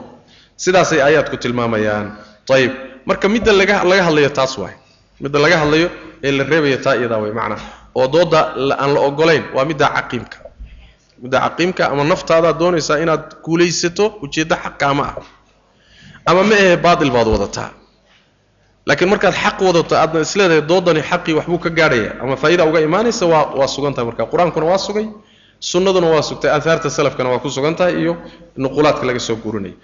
[0.63, 2.07] Sidaasay aayaadku tilmaamayaan.
[2.55, 2.73] Ayib
[3.09, 3.75] marka midda laga
[4.07, 4.75] hadlayo taas waay.
[5.23, 5.89] Midda laga hadlayo
[6.27, 7.65] ee la reebaya taa iyadaa way macnaha
[7.99, 8.41] oo dooda
[8.83, 10.39] aan la ogolayn waa midda caqiimka.
[11.23, 15.17] Midda caqiimka ama naftaadaad doonaysaa inaad guulaysato ujeeddo xaqaama ah
[16.31, 17.71] ama ma ahe baatil baad wadataa
[18.91, 22.11] laakiin markaad xaq wadato aadna isleedahay doodani xaqii waxbuu ka gaadhaya.
[22.23, 24.27] Ama faa'iida uga imaanaysa waa waa sugan tahay marka.
[24.33, 25.07] Qur'aankuna waa sugay
[25.71, 28.17] sunnaduna waa sugtay aahaarta salafkana waa ku sugan tahay iyo
[28.59, 29.75] nuqulaadka laga soo guurinaya.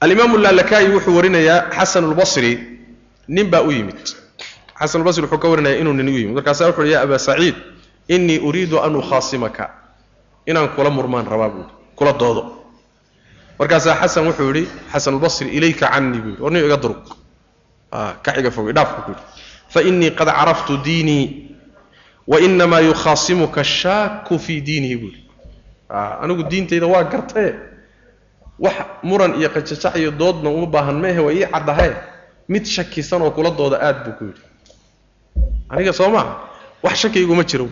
[0.00, 2.52] Alimaamu laalakayi wuxuu warinayaa xasan lbasri
[3.28, 4.00] nin baa u yimid.
[4.80, 6.34] Xasan albasri wuxuu ka warinaya inuu nin u yimid.
[6.34, 7.54] Markaasaa wuxu uhi abaa saciid
[8.08, 9.64] innii uriidu an ukhaasimaka.
[10.46, 11.66] Inaan kula murmaan rabaa buui
[11.96, 12.42] kula doodo.
[13.58, 16.42] Markaasaa xasan wuxuu yidhi xasan albasri ilayka canii buu yidhi.
[16.42, 17.00] War nin iga durug
[18.22, 19.12] kaxiga fogey dhaafka ku
[19.74, 21.24] fainii qad caraftu diinii
[22.26, 25.22] wainamaa yukhaasimuka shaaku fii diinihi buu yidhi.
[26.22, 27.54] Anigu diintayda waa gartaye
[28.58, 31.90] wax muran iyo qajajac iyo doodna uma baahan meehe waa ii caddahe
[32.48, 34.42] mid shakisan oo kula dooda aad buu ku yidhi.
[35.70, 36.26] Aniga soo maa
[36.82, 37.68] wax shaki iguma jiro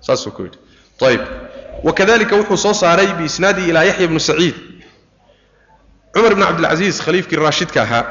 [0.00, 0.58] saasuu ku yidhi.
[1.06, 1.20] Ayib
[1.84, 4.54] wakadalika wuxuu soo saaray biisnaadihi ilaa yaxya bnu saciid.
[6.14, 8.04] Cumar bn cabdilcasiis khaliifkii raashidka ahaa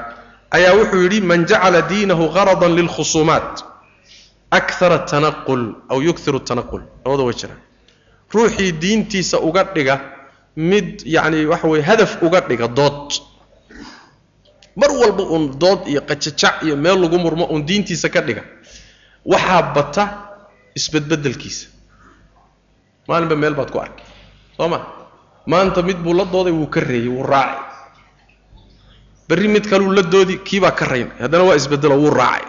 [0.57, 3.53] ayaa wuxuu yidhi man jacala diinahu garadan lilkhusuumaat
[4.57, 6.81] akara tanaqul aw yukiru tanaqul.
[7.05, 7.59] Labada way jiraan.
[8.33, 9.95] Ruuxii diintiisa uga dhiga
[10.55, 13.09] mid yacni waxa weye hadaf uga dhiga dood.
[14.75, 18.43] Mar walba uun dood iyo qajajac iyo meel lagu murmo uun diintiisa ka dhiga
[19.25, 20.03] waxaa bata
[20.77, 21.67] isbedbedelkiisa
[23.07, 24.05] maalinba meel baad ku arkay
[24.57, 24.79] soo ma?
[25.45, 27.72] Maanta mid buu la dooday wuu ka reeyey wuu raacay
[29.33, 32.45] berri mid kaleu la doodi kiibaa ka raynay haddana waa isbedelo wuu raacay.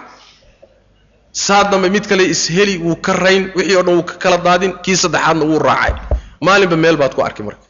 [1.33, 4.73] Saa dambe mid kale isheli wuu ka rayn wixii o dhan wuu ka kala daadin
[4.85, 5.95] kii saddexaadna wuu raacay.
[6.41, 7.65] Maalinba meel baad ku arkay marka.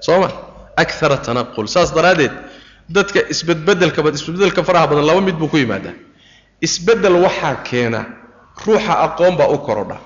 [0.00, 0.28] Soo ma?
[0.76, 1.66] Akara tanaqul.
[1.74, 2.32] Saas daraaddeed
[2.88, 5.94] dadka isbedbedelka isbedbedelka faraha badan laba mid buu ku yimaadaa.
[6.66, 8.00] Isbedel waxaa keena
[8.66, 9.96] ruuxa aqoon baa u korodha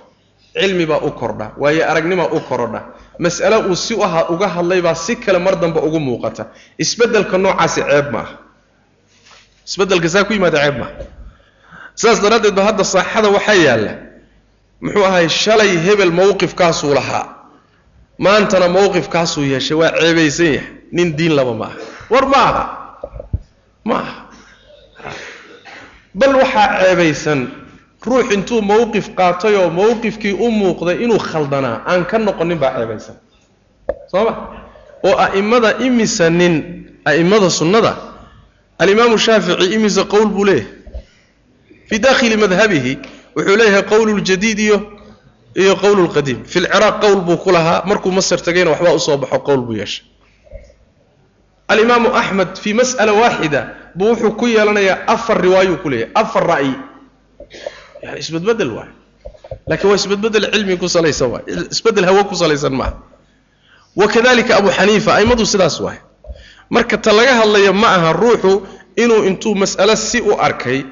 [0.61, 2.81] cilmi baa u kordha waayo aragnimaa u korodha
[3.19, 6.47] mas'alo uu si uga hadlay baa si kale mar dambe ugu muuqata.
[6.79, 8.35] Isbeddelka noocaasi ceeb ma aha
[9.67, 10.95] isbeddelka saa ku yimaada ceeb maaha.
[11.99, 13.93] Sidaas daraaddeed ba hadda saaxada waxaa yaalla.
[14.81, 17.27] Muxuu ahay shalay hebel mowqifkaasuu lahaa.
[18.19, 20.71] Maantana mowqifkaasuu yeeshay waa ceebaysan yahay.
[20.93, 21.77] Nin diin laba ma aha
[22.11, 22.65] war ma aha
[23.85, 24.15] ma aha
[26.15, 27.41] bal waxaa ceebaysan
[28.07, 33.17] ruux intuu mowqif qaatay oo mowqifkii u muuqday inuu khaldanaa aan ka noqonin baa ceebaysan.
[34.11, 34.33] Soo ma
[35.03, 36.55] oo a'immada imisa nin
[37.05, 37.93] a'immada sunnada
[38.79, 40.71] alimaamu shaafici imisa qowl buu leeyahay.
[41.89, 42.93] Fii dakhili madhabihi
[43.37, 44.79] wuxuu leeyahay qowl iyo
[45.57, 45.99] iyo qowl
[46.45, 49.77] fi lciraaq qowl buu ku lahaa markuu masar tagayna waxbaa u soo baxo qowl buu
[49.81, 50.05] yeeshay.
[51.69, 53.61] Alimaamu axmed fii mas'ala waaxida
[53.95, 56.73] buu wuxuu ku yeelanayaa afar riwaayuu ku leeyahay afar ra'yi
[58.19, 58.89] isbedbedel waay.
[59.69, 61.45] Laakiin waa isbedbedel cilmi ku salaysan waay.
[61.71, 62.97] Isbedel hawo ku salaysan maaha
[63.97, 65.99] wakadalika abu xaniifa aimadu sidaas waay.
[66.71, 68.63] Marka ta laga hadlaya ma aha ruuxu
[68.97, 70.85] inuu intuu mas'alo si u arkay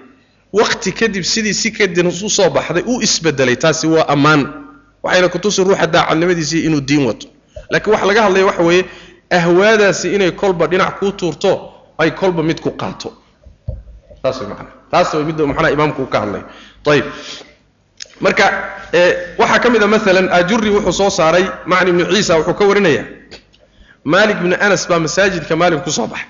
[0.52, 4.42] wakti kadib sidii si kadib u soo baxday uu isbedelay taasi waa ammaan.
[5.02, 7.26] Waxayna kutusi ruuxa daacadnimadiisii inuu diin wato.
[7.70, 8.84] Laakiin waxa laga hadlaya waxa weeye
[9.30, 13.12] ahwaadaasi inay kolba dhinac kuu tuurto ay kolba mid ku qaato
[19.38, 23.04] waxaa ka mid a maalan ajuri wuxuu soo saaray macni ibnu ciisa wuxuu ka warinayaa
[24.12, 26.28] maalik bnu anas baa masaajidka maalik ku soo baxay.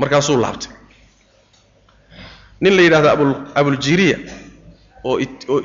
[0.00, 0.72] Markaasuu laabtay.
[2.60, 3.24] Nin la yidhahdo abu
[3.54, 4.16] abuljiriya
[5.04, 5.18] oo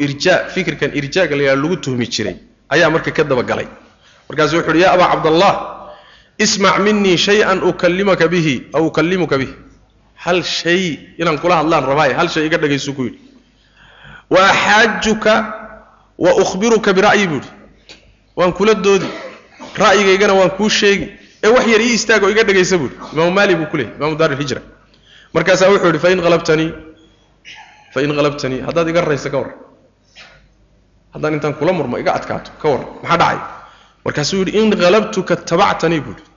[0.06, 2.36] irjaa fikirkan irjaaga la yidhahdo lagu tuhmi jiray
[2.70, 3.68] ayaa marka ka dabagalay
[4.30, 5.54] markaasu wuxu uhi ya abaa cabdallah
[6.46, 9.54] ismac minii shay-an ukallimaka bihi aw ukallimuka bihi
[10.26, 10.84] hal shay
[11.22, 13.20] inaan kula hadlaan rabaaye hal shay iga dhagaysu ku yidhi.
[14.34, 15.34] Wa axaajuka
[16.24, 17.52] wa ukhbiruka bira'yi buu yidhi.
[18.38, 19.08] Waan kula doodi
[19.84, 21.08] ra'yigaygana waan kuu sheegi.
[21.44, 22.98] Ee wax yar ii istaag oo iga dhagaysa buu yidhi.
[23.14, 24.62] Imaamu maali buu ku leeyay imaamu daar alhijra
[25.34, 26.70] markaasaa wuxuu yidhi fain qalabtanii
[27.94, 28.60] fain qalabtanii.
[28.68, 29.58] Haddaad iga raysa ka warran.
[31.14, 32.90] Haddaan intaan kula murmo iga adkaato ka warran.
[33.04, 33.38] Maxaa dhacay?
[34.06, 36.28] Markaasuu yidhi in qalabtuka tabactanii buu yidhi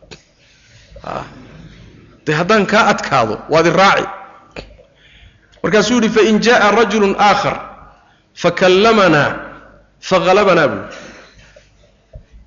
[2.26, 4.04] dee haddaan kaa adkaado waad i raaci.
[5.62, 7.56] Markaasuu yidhi fain jaءa rajulu aakhar
[8.42, 9.30] fakallamanaa
[10.08, 10.82] fahalabanaa buu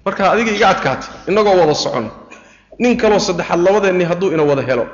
[0.05, 2.05] markaa adiga iga adkaatay innagoo wada socon
[2.79, 4.85] nin kaloo saddexaad labadeenni hadduu ina wada helo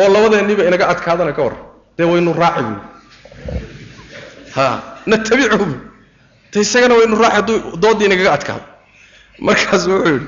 [0.00, 1.62] oo labadeenniba inaga adkaadana ka warran
[1.98, 2.78] dee waynu raaci buu
[5.06, 5.76] natabichu buu
[6.52, 8.64] de isagana waynu raaci hadduu doodii inagaga adkaado.
[9.46, 10.26] Markaasu wuxuu yidhi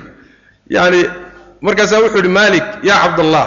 [0.76, 1.00] yani
[1.66, 3.44] markaasaa wuxuu yidhi malik yaa cabdallah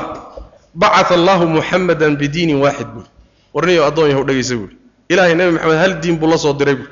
[0.75, 3.05] bacaa allahu muxamadan bidiinin waaxid buui
[3.53, 4.71] warniyo addoon yahu dhegaysa buui
[5.09, 6.89] ilahay nebi maxamed hal diin buu la soo diray buui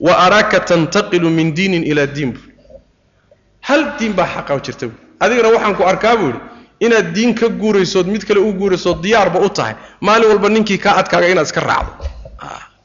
[0.00, 2.52] wa araaka tantaqilu min diinin ilaa diin buui
[3.68, 6.40] hal diin baa xaqa jirta buui adigana waxaan ku arkaa buu yidhi
[6.86, 9.74] inaad diin ka guuraysood mid kale u guuraysood diyaarba u tahay.
[10.00, 11.92] Maalin walba ninkii kaa adkaaga inaad iska raacdo.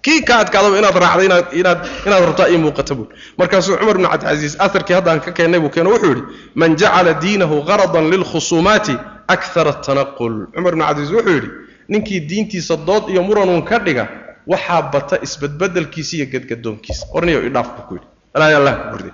[0.05, 4.07] Kii kaa adkaadaba inaad raacdo inaad inaad inaad rabtaa ii muuqata buui markaasuu cumar bnu
[4.09, 6.23] cabdilcasiis aharkii haddaan ka keennay buu keeno wuxuu yidhi
[6.55, 8.95] man jacala diinahu qaradan lilkhusuumaati
[9.27, 11.49] akara atanaqul cumar bnu cabdilcasiis wuxuu yidhi
[11.91, 14.03] ninkii diintiisa dood iyo muranun ka dhiga
[14.51, 19.11] waxaa bata isbedbedelkiisa iyo gadgadoonkiisa warniyo idhaaf buu ku yidhi.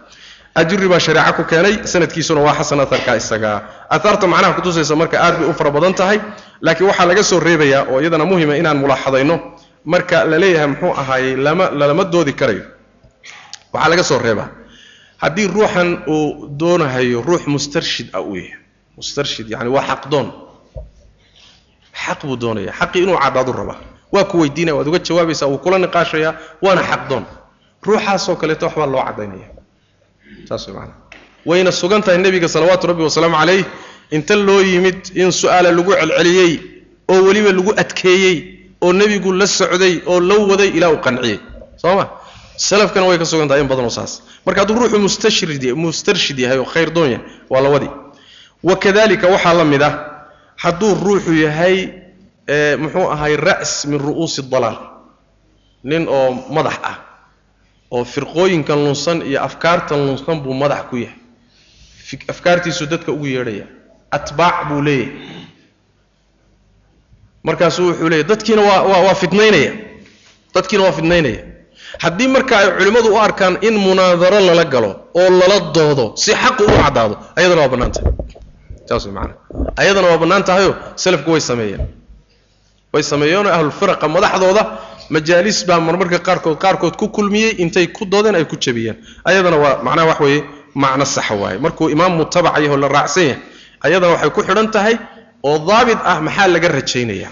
[0.56, 3.52] Ajuri baa shareeco ku keenay sanadkiisuna waa xasan aharka isaga.
[3.90, 6.20] Ahaarta macnaha kutusaysa marka aad bay u fara badan tahay
[6.62, 9.36] laakiin waxaa laga soo reebayaa oo iyadana muhima inaan mulaaxadayno
[9.86, 12.64] marka la leeyahay muxuu ahaayey lama lalama doodi karayo.
[13.74, 14.50] Waxaa laga soo reebaa.
[15.24, 18.54] Haddii ruuxan uu doonahayo ruux mustarshid ah uu yahay
[18.98, 20.28] mustarshid yani waa xaqdoon
[22.06, 23.80] xaq buu doonaya xaqii inuu caddaadu rabaa.
[24.14, 27.26] Waa ku weydiinaya waad uga jawaabaysaa wuu kula niqaashayaa waana xaqdoon
[27.86, 29.48] ruuxaasoo kaleeto waxbaa loo caddaynaya.
[30.48, 30.98] Saas way maanaa
[31.46, 33.66] wayna sugan tahay nebiga salawaatu rabbi wasalaamu calayh
[34.12, 36.52] inta loo yimid in su'aala lagu celceliyey
[37.12, 38.38] oo weliba lagu adkeeyey
[38.82, 41.40] oo nebigu la socday oo la waday ilaa uu qanciyey.
[41.82, 42.06] Soo ma?
[42.58, 44.22] Salafkana way ka sugan tahay in badanoo saas.
[44.46, 47.90] Marka hadduu ruuxu mustashrid mustarshid yahay oo khayr yahay waa la wadi
[48.64, 49.94] wakadalika waxaa la mid ah
[50.64, 51.78] hadduu ruuxu yahay
[52.82, 54.78] muxuu ahay ra's min ru'uusi dalaal
[55.84, 56.98] nin oo madax ah
[57.92, 61.20] oo firqooyinkan lunsan iyo afkaartan lunsan buu madax ku yahay.
[62.34, 63.66] Afkaartiisu dadka ugu yeedhaya
[64.18, 65.12] atbaac buu leeyahay.
[67.44, 69.72] Markaasuu wuxuu leeyahy dadkiina waa waa fidnaynaya
[70.56, 71.42] dadkiina waa fidnaynaya.
[72.04, 76.64] Haddii marka ay culimmadu u arkaan in munaadaro lala galo oo lala doodo si xaqu
[76.64, 78.12] u caddaado ayadana waa bannaan tahay
[78.94, 79.38] saas way macanaa
[79.82, 81.84] ayadana waa bannaan tahayoo salafku way sameeyeen.
[82.94, 84.64] Way sameeyeenoo ahlulfiraqa madaxdooda
[85.16, 88.98] majaalis baa marmarka qaarkood qaarkood ku kulmiyey intay ku doodeen ay ku jabiyeen
[89.30, 90.42] ayadana waa macnaha wax weeye
[90.84, 91.58] macno saxa waaye.
[91.66, 93.40] Markuu imaam mutabac yaho la raacsan yahay
[93.86, 94.96] ayadana waxay ku xidhan tahay
[95.50, 97.32] oo daabit ah maxaa laga rajaynayaa?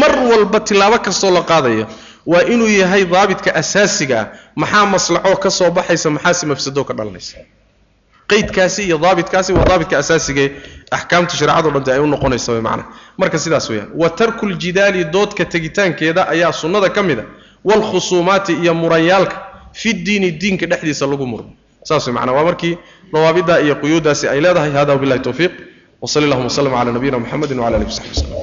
[0.00, 1.86] Mar walba tilaabo kastoo la qaadaya
[2.32, 4.26] waa inuu yahay daabitka asaasiga ah.
[4.60, 7.36] Maxaa maslaxoo ka soo baxaysa maxaase mafsado ka dhalanaysa
[8.32, 10.48] qaydkaasi iyo daabitkaasi waa daabidka asaasigee
[10.96, 12.80] axkaamta shareecado dhante ay u noqonaysa man
[13.20, 17.24] marka sidaas weyaan wa tarku ljidaali doodka tegitaankeeda ayaa sunnada ka mid a
[17.68, 19.36] waalkhusuumaati iyo muranyaalka
[19.80, 21.44] fi diini diinka dhexdiisa lagu muro.
[21.88, 22.74] Saas wey maana waa markii
[23.12, 24.70] dawaabidaa iyo quyuudaasi ay leedahay.
[24.78, 25.52] Hada wabilahi towfiiq
[26.02, 28.42] wasali allahuma wslam cala nabiyina mxamedi wala alih w saxbi wslm